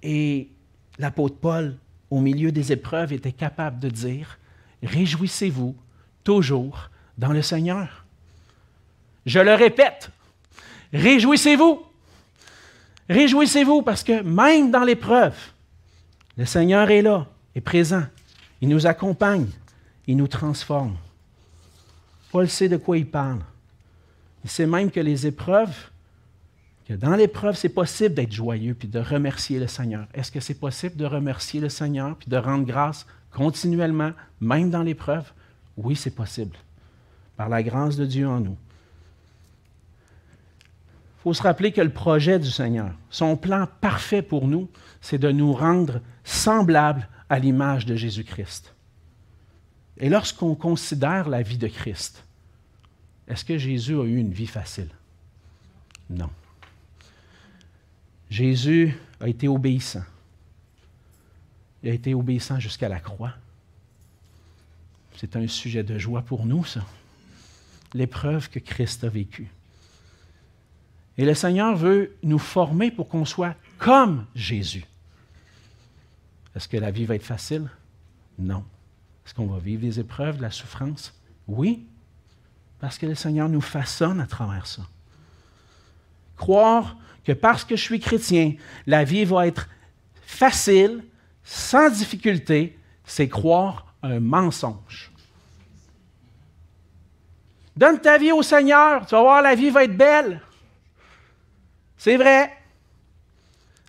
Et 0.02 0.50
l'apôtre 0.98 1.36
Paul, 1.36 1.76
au 2.10 2.20
milieu 2.20 2.52
des 2.52 2.72
épreuves, 2.72 3.12
était 3.12 3.32
capable 3.32 3.80
de 3.80 3.88
dire, 3.88 4.38
Réjouissez-vous 4.82 5.74
toujours 6.22 6.90
dans 7.18 7.32
le 7.32 7.42
Seigneur. 7.42 8.04
Je 9.24 9.40
le 9.40 9.54
répète, 9.54 10.10
réjouissez-vous. 10.92 11.82
Réjouissez-vous 13.08 13.82
parce 13.82 14.02
que 14.02 14.22
même 14.22 14.70
dans 14.70 14.84
l'épreuve, 14.84 15.36
le 16.36 16.44
Seigneur 16.44 16.90
est 16.90 17.02
là, 17.02 17.26
est 17.54 17.60
présent. 17.60 18.04
Il 18.60 18.68
nous 18.68 18.86
accompagne, 18.86 19.48
il 20.06 20.16
nous 20.16 20.28
transforme. 20.28 20.96
Paul 22.30 22.48
sait 22.48 22.68
de 22.68 22.76
quoi 22.76 22.98
il 22.98 23.06
parle. 23.06 23.40
Il 24.44 24.50
sait 24.50 24.66
même 24.66 24.90
que 24.90 25.00
les 25.00 25.26
épreuves, 25.26 25.74
que 26.86 26.94
dans 26.94 27.16
l'épreuve, 27.16 27.56
c'est 27.56 27.68
possible 27.68 28.14
d'être 28.14 28.32
joyeux 28.32 28.74
puis 28.74 28.86
de 28.86 29.00
remercier 29.00 29.58
le 29.58 29.66
Seigneur. 29.66 30.06
Est-ce 30.14 30.30
que 30.30 30.38
c'est 30.38 30.54
possible 30.54 30.96
de 30.96 31.04
remercier 31.04 31.60
le 31.60 31.68
Seigneur 31.68 32.16
puis 32.16 32.30
de 32.30 32.36
rendre 32.36 32.64
grâce 32.64 33.06
continuellement, 33.32 34.12
même 34.40 34.70
dans 34.70 34.82
l'épreuve? 34.82 35.32
Oui, 35.76 35.96
c'est 35.96 36.14
possible. 36.14 36.56
Par 37.36 37.48
la 37.48 37.62
grâce 37.62 37.96
de 37.96 38.06
Dieu 38.06 38.28
en 38.28 38.38
nous. 38.40 38.56
Il 41.18 41.22
faut 41.22 41.34
se 41.34 41.42
rappeler 41.42 41.72
que 41.72 41.80
le 41.80 41.90
projet 41.90 42.38
du 42.38 42.50
Seigneur, 42.50 42.92
son 43.10 43.36
plan 43.36 43.66
parfait 43.80 44.22
pour 44.22 44.46
nous, 44.46 44.68
c'est 45.00 45.18
de 45.18 45.32
nous 45.32 45.52
rendre 45.52 46.00
semblables 46.22 47.08
à 47.28 47.40
l'image 47.40 47.84
de 47.84 47.96
Jésus-Christ. 47.96 48.75
Et 49.98 50.08
lorsqu'on 50.08 50.54
considère 50.54 51.28
la 51.28 51.42
vie 51.42 51.58
de 51.58 51.68
Christ, 51.68 52.22
est-ce 53.28 53.44
que 53.44 53.58
Jésus 53.58 53.98
a 53.98 54.04
eu 54.04 54.16
une 54.16 54.32
vie 54.32 54.46
facile? 54.46 54.90
Non. 56.10 56.30
Jésus 58.30 58.96
a 59.20 59.28
été 59.28 59.48
obéissant. 59.48 60.04
Il 61.82 61.90
a 61.90 61.94
été 61.94 62.14
obéissant 62.14 62.60
jusqu'à 62.60 62.88
la 62.88 63.00
croix. 63.00 63.32
C'est 65.16 65.36
un 65.36 65.48
sujet 65.48 65.82
de 65.82 65.98
joie 65.98 66.22
pour 66.22 66.44
nous, 66.44 66.64
ça. 66.64 66.84
L'épreuve 67.94 68.50
que 68.50 68.58
Christ 68.58 69.04
a 69.04 69.08
vécue. 69.08 69.48
Et 71.16 71.24
le 71.24 71.34
Seigneur 71.34 71.76
veut 71.76 72.14
nous 72.22 72.38
former 72.38 72.90
pour 72.90 73.08
qu'on 73.08 73.24
soit 73.24 73.54
comme 73.78 74.26
Jésus. 74.34 74.84
Est-ce 76.54 76.68
que 76.68 76.76
la 76.76 76.90
vie 76.90 77.06
va 77.06 77.14
être 77.14 77.24
facile? 77.24 77.70
Non. 78.38 78.64
Est-ce 79.26 79.34
qu'on 79.34 79.46
va 79.46 79.58
vivre 79.58 79.82
des 79.82 79.98
épreuves, 79.98 80.36
de 80.36 80.42
la 80.42 80.52
souffrance? 80.52 81.12
Oui, 81.48 81.84
parce 82.78 82.96
que 82.96 83.06
le 83.06 83.16
Seigneur 83.16 83.48
nous 83.48 83.60
façonne 83.60 84.20
à 84.20 84.26
travers 84.26 84.68
ça. 84.68 84.82
Croire 86.36 86.96
que 87.24 87.32
parce 87.32 87.64
que 87.64 87.74
je 87.74 87.82
suis 87.82 87.98
chrétien, 87.98 88.54
la 88.86 89.02
vie 89.02 89.24
va 89.24 89.48
être 89.48 89.68
facile, 90.22 91.02
sans 91.42 91.90
difficulté, 91.90 92.78
c'est 93.04 93.28
croire 93.28 93.94
un 94.02 94.20
mensonge. 94.20 95.10
Donne 97.76 98.00
ta 98.00 98.18
vie 98.18 98.30
au 98.30 98.42
Seigneur, 98.42 99.06
tu 99.06 99.14
vas 99.16 99.22
voir, 99.22 99.42
la 99.42 99.56
vie 99.56 99.70
va 99.70 99.84
être 99.84 99.96
belle. 99.96 100.40
C'est 101.96 102.16
vrai. 102.16 102.56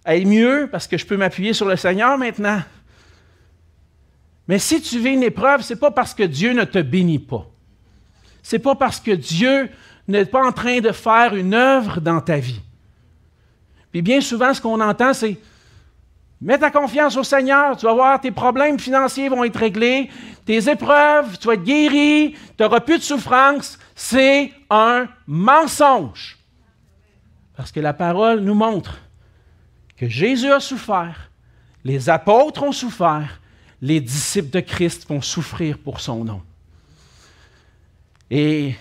Elle 0.03 0.23
est 0.23 0.25
mieux 0.25 0.69
parce 0.71 0.88
que 0.88 0.97
je 0.97 1.05
peux 1.05 1.17
m'appuyer 1.17 1.53
sur 1.53 1.67
le 1.67 1.75
Seigneur 1.75 2.17
maintenant. 2.17 2.61
Mais 4.47 4.59
si 4.59 4.81
tu 4.81 4.99
vis 4.99 5.13
une 5.13 5.23
épreuve, 5.23 5.61
ce 5.61 5.73
n'est 5.73 5.79
pas 5.79 5.91
parce 5.91 6.13
que 6.13 6.23
Dieu 6.23 6.53
ne 6.53 6.63
te 6.63 6.79
bénit 6.79 7.19
pas. 7.19 7.45
Ce 8.41 8.55
n'est 8.55 8.61
pas 8.61 8.75
parce 8.75 8.99
que 8.99 9.11
Dieu 9.11 9.69
n'est 10.07 10.25
pas 10.25 10.45
en 10.45 10.51
train 10.51 10.79
de 10.79 10.91
faire 10.91 11.35
une 11.35 11.53
œuvre 11.53 11.99
dans 11.99 12.21
ta 12.21 12.37
vie. 12.37 12.61
Puis 13.91 14.01
bien 14.01 14.21
souvent, 14.21 14.53
ce 14.53 14.61
qu'on 14.61 14.79
entend, 14.79 15.13
c'est 15.13 15.37
Mets 16.39 16.59
ta 16.59 16.69
confiance 16.69 17.17
au 17.17 17.23
Seigneur, 17.23 17.75
tu 17.75 17.87
vas 17.87 17.93
voir, 17.93 18.21
tes 18.21 18.29
problèmes 18.29 18.77
financiers 18.77 19.27
vont 19.27 19.43
être 19.43 19.57
réglés, 19.57 20.09
tes 20.45 20.69
épreuves, 20.69 21.37
tu 21.39 21.47
vas 21.47 21.55
être 21.55 21.63
guéri, 21.63 22.35
tu 22.55 22.63
n'auras 22.63 22.79
plus 22.79 22.99
de 22.99 23.03
souffrance. 23.03 23.79
C'est 23.95 24.51
un 24.69 25.07
mensonge. 25.25 26.37
Parce 27.55 27.71
que 27.71 27.79
la 27.79 27.93
parole 27.93 28.41
nous 28.41 28.53
montre 28.53 28.99
que 29.97 30.07
Jésus 30.07 30.51
a 30.51 30.59
souffert, 30.59 31.31
les 31.83 32.07
apôtres 32.07 32.61
ont 32.61 32.71
souffert, 32.71 33.41
les 33.82 34.01
disciples 34.01 34.49
de 34.49 34.59
Christ 34.59 35.07
vont 35.07 35.21
souffrir 35.21 35.78
pour 35.78 35.99
son 35.99 36.23
nom. 36.23 36.41
Et 38.30 38.75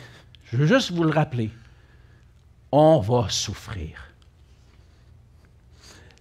je 0.50 0.56
veux 0.56 0.66
juste 0.66 0.90
vous 0.92 1.04
le 1.04 1.10
rappeler, 1.10 1.50
on 2.72 3.00
va 3.00 3.28
souffrir. 3.28 4.12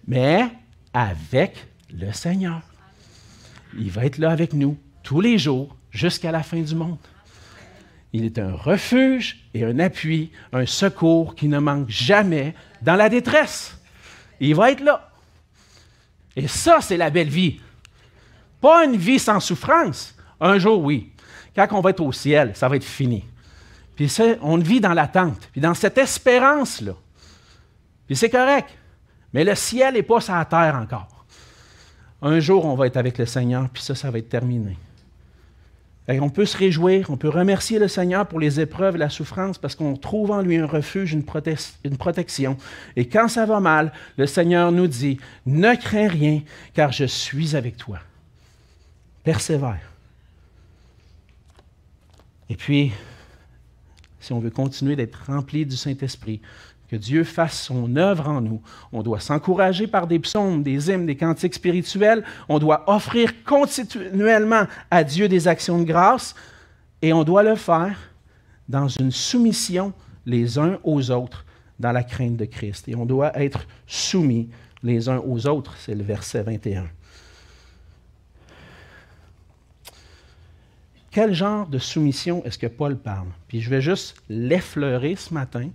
Mais 0.06 0.48
avec 0.92 1.66
le 1.92 2.12
Seigneur. 2.12 2.62
Il 3.78 3.90
va 3.90 4.06
être 4.06 4.18
là 4.18 4.30
avec 4.30 4.52
nous 4.52 4.78
tous 5.02 5.20
les 5.20 5.38
jours 5.38 5.76
jusqu'à 5.90 6.32
la 6.32 6.42
fin 6.42 6.60
du 6.60 6.74
monde. 6.74 6.98
Il 8.12 8.24
est 8.24 8.38
un 8.38 8.54
refuge 8.54 9.44
et 9.52 9.64
un 9.64 9.78
appui, 9.78 10.30
un 10.52 10.64
secours 10.64 11.34
qui 11.34 11.48
ne 11.48 11.58
manque 11.58 11.90
jamais 11.90 12.54
dans 12.80 12.96
la 12.96 13.08
détresse. 13.08 13.76
Il 14.40 14.54
va 14.54 14.70
être 14.70 14.82
là. 14.82 15.10
Et 16.34 16.48
ça, 16.48 16.80
c'est 16.80 16.96
la 16.96 17.10
belle 17.10 17.28
vie. 17.28 17.60
Pas 18.66 18.84
une 18.84 18.96
vie 18.96 19.20
sans 19.20 19.38
souffrance. 19.38 20.12
Un 20.40 20.58
jour, 20.58 20.82
oui. 20.82 21.12
Quand 21.54 21.68
on 21.70 21.80
va 21.80 21.90
être 21.90 22.00
au 22.00 22.10
ciel, 22.10 22.50
ça 22.56 22.68
va 22.68 22.74
être 22.74 22.82
fini. 22.82 23.24
Puis 23.94 24.12
on 24.42 24.56
vit 24.58 24.80
dans 24.80 24.92
l'attente, 24.92 25.48
puis 25.52 25.60
dans 25.60 25.72
cette 25.72 25.96
espérance-là. 25.98 26.94
Puis 28.08 28.16
c'est 28.16 28.28
correct. 28.28 28.70
Mais 29.32 29.44
le 29.44 29.54
ciel 29.54 29.94
n'est 29.94 30.02
pas 30.02 30.20
sur 30.20 30.34
terre 30.48 30.74
encore. 30.82 31.24
Un 32.20 32.40
jour, 32.40 32.64
on 32.64 32.74
va 32.74 32.88
être 32.88 32.96
avec 32.96 33.18
le 33.18 33.26
Seigneur, 33.26 33.68
puis 33.72 33.84
ça, 33.84 33.94
ça 33.94 34.10
va 34.10 34.18
être 34.18 34.30
terminé. 34.30 34.76
on 36.08 36.28
peut 36.28 36.44
se 36.44 36.56
réjouir, 36.56 37.08
on 37.08 37.16
peut 37.16 37.28
remercier 37.28 37.78
le 37.78 37.86
Seigneur 37.86 38.26
pour 38.26 38.40
les 38.40 38.58
épreuves 38.58 38.96
et 38.96 38.98
la 38.98 39.10
souffrance 39.10 39.58
parce 39.58 39.76
qu'on 39.76 39.94
trouve 39.94 40.32
en 40.32 40.42
lui 40.42 40.56
un 40.56 40.66
refuge, 40.66 41.12
une, 41.12 41.22
protection. 41.24 42.56
Et 42.96 43.06
quand 43.06 43.28
ça 43.28 43.46
va 43.46 43.60
mal, 43.60 43.92
le 44.16 44.26
Seigneur 44.26 44.72
nous 44.72 44.88
dit, 44.88 45.20
ne 45.46 45.76
crains 45.76 46.08
rien, 46.08 46.40
car 46.74 46.90
je 46.90 47.04
suis 47.04 47.54
avec 47.54 47.76
toi. 47.76 48.00
Persévère. 49.26 49.80
Et 52.48 52.54
puis, 52.54 52.92
si 54.20 54.32
on 54.32 54.38
veut 54.38 54.50
continuer 54.50 54.94
d'être 54.94 55.24
rempli 55.26 55.66
du 55.66 55.76
Saint-Esprit, 55.76 56.40
que 56.88 56.94
Dieu 56.94 57.24
fasse 57.24 57.60
son 57.60 57.96
œuvre 57.96 58.28
en 58.28 58.40
nous. 58.40 58.62
On 58.92 59.02
doit 59.02 59.18
s'encourager 59.18 59.88
par 59.88 60.06
des 60.06 60.20
psaumes, 60.20 60.62
des 60.62 60.88
hymnes, 60.88 61.06
des 61.06 61.16
cantiques 61.16 61.54
spirituels. 61.54 62.22
On 62.48 62.60
doit 62.60 62.88
offrir 62.88 63.42
continuellement 63.42 64.68
à 64.92 65.02
Dieu 65.02 65.26
des 65.26 65.48
actions 65.48 65.80
de 65.80 65.84
grâce 65.84 66.36
et 67.02 67.12
on 67.12 67.24
doit 67.24 67.42
le 67.42 67.56
faire 67.56 67.98
dans 68.68 68.86
une 68.86 69.10
soumission 69.10 69.92
les 70.24 70.56
uns 70.56 70.78
aux 70.84 71.10
autres 71.10 71.44
dans 71.80 71.90
la 71.90 72.04
crainte 72.04 72.36
de 72.36 72.44
Christ. 72.44 72.86
Et 72.86 72.94
on 72.94 73.04
doit 73.04 73.36
être 73.36 73.66
soumis 73.88 74.50
les 74.84 75.08
uns 75.08 75.18
aux 75.18 75.48
autres, 75.48 75.74
c'est 75.80 75.96
le 75.96 76.04
verset 76.04 76.44
21. 76.44 76.86
Quel 81.16 81.32
genre 81.32 81.66
de 81.66 81.78
soumission 81.78 82.44
est-ce 82.44 82.58
que 82.58 82.66
Paul 82.66 82.98
parle? 82.98 83.28
Puis 83.48 83.62
je 83.62 83.70
vais 83.70 83.80
juste 83.80 84.16
l'effleurer 84.28 85.16
ce 85.16 85.32
matin 85.32 85.70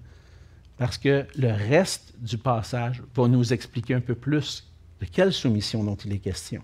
parce 0.78 1.00
que 1.00 1.26
le 1.36 1.52
reste 1.52 2.14
du 2.20 2.38
passage 2.38 3.02
va 3.16 3.28
nous 3.28 3.52
expliquer 3.52 3.96
un 3.96 4.02
peu 4.02 4.14
plus 4.14 4.72
de 5.00 5.08
quelle 5.08 5.34
soumission 5.34 5.84
dont 5.84 5.96
il 5.96 6.14
est 6.14 6.20
question. 6.20 6.62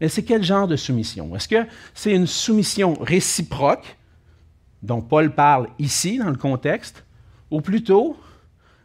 Mais 0.00 0.08
c'est 0.08 0.22
quel 0.22 0.44
genre 0.44 0.68
de 0.68 0.76
soumission? 0.76 1.34
Est-ce 1.34 1.48
que 1.48 1.66
c'est 1.92 2.14
une 2.14 2.28
soumission 2.28 2.94
réciproque 3.00 3.96
dont 4.80 5.00
Paul 5.00 5.34
parle 5.34 5.66
ici 5.80 6.18
dans 6.18 6.30
le 6.30 6.36
contexte, 6.36 7.04
ou 7.50 7.60
plutôt 7.60 8.16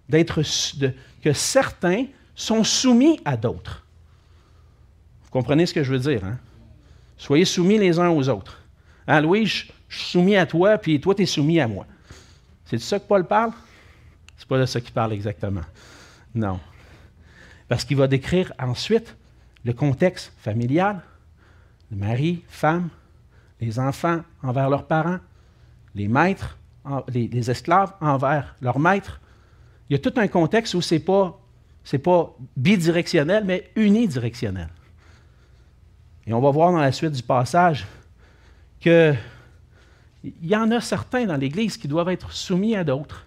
d'être 0.10 0.42
que 1.22 1.34
certains 1.34 2.08
sont 2.34 2.64
soumis 2.64 3.20
à 3.26 3.38
d'autres? 3.38 3.86
Vous 5.26 5.30
comprenez 5.30 5.68
ce 5.68 5.76
que 5.76 5.84
je 5.84 5.94
veux 5.94 6.00
dire? 6.00 6.26
Hein? 6.26 6.40
Soyez 7.16 7.46
soumis 7.46 7.78
les 7.78 8.00
uns 8.00 8.10
aux 8.10 8.28
autres. 8.28 8.64
Ah, 9.08 9.22
Louis, 9.22 9.46
je, 9.46 9.66
suis 9.88 10.12
soumis 10.12 10.36
à 10.36 10.46
toi, 10.46 10.78
puis 10.78 11.00
toi, 11.00 11.16
tu 11.16 11.24
es 11.24 11.26
soumis 11.26 11.62
à 11.62 11.68
moi. 11.68 11.86
C'est 12.66 12.76
de 12.76 12.82
ça 12.82 13.00
que 13.00 13.08
Paul 13.08 13.26
parle? 13.26 13.52
C'est 14.38 14.48
pas 14.48 14.60
de 14.60 14.66
ça 14.66 14.82
qu'il 14.82 14.94
parle 14.94 15.14
exactement. 15.14 15.62
Non. 16.36 16.60
Parce 17.70 17.86
qu'il 17.86 17.96
va 17.96 18.08
décrire 18.08 18.52
ensuite 18.60 19.16
le 19.64 19.72
contexte 19.72 20.34
familial, 20.40 21.02
le 21.90 21.98
mari, 21.98 22.44
femme, 22.50 22.90
les 23.62 23.80
enfants 23.80 24.22
envers 24.44 24.70
leurs 24.70 24.86
parents, 24.86 25.20
les 25.96 26.10
maîtres, 26.10 26.58
les, 27.08 27.50
esclaves 27.50 27.94
envers 28.02 28.56
leurs 28.62 28.80
maîtres. 28.80 29.22
Il 29.90 29.94
y 29.94 29.96
a 29.96 30.00
tout 30.00 30.14
un 30.18 30.28
contexte 30.28 30.74
où 30.74 30.82
ce 30.82 30.96
n'est 30.96 31.00
pas, 31.00 31.40
pas 32.04 32.36
bidirectionnel, 32.58 33.46
mais 33.46 33.72
unidirectionnel. 33.76 34.70
Et 36.26 36.34
on 36.34 36.42
va 36.42 36.52
voir 36.52 36.74
dans 36.74 36.80
la 36.80 36.92
suite 36.92 37.14
du 37.14 37.24
passage 37.24 37.86
qu'il 38.80 39.18
y 40.42 40.56
en 40.56 40.72
a 40.72 40.82
certains 40.82 41.26
dans 41.26 41.38
l'Église 41.38 41.78
qui 41.78 41.88
doivent 41.88 42.10
être 42.10 42.32
soumis 42.32 42.76
à 42.76 42.84
d'autres, 42.84 43.26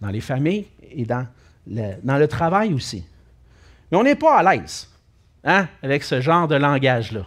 dans 0.00 0.08
les 0.08 0.20
familles 0.20 0.66
et 0.90 1.04
dans 1.04 1.26
le, 1.66 1.94
dans 2.02 2.18
le 2.18 2.28
travail 2.28 2.72
aussi. 2.72 3.04
Mais 3.90 3.98
on 3.98 4.02
n'est 4.02 4.14
pas 4.14 4.38
à 4.38 4.54
l'aise 4.54 4.88
hein, 5.44 5.68
avec 5.82 6.04
ce 6.04 6.20
genre 6.20 6.48
de 6.48 6.56
langage-là. 6.56 7.26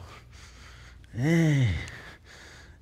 Hein? 1.20 1.66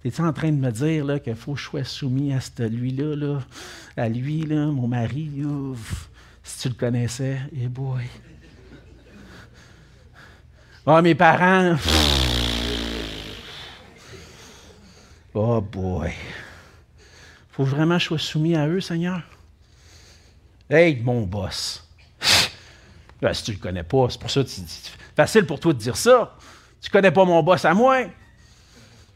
Es-tu 0.03 0.21
en 0.21 0.33
train 0.33 0.51
de 0.51 0.57
me 0.57 0.71
dire 0.71 1.21
qu'il 1.21 1.35
faut 1.35 1.53
que 1.53 1.59
je 1.59 1.65
sois 1.65 1.83
soumis 1.83 2.33
à 2.33 2.67
lui-là, 2.67 3.15
là, 3.15 3.39
à 3.97 4.09
lui, 4.09 4.45
là, 4.45 4.65
mon 4.67 4.87
mari? 4.87 5.29
si 6.43 6.59
tu 6.59 6.69
le 6.69 6.73
connaissais, 6.73 7.39
eh 7.55 7.67
boy. 7.67 8.03
Ah, 10.87 11.01
mes 11.03 11.13
parents. 11.13 11.75
Oh 15.33 15.61
boy. 15.61 16.11
Faut 17.51 17.63
vraiment 17.63 17.95
que 17.95 18.01
je 18.01 18.07
sois 18.07 18.19
soumis 18.19 18.55
à 18.55 18.67
eux, 18.67 18.81
Seigneur. 18.81 19.21
Hey, 20.69 21.01
mon 21.01 21.21
boss. 21.21 21.87
Ben, 23.21 23.33
si 23.33 23.43
tu 23.43 23.51
ne 23.51 23.55
le 23.57 23.61
connais 23.61 23.83
pas, 23.83 24.07
c'est 24.09 24.19
pour 24.19 24.31
ça 24.31 24.43
que 24.43 24.49
c'est 24.49 24.91
facile 25.15 25.45
pour 25.45 25.59
toi 25.59 25.73
de 25.73 25.77
dire 25.77 25.95
ça. 25.95 26.35
Tu 26.81 26.89
ne 26.89 26.91
connais 26.91 27.11
pas 27.11 27.23
mon 27.23 27.43
boss 27.43 27.63
à 27.65 27.73
moi. 27.73 28.05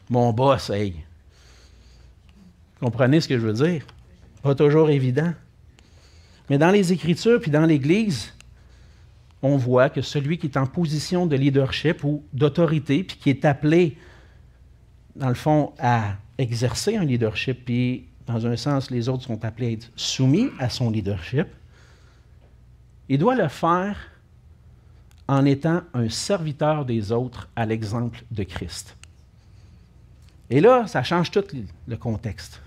Mon 0.08 0.32
boss, 0.32 0.70
hey. 0.70 0.94
Comprenez 2.80 3.20
ce 3.20 3.28
que 3.28 3.38
je 3.38 3.44
veux 3.44 3.52
dire? 3.52 3.84
Pas 4.42 4.54
toujours 4.54 4.90
évident. 4.90 5.32
Mais 6.48 6.58
dans 6.58 6.70
les 6.70 6.92
Écritures 6.92 7.40
puis 7.40 7.50
dans 7.50 7.66
l'Église, 7.66 8.32
on 9.42 9.56
voit 9.56 9.90
que 9.90 10.02
celui 10.02 10.38
qui 10.38 10.46
est 10.46 10.56
en 10.56 10.66
position 10.66 11.26
de 11.26 11.36
leadership 11.36 12.04
ou 12.04 12.24
d'autorité, 12.32 13.02
puis 13.02 13.16
qui 13.16 13.30
est 13.30 13.44
appelé 13.44 13.98
dans 15.16 15.28
le 15.28 15.34
fond, 15.34 15.72
à 15.78 16.14
exercer 16.38 16.96
un 16.96 17.04
leadership, 17.04 17.64
puis 17.64 18.06
dans 18.26 18.46
un 18.46 18.56
sens, 18.56 18.90
les 18.90 19.08
autres 19.08 19.24
sont 19.24 19.44
appelés 19.44 19.68
à 19.68 19.70
être 19.72 19.90
soumis 19.96 20.50
à 20.58 20.68
son 20.68 20.90
leadership, 20.90 21.46
il 23.08 23.18
doit 23.18 23.34
le 23.34 23.48
faire 23.48 23.96
en 25.28 25.44
étant 25.44 25.82
un 25.94 26.08
serviteur 26.08 26.84
des 26.84 27.12
autres 27.12 27.48
à 27.56 27.66
l'exemple 27.66 28.22
de 28.30 28.42
Christ. 28.42 28.96
Et 30.50 30.60
là, 30.60 30.86
ça 30.86 31.02
change 31.02 31.30
tout 31.30 31.44
le 31.86 31.96
contexte. 31.96 32.60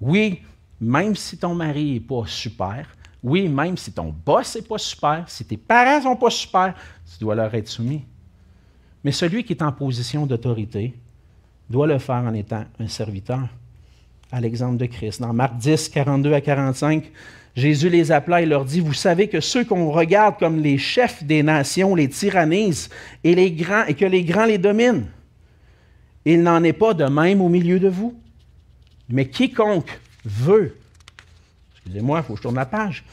Oui, 0.00 0.40
même 0.80 1.14
si 1.14 1.36
ton 1.36 1.54
mari 1.54 1.94
n'est 1.94 2.00
pas 2.00 2.22
super, 2.26 2.86
oui, 3.22 3.48
même 3.48 3.76
si 3.76 3.92
ton 3.92 4.14
boss 4.24 4.56
n'est 4.56 4.62
pas 4.62 4.78
super, 4.78 5.24
si 5.28 5.44
tes 5.44 5.58
parents 5.58 5.98
ne 5.98 6.02
sont 6.04 6.16
pas 6.16 6.30
super, 6.30 6.74
tu 7.12 7.18
dois 7.22 7.34
leur 7.34 7.54
être 7.54 7.68
soumis. 7.68 8.04
Mais 9.04 9.12
celui 9.12 9.44
qui 9.44 9.52
est 9.52 9.62
en 9.62 9.72
position 9.72 10.24
d'autorité 10.26 10.94
doit 11.70 11.86
le 11.86 11.98
faire 11.98 12.16
en 12.16 12.34
étant 12.34 12.64
un 12.80 12.88
serviteur, 12.88 13.48
à 14.32 14.40
l'exemple 14.40 14.76
de 14.76 14.86
Christ. 14.86 15.20
Dans 15.20 15.32
Marc 15.32 15.56
10, 15.56 15.88
42 15.88 16.34
à 16.34 16.40
45, 16.40 17.10
Jésus 17.56 17.88
les 17.88 18.12
appela 18.12 18.42
et 18.42 18.46
leur 18.46 18.64
dit, 18.64 18.80
Vous 18.80 18.92
savez 18.92 19.28
que 19.28 19.40
ceux 19.40 19.64
qu'on 19.64 19.90
regarde 19.90 20.38
comme 20.38 20.58
les 20.58 20.78
chefs 20.78 21.24
des 21.24 21.42
nations 21.42 21.94
les 21.94 22.08
tyrannisent 22.08 22.90
et, 23.24 23.34
les 23.34 23.52
grands, 23.52 23.84
et 23.86 23.94
que 23.94 24.04
les 24.04 24.24
grands 24.24 24.44
les 24.44 24.58
dominent. 24.58 25.06
Il 26.24 26.42
n'en 26.42 26.62
est 26.64 26.74
pas 26.74 26.92
de 26.92 27.04
même 27.04 27.40
au 27.40 27.48
milieu 27.48 27.80
de 27.80 27.88
vous. 27.88 28.14
Mais 29.08 29.26
quiconque 29.26 29.98
veut, 30.24 30.76
excusez-moi, 31.72 32.20
il 32.20 32.24
faut 32.24 32.34
que 32.34 32.38
je 32.38 32.42
tourne 32.42 32.56
la 32.56 32.66
page, 32.66 33.04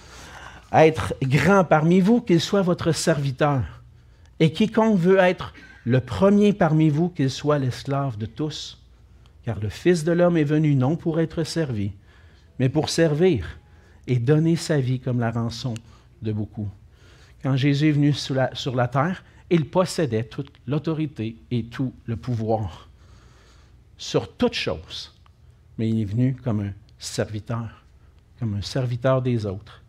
être 0.72 1.16
grand 1.24 1.64
parmi 1.64 2.02
vous, 2.02 2.22
qu'il 2.22 2.42
soit 2.42 2.62
votre 2.62 2.92
serviteur. 2.92 3.64
Et 4.40 4.52
quiconque 4.52 5.00
veut 5.00 5.18
être 5.18 5.54
le 5.88 6.02
premier 6.02 6.52
parmi 6.52 6.90
vous, 6.90 7.08
qu'il 7.08 7.30
soit 7.30 7.60
l'esclave 7.60 8.18
de 8.18 8.26
tous. 8.26 8.78
Car 9.46 9.58
le 9.62 9.70
Fils 9.70 10.04
de 10.04 10.12
l'homme 10.12 10.36
est 10.36 10.44
venu 10.44 10.76
non 10.76 10.98
pour 10.98 11.22
être 11.22 11.46
servi, 11.46 11.94
mais 12.60 12.68
pour 12.68 12.90
servir 12.90 13.58
et 14.06 14.20
donner 14.20 14.58
sa 14.58 14.82
vie 14.82 15.00
comme 15.00 15.22
la 15.22 15.32
rançon 15.32 15.76
de 16.22 16.34
beaucoup. 16.34 16.68
Quand 17.42 17.56
Jésus 17.56 17.88
est 17.88 17.92
venu 17.94 18.12
sur 18.12 18.36
la, 18.36 18.88
terre, 18.90 19.24
il 19.50 19.70
possédait 19.70 20.26
toute 20.26 20.52
l'autorité 20.68 21.38
et 21.52 21.64
tout 21.64 21.94
le 22.06 22.18
pouvoir 22.18 22.90
sur 23.98 24.36
toutes 24.36 24.56
choses, 24.56 25.16
mais 25.78 25.88
il 25.88 26.02
est 26.02 26.06
venu 26.06 26.36
comme 26.44 26.60
un 26.60 26.74
serviteur, 27.00 27.86
comme 28.40 28.56
un 28.56 28.62
serviteur 28.62 29.22
des 29.22 29.46
autres. 29.46 29.82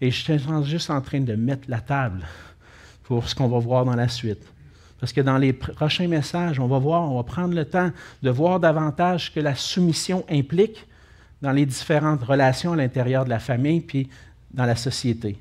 Et 0.00 0.10
je 0.10 0.22
suis 0.22 0.38
juste 0.64 0.88
en 0.88 1.02
train 1.02 1.20
de 1.20 1.34
mettre 1.34 1.68
la 1.68 1.82
table 1.82 2.24
pour 3.02 3.28
ce 3.28 3.34
qu'on 3.34 3.48
va 3.48 3.58
voir 3.58 3.84
dans 3.84 3.96
la 3.96 4.08
suite. 4.08 4.53
Parce 5.04 5.12
que 5.12 5.20
dans 5.20 5.36
les 5.36 5.52
prochains 5.52 6.08
messages, 6.08 6.58
on 6.58 6.66
va 6.66 6.78
voir, 6.78 7.02
on 7.12 7.16
va 7.16 7.24
prendre 7.24 7.54
le 7.54 7.66
temps 7.66 7.90
de 8.22 8.30
voir 8.30 8.58
davantage 8.58 9.26
ce 9.26 9.30
que 9.32 9.40
la 9.40 9.54
soumission 9.54 10.24
implique 10.30 10.86
dans 11.42 11.52
les 11.52 11.66
différentes 11.66 12.22
relations 12.22 12.72
à 12.72 12.76
l'intérieur 12.76 13.26
de 13.26 13.28
la 13.28 13.38
famille 13.38 13.82
puis 13.82 14.08
dans 14.54 14.64
la 14.64 14.76
société. 14.76 15.36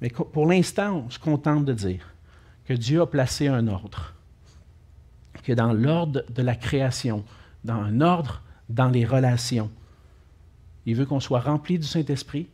Mais 0.00 0.10
pour 0.10 0.46
l'instant, 0.46 1.06
on 1.06 1.10
se 1.10 1.18
contente 1.18 1.64
de 1.64 1.72
dire 1.72 2.08
que 2.66 2.72
Dieu 2.72 3.00
a 3.00 3.06
placé 3.08 3.48
un 3.48 3.66
ordre, 3.66 4.14
que 5.42 5.52
dans 5.52 5.72
l'ordre 5.72 6.22
de 6.32 6.42
la 6.42 6.54
création, 6.54 7.24
dans 7.64 7.82
un 7.82 8.00
ordre 8.00 8.42
dans 8.68 8.90
les 8.90 9.04
relations, 9.04 9.72
il 10.86 10.94
veut 10.94 11.04
qu'on 11.04 11.18
soit 11.18 11.40
rempli 11.40 11.80
du 11.80 11.86
Saint-Esprit 11.88 12.46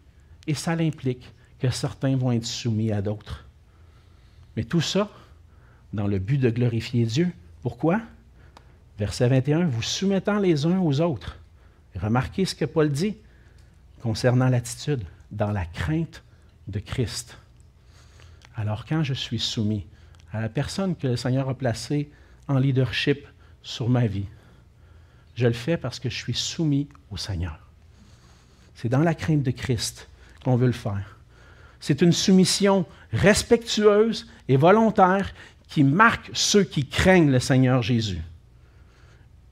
et 0.47 0.55
ça 0.55 0.71
implique 0.73 1.35
que 1.59 1.69
certains 1.69 2.17
vont 2.17 2.33
être 2.33 2.47
soumis 2.47 2.93
à 2.93 3.03
d'autres. 3.03 3.45
Mais 4.57 4.65
tout 4.65 4.81
ça, 4.81 5.11
dans 5.93 6.07
le 6.07 6.19
but 6.19 6.39
de 6.39 6.51
glorifier 6.51 7.05
Dieu. 7.05 7.33
Pourquoi? 7.63 8.01
Verset 8.99 9.29
21, 9.29 9.67
vous 9.67 9.83
soumettant 9.83 10.39
les 10.39 10.67
uns 10.67 10.79
aux 10.79 11.01
autres. 11.01 11.39
Remarquez 11.97 12.45
ce 12.45 12.55
que 12.55 12.65
Paul 12.65 12.91
dit 12.91 13.17
concernant 14.03 14.49
l'attitude, 14.49 15.05
dans 15.31 15.53
la 15.53 15.65
crainte 15.65 16.23
de 16.69 16.79
Christ. 16.81 17.37
Alors 18.57 18.85
quand 18.85 19.03
je 19.03 19.15
suis 19.15 19.39
soumis 19.39 19.87
à 20.33 20.41
la 20.41 20.49
personne 20.49 20.97
que 20.97 21.07
le 21.07 21.17
Seigneur 21.17 21.49
a 21.49 21.55
placée 21.55 22.11
en 22.49 22.59
leadership 22.59 23.27
sur 23.63 23.89
ma 23.89 24.07
vie, 24.07 24.27
je 25.35 25.47
le 25.47 25.53
fais 25.53 25.77
parce 25.77 25.99
que 25.99 26.11
je 26.11 26.17
suis 26.17 26.35
soumis 26.35 26.89
au 27.11 27.17
Seigneur. 27.17 27.59
C'est 28.75 28.89
dans 28.89 29.03
la 29.03 29.15
crainte 29.15 29.43
de 29.43 29.51
Christ 29.51 30.09
qu'on 30.45 30.57
veut 30.57 30.67
le 30.67 30.73
faire. 30.73 31.19
C'est 31.81 32.03
une 32.03 32.13
soumission 32.13 32.87
respectueuse 33.13 34.29
et 34.49 34.57
volontaire 34.57 35.33
qui 35.71 35.85
marque 35.85 36.31
ceux 36.33 36.65
qui 36.65 36.87
craignent 36.87 37.31
le 37.31 37.39
Seigneur 37.39 37.83
Jésus. 37.83 38.21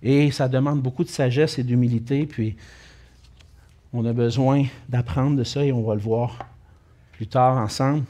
Et 0.02 0.30
ça 0.30 0.48
demande 0.48 0.82
beaucoup 0.82 1.04
de 1.04 1.08
sagesse 1.08 1.58
et 1.58 1.62
d'humilité, 1.62 2.26
puis 2.26 2.56
on 3.92 4.04
a 4.04 4.12
besoin 4.12 4.64
d'apprendre 4.88 5.36
de 5.36 5.44
ça 5.44 5.64
et 5.64 5.72
on 5.72 5.82
va 5.82 5.94
le 5.94 6.00
voir 6.00 6.38
plus 7.12 7.26
tard 7.26 7.56
ensemble, 7.56 8.04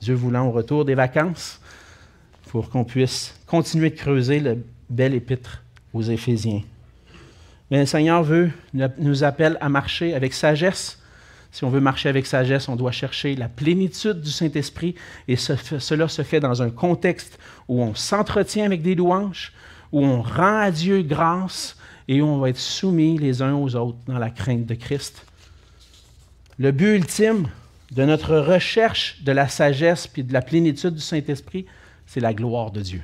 Dieu 0.00 0.14
voulant 0.14 0.46
au 0.46 0.52
retour 0.52 0.84
des 0.84 0.94
vacances, 0.94 1.60
pour 2.48 2.70
qu'on 2.70 2.84
puisse 2.84 3.34
continuer 3.46 3.90
de 3.90 3.96
creuser 3.96 4.38
le 4.38 4.64
bel 4.88 5.14
épître 5.14 5.62
aux 5.92 6.02
Éphésiens. 6.02 6.62
Mais 7.70 7.80
le 7.80 7.86
Seigneur 7.86 8.22
veut, 8.22 8.50
nous 8.98 9.24
appelle 9.24 9.58
à 9.60 9.68
marcher 9.68 10.14
avec 10.14 10.34
sagesse, 10.34 11.00
si 11.54 11.62
on 11.62 11.70
veut 11.70 11.80
marcher 11.80 12.08
avec 12.08 12.26
sagesse, 12.26 12.68
on 12.68 12.74
doit 12.74 12.90
chercher 12.90 13.36
la 13.36 13.48
plénitude 13.48 14.20
du 14.20 14.30
Saint-Esprit 14.32 14.96
et 15.28 15.36
cela 15.36 16.08
se 16.08 16.22
fait 16.22 16.40
dans 16.40 16.62
un 16.62 16.70
contexte 16.70 17.38
où 17.68 17.80
on 17.80 17.94
s'entretient 17.94 18.64
avec 18.64 18.82
des 18.82 18.96
louanges, 18.96 19.52
où 19.92 20.04
on 20.04 20.20
rend 20.20 20.58
à 20.58 20.72
Dieu 20.72 21.02
grâce 21.02 21.76
et 22.08 22.20
où 22.20 22.26
on 22.26 22.38
va 22.38 22.50
être 22.50 22.58
soumis 22.58 23.18
les 23.18 23.40
uns 23.40 23.54
aux 23.54 23.76
autres 23.76 23.98
dans 24.08 24.18
la 24.18 24.30
crainte 24.30 24.66
de 24.66 24.74
Christ. 24.74 25.24
Le 26.58 26.72
but 26.72 26.96
ultime 26.96 27.46
de 27.92 28.04
notre 28.04 28.36
recherche 28.36 29.22
de 29.22 29.30
la 29.30 29.46
sagesse 29.46 30.08
puis 30.08 30.24
de 30.24 30.32
la 30.32 30.42
plénitude 30.42 30.94
du 30.94 31.00
Saint-Esprit, 31.00 31.66
c'est 32.04 32.18
la 32.18 32.34
gloire 32.34 32.72
de 32.72 32.80
Dieu. 32.80 33.02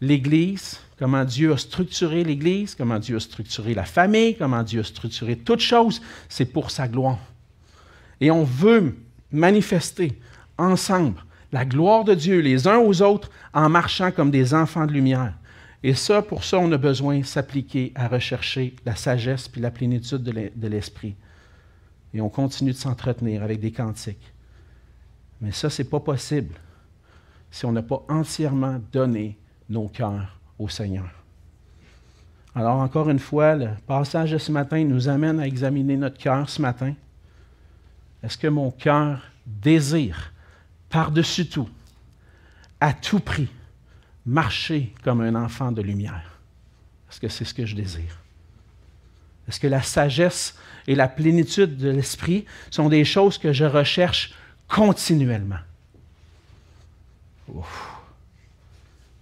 L'Église, 0.00 0.80
comment 0.98 1.24
Dieu 1.24 1.52
a 1.52 1.56
structuré 1.56 2.24
l'Église, 2.24 2.74
comment 2.74 2.98
Dieu 2.98 3.16
a 3.16 3.20
structuré 3.20 3.74
la 3.74 3.84
famille, 3.84 4.36
comment 4.36 4.62
Dieu 4.62 4.80
a 4.80 4.84
structuré 4.84 5.36
toutes 5.36 5.60
choses, 5.60 6.00
c'est 6.28 6.44
pour 6.44 6.70
sa 6.70 6.88
gloire. 6.88 7.18
Et 8.20 8.30
on 8.30 8.44
veut 8.44 8.96
manifester 9.30 10.18
ensemble 10.56 11.24
la 11.52 11.64
gloire 11.64 12.04
de 12.04 12.14
Dieu 12.14 12.40
les 12.40 12.66
uns 12.66 12.78
aux 12.78 13.02
autres 13.02 13.30
en 13.54 13.68
marchant 13.68 14.10
comme 14.10 14.30
des 14.30 14.54
enfants 14.54 14.86
de 14.86 14.92
lumière. 14.92 15.34
Et 15.82 15.94
ça, 15.94 16.22
pour 16.22 16.44
ça, 16.44 16.58
on 16.58 16.70
a 16.72 16.76
besoin 16.76 17.20
de 17.20 17.24
s'appliquer 17.24 17.92
à 17.94 18.08
rechercher 18.08 18.74
la 18.84 18.96
sagesse 18.96 19.48
puis 19.48 19.60
la 19.60 19.70
plénitude 19.70 20.22
de 20.22 20.68
l'esprit. 20.68 21.14
Et 22.12 22.20
on 22.20 22.28
continue 22.28 22.72
de 22.72 22.76
s'entretenir 22.76 23.42
avec 23.42 23.60
des 23.60 23.70
cantiques. 23.70 24.32
Mais 25.40 25.52
ça, 25.52 25.70
ce 25.70 25.82
n'est 25.82 25.88
pas 25.88 26.00
possible 26.00 26.54
si 27.50 27.64
on 27.64 27.72
n'a 27.72 27.82
pas 27.82 28.04
entièrement 28.08 28.80
donné 28.92 29.38
nos 29.68 29.88
cœurs 29.88 30.38
au 30.58 30.68
Seigneur. 30.68 31.08
Alors 32.54 32.76
encore 32.76 33.08
une 33.10 33.18
fois, 33.18 33.54
le 33.54 33.68
passage 33.86 34.32
de 34.32 34.38
ce 34.38 34.50
matin 34.50 34.82
nous 34.84 35.08
amène 35.08 35.38
à 35.38 35.46
examiner 35.46 35.96
notre 35.96 36.18
cœur 36.18 36.48
ce 36.48 36.60
matin. 36.60 36.94
Est-ce 38.22 38.36
que 38.36 38.48
mon 38.48 38.70
cœur 38.70 39.22
désire, 39.46 40.32
par-dessus 40.88 41.48
tout, 41.48 41.68
à 42.80 42.92
tout 42.92 43.20
prix, 43.20 43.48
marcher 44.26 44.92
comme 45.04 45.20
un 45.20 45.34
enfant 45.34 45.70
de 45.70 45.82
lumière? 45.82 46.38
Est-ce 47.10 47.20
que 47.20 47.28
c'est 47.28 47.44
ce 47.44 47.54
que 47.54 47.64
je 47.64 47.76
désire? 47.76 48.18
Est-ce 49.48 49.60
que 49.60 49.66
la 49.66 49.82
sagesse 49.82 50.56
et 50.86 50.94
la 50.94 51.08
plénitude 51.08 51.76
de 51.76 51.88
l'esprit 51.88 52.44
sont 52.70 52.88
des 52.88 53.04
choses 53.04 53.38
que 53.38 53.52
je 53.52 53.64
recherche 53.64 54.34
continuellement? 54.68 55.60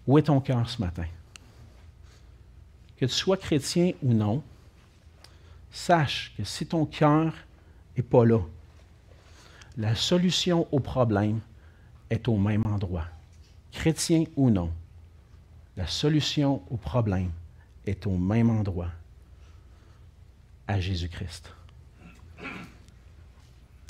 Où 0.06 0.18
est 0.18 0.22
ton 0.22 0.40
cœur 0.40 0.68
ce 0.68 0.80
matin? 0.80 1.06
que 2.96 3.04
tu 3.04 3.12
sois 3.12 3.36
chrétien 3.36 3.92
ou 4.02 4.12
non, 4.12 4.42
sache 5.70 6.32
que 6.36 6.44
si 6.44 6.66
ton 6.66 6.86
cœur 6.86 7.34
n'est 7.96 8.02
pas 8.02 8.24
là, 8.24 8.40
la 9.76 9.94
solution 9.94 10.66
au 10.72 10.80
problème 10.80 11.40
est 12.08 12.28
au 12.28 12.36
même 12.36 12.66
endroit. 12.66 13.06
Chrétien 13.72 14.24
ou 14.36 14.48
non, 14.48 14.72
la 15.76 15.86
solution 15.86 16.62
au 16.70 16.76
problème 16.78 17.30
est 17.84 18.06
au 18.06 18.16
même 18.16 18.48
endroit, 18.48 18.90
à 20.66 20.80
Jésus-Christ. 20.80 21.52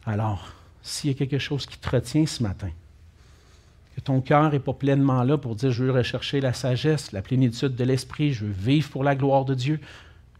Alors, 0.04 0.52
s'il 0.82 1.10
y 1.10 1.14
a 1.14 1.16
quelque 1.16 1.38
chose 1.38 1.66
qui 1.66 1.78
te 1.78 1.88
retient 1.88 2.26
ce 2.26 2.42
matin, 2.42 2.70
que 3.96 4.00
ton 4.02 4.20
cœur 4.20 4.50
n'est 4.50 4.60
pas 4.60 4.74
pleinement 4.74 5.22
là 5.22 5.38
pour 5.38 5.56
dire 5.56 5.72
je 5.72 5.82
veux 5.82 5.90
rechercher 5.90 6.40
la 6.42 6.52
sagesse, 6.52 7.12
la 7.12 7.22
plénitude 7.22 7.74
de 7.74 7.84
l'esprit, 7.84 8.34
je 8.34 8.44
veux 8.44 8.52
vivre 8.52 8.90
pour 8.90 9.02
la 9.02 9.16
gloire 9.16 9.46
de 9.46 9.54
Dieu, 9.54 9.80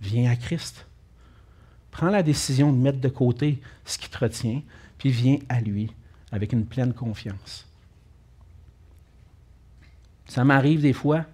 viens 0.03 0.31
à 0.31 0.37
Christ. 0.37 0.87
Prends 1.91 2.11
la 2.11 2.23
décision 2.23 2.71
de 2.71 2.77
mettre 2.77 3.01
de 3.01 3.09
côté 3.09 3.59
ce 3.87 3.97
qui 3.97 4.11
te 4.11 4.19
retient, 4.19 4.61
puis 4.99 5.11
viens 5.11 5.39
à 5.49 5.63
lui 5.63 5.91
avec 6.31 6.53
une 6.53 6.67
pleine 6.67 6.93
confiance. 6.93 7.67
Ça 10.27 10.45
m'arrive 10.45 10.83
des 10.83 10.93
fois 10.93 11.25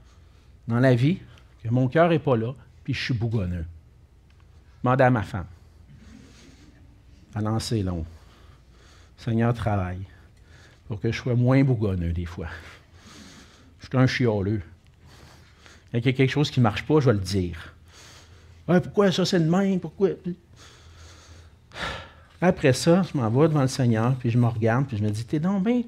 dans 0.68 0.78
la 0.78 0.94
vie 0.94 1.18
que 1.64 1.68
mon 1.70 1.88
cœur 1.88 2.08
n'est 2.08 2.20
pas 2.20 2.36
là, 2.36 2.52
puis 2.84 2.94
je 2.94 3.02
suis 3.02 3.14
bougonneux. 3.14 3.66
Demande 4.84 5.00
à 5.00 5.10
ma 5.10 5.22
femme. 5.22 5.46
À 7.34 7.40
lancer 7.40 7.82
long. 7.82 8.04
Seigneur, 9.16 9.54
travaille 9.54 10.06
pour 10.88 11.00
que 11.00 11.10
je 11.10 11.16
sois 11.16 11.34
moins 11.34 11.62
bougonneux 11.64 12.12
des 12.12 12.26
fois. 12.26 12.48
Je 13.80 13.86
suis 13.86 13.96
un 13.96 14.06
chialeux. 14.06 14.62
Il 15.92 16.04
y 16.04 16.08
a 16.08 16.12
quelque 16.12 16.30
chose 16.30 16.50
qui 16.50 16.60
ne 16.60 16.62
marche 16.62 16.84
pas, 16.84 17.00
je 17.00 17.06
vais 17.06 17.12
le 17.12 17.18
dire. 17.18 17.74
pourquoi 18.66 19.12
ça, 19.12 19.24
c'est 19.24 19.40
de 19.40 19.50
même? 19.50 19.78
Pourquoi? 19.78 20.10
Après 22.40 22.72
ça, 22.72 23.02
je 23.02 23.16
m'en 23.16 23.28
vais 23.30 23.48
devant 23.48 23.62
le 23.62 23.68
Seigneur, 23.68 24.14
puis 24.16 24.30
je 24.30 24.38
me 24.38 24.46
regarde, 24.46 24.86
puis 24.86 24.96
je 24.96 25.02
me 25.02 25.10
dis, 25.10 25.24
t'es 25.24 25.38
donc 25.38 25.64
bien. 25.64 25.82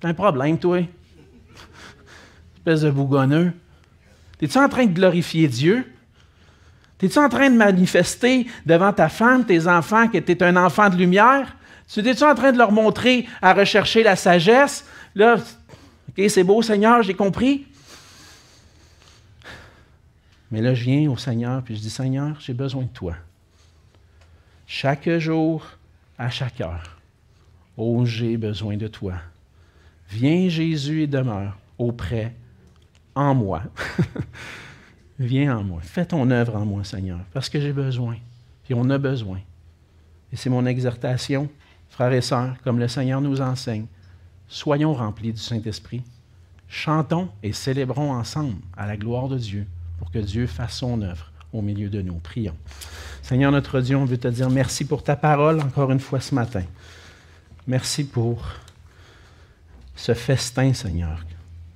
T'as 0.00 0.08
un 0.08 0.14
problème, 0.14 0.58
toi? 0.58 0.86
Espèce 2.58 2.82
de 2.82 2.90
bougonneux. 2.90 3.52
T'es-tu 4.38 4.58
en 4.58 4.68
train 4.68 4.86
de 4.86 4.92
glorifier 4.92 5.48
Dieu? 5.48 5.90
T'es-tu 6.98 7.18
en 7.18 7.28
train 7.28 7.50
de 7.50 7.56
manifester 7.56 8.46
devant 8.64 8.92
ta 8.92 9.08
femme, 9.08 9.44
tes 9.44 9.66
enfants, 9.66 10.08
que 10.08 10.18
tu 10.18 10.32
es 10.32 10.42
un 10.42 10.56
enfant 10.56 10.90
de 10.90 10.96
lumière? 10.96 11.56
Tu 11.88 12.00
es-tu 12.00 12.24
en 12.24 12.34
train 12.34 12.52
de 12.52 12.58
leur 12.58 12.72
montrer 12.72 13.26
à 13.40 13.54
rechercher 13.54 14.02
la 14.02 14.16
sagesse? 14.16 14.84
Là, 15.14 15.36
OK, 16.08 16.24
c'est 16.28 16.44
beau, 16.44 16.62
Seigneur, 16.62 17.02
j'ai 17.02 17.14
compris. 17.14 17.66
Mais 20.50 20.60
là, 20.60 20.74
je 20.74 20.84
viens 20.84 21.10
au 21.10 21.16
Seigneur, 21.16 21.62
puis 21.62 21.76
je 21.76 21.80
dis, 21.80 21.90
Seigneur, 21.90 22.36
j'ai 22.40 22.54
besoin 22.54 22.82
de 22.82 22.88
toi. 22.88 23.14
Chaque 24.66 25.08
jour, 25.18 25.64
à 26.18 26.30
chaque 26.30 26.60
heure. 26.60 26.98
Oh, 27.76 28.04
j'ai 28.04 28.36
besoin 28.36 28.76
de 28.76 28.88
toi. 28.88 29.14
Viens, 30.10 30.48
Jésus, 30.48 31.02
et 31.02 31.06
demeure 31.06 31.56
auprès, 31.78 32.34
en 33.14 33.34
moi. 33.34 33.62
Viens 35.18 35.58
en 35.58 35.64
moi. 35.64 35.80
Fais 35.82 36.06
ton 36.06 36.30
œuvre 36.30 36.56
en 36.56 36.64
moi, 36.64 36.84
Seigneur, 36.84 37.20
parce 37.32 37.48
que 37.48 37.60
j'ai 37.60 37.72
besoin. 37.72 38.16
Puis 38.64 38.74
on 38.74 38.88
a 38.90 38.98
besoin. 38.98 39.40
Et 40.32 40.36
c'est 40.36 40.50
mon 40.50 40.66
exhortation, 40.66 41.48
frères 41.96 42.12
et 42.12 42.20
sœurs, 42.20 42.56
comme 42.62 42.78
le 42.78 42.88
Seigneur 42.88 43.22
nous 43.22 43.40
enseigne. 43.40 43.86
Soyons 44.48 44.92
remplis 44.92 45.32
du 45.32 45.40
Saint-Esprit. 45.40 46.02
Chantons 46.68 47.30
et 47.42 47.54
célébrons 47.54 48.12
ensemble 48.12 48.56
à 48.76 48.86
la 48.86 48.98
gloire 48.98 49.28
de 49.28 49.38
Dieu 49.38 49.66
pour 49.98 50.10
que 50.10 50.18
Dieu 50.18 50.46
fasse 50.46 50.76
son 50.76 51.00
œuvre 51.00 51.32
au 51.54 51.62
milieu 51.62 51.88
de 51.88 52.02
nous. 52.02 52.16
Prions. 52.16 52.54
Seigneur 53.22 53.50
notre 53.50 53.80
Dieu, 53.80 53.96
on 53.96 54.04
veut 54.04 54.18
te 54.18 54.28
dire 54.28 54.50
merci 54.50 54.84
pour 54.84 55.02
ta 55.02 55.16
parole 55.16 55.58
encore 55.58 55.90
une 55.90 55.98
fois 55.98 56.20
ce 56.20 56.34
matin. 56.34 56.64
Merci 57.66 58.04
pour 58.04 58.46
ce 59.94 60.12
festin, 60.12 60.74
Seigneur, 60.74 61.24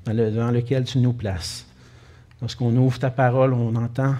dans 0.04 0.50
lequel 0.50 0.84
tu 0.84 0.98
nous 0.98 1.14
places. 1.14 1.64
Lorsqu'on 2.42 2.76
ouvre 2.76 2.98
ta 2.98 3.10
parole, 3.10 3.54
on 3.54 3.74
entend 3.74 4.16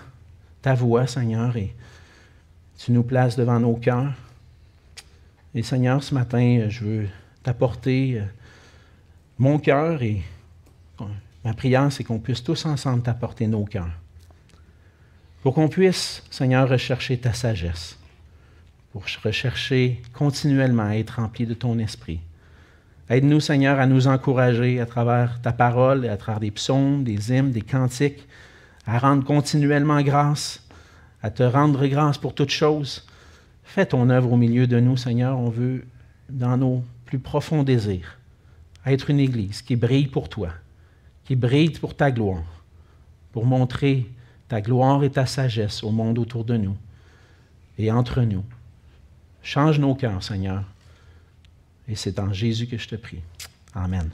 ta 0.63 0.73
voix, 0.73 1.07
Seigneur, 1.07 1.55
et 1.59 1.75
tu 2.79 2.93
nous 2.93 3.03
places 3.03 3.37
devant 3.37 3.61
nos 3.61 3.75
cœurs. 3.75 4.15
Et 5.55 5.63
Seigneur, 5.65 6.03
ce 6.03 6.15
matin, 6.15 6.67
je 6.69 6.85
veux 6.85 7.09
t'apporter 7.43 8.21
euh, 8.21 8.25
mon 9.39 9.59
cœur 9.59 10.03
et 10.03 10.23
ma 11.45 11.55
prière, 11.55 11.91
c'est 11.91 12.05
qu'on 12.05 12.19
puisse 12.19 12.45
tous 12.45 12.67
ensemble 12.67 13.03
t'apporter 13.03 13.47
nos 13.47 13.65
cœurs. 13.65 13.91
Pour 15.43 15.55
qu'on 15.55 15.69
puisse, 15.69 16.23
Seigneur, 16.31 16.69
rechercher 16.69 17.19
ta 17.19 17.33
sagesse, 17.33 17.99
pour 18.93 19.05
rechercher 19.25 20.01
continuellement 20.13 20.89
à 20.89 20.97
être 20.97 21.17
rempli 21.21 21.47
de 21.47 21.55
ton 21.55 21.79
esprit. 21.79 22.21
Aide-nous, 23.09 23.41
Seigneur, 23.41 23.81
à 23.81 23.87
nous 23.87 24.07
encourager 24.07 24.79
à 24.79 24.87
travers 24.87 25.41
ta 25.43 25.53
parole, 25.53 26.07
à 26.07 26.17
travers 26.17 26.39
des 26.39 26.53
psaumes, 26.53 27.03
des 27.03 27.33
hymnes, 27.33 27.51
des 27.51 27.63
cantiques, 27.63 28.25
à 28.87 29.01
rendre 29.01 29.25
continuellement 29.25 30.01
grâce, 30.03 30.63
à 31.23 31.31
te 31.31 31.43
rendre 31.43 31.87
grâce 31.87 32.19
pour 32.19 32.35
toutes 32.35 32.51
choses. 32.51 33.05
Fais 33.73 33.87
ton 33.87 34.11
œuvre 34.11 34.33
au 34.33 34.37
milieu 34.37 34.67
de 34.67 34.81
nous, 34.81 34.97
Seigneur. 34.97 35.39
On 35.39 35.49
veut, 35.49 35.87
dans 36.29 36.57
nos 36.57 36.83
plus 37.05 37.21
profonds 37.21 37.63
désirs, 37.63 38.19
être 38.85 39.11
une 39.11 39.21
Église 39.21 39.63
qui 39.63 39.77
brille 39.77 40.09
pour 40.09 40.29
toi, 40.29 40.49
qui 41.25 41.37
brille 41.37 41.71
pour 41.71 41.95
ta 41.95 42.11
gloire, 42.11 42.43
pour 43.31 43.47
montrer 43.47 44.11
ta 44.49 44.61
gloire 44.61 45.05
et 45.05 45.11
ta 45.11 45.25
sagesse 45.25 45.85
au 45.85 45.93
monde 45.93 46.19
autour 46.19 46.45
de 46.45 46.57
nous 46.57 46.77
et 47.79 47.93
entre 47.93 48.23
nous. 48.23 48.43
Change 49.45 49.79
nos 49.79 49.95
cœurs, 49.95 50.25
Seigneur. 50.25 50.65
Et 51.87 51.95
c'est 51.95 52.19
en 52.19 52.33
Jésus 52.33 52.67
que 52.67 52.77
je 52.77 52.89
te 52.89 52.97
prie. 52.97 53.21
Amen. 53.73 54.11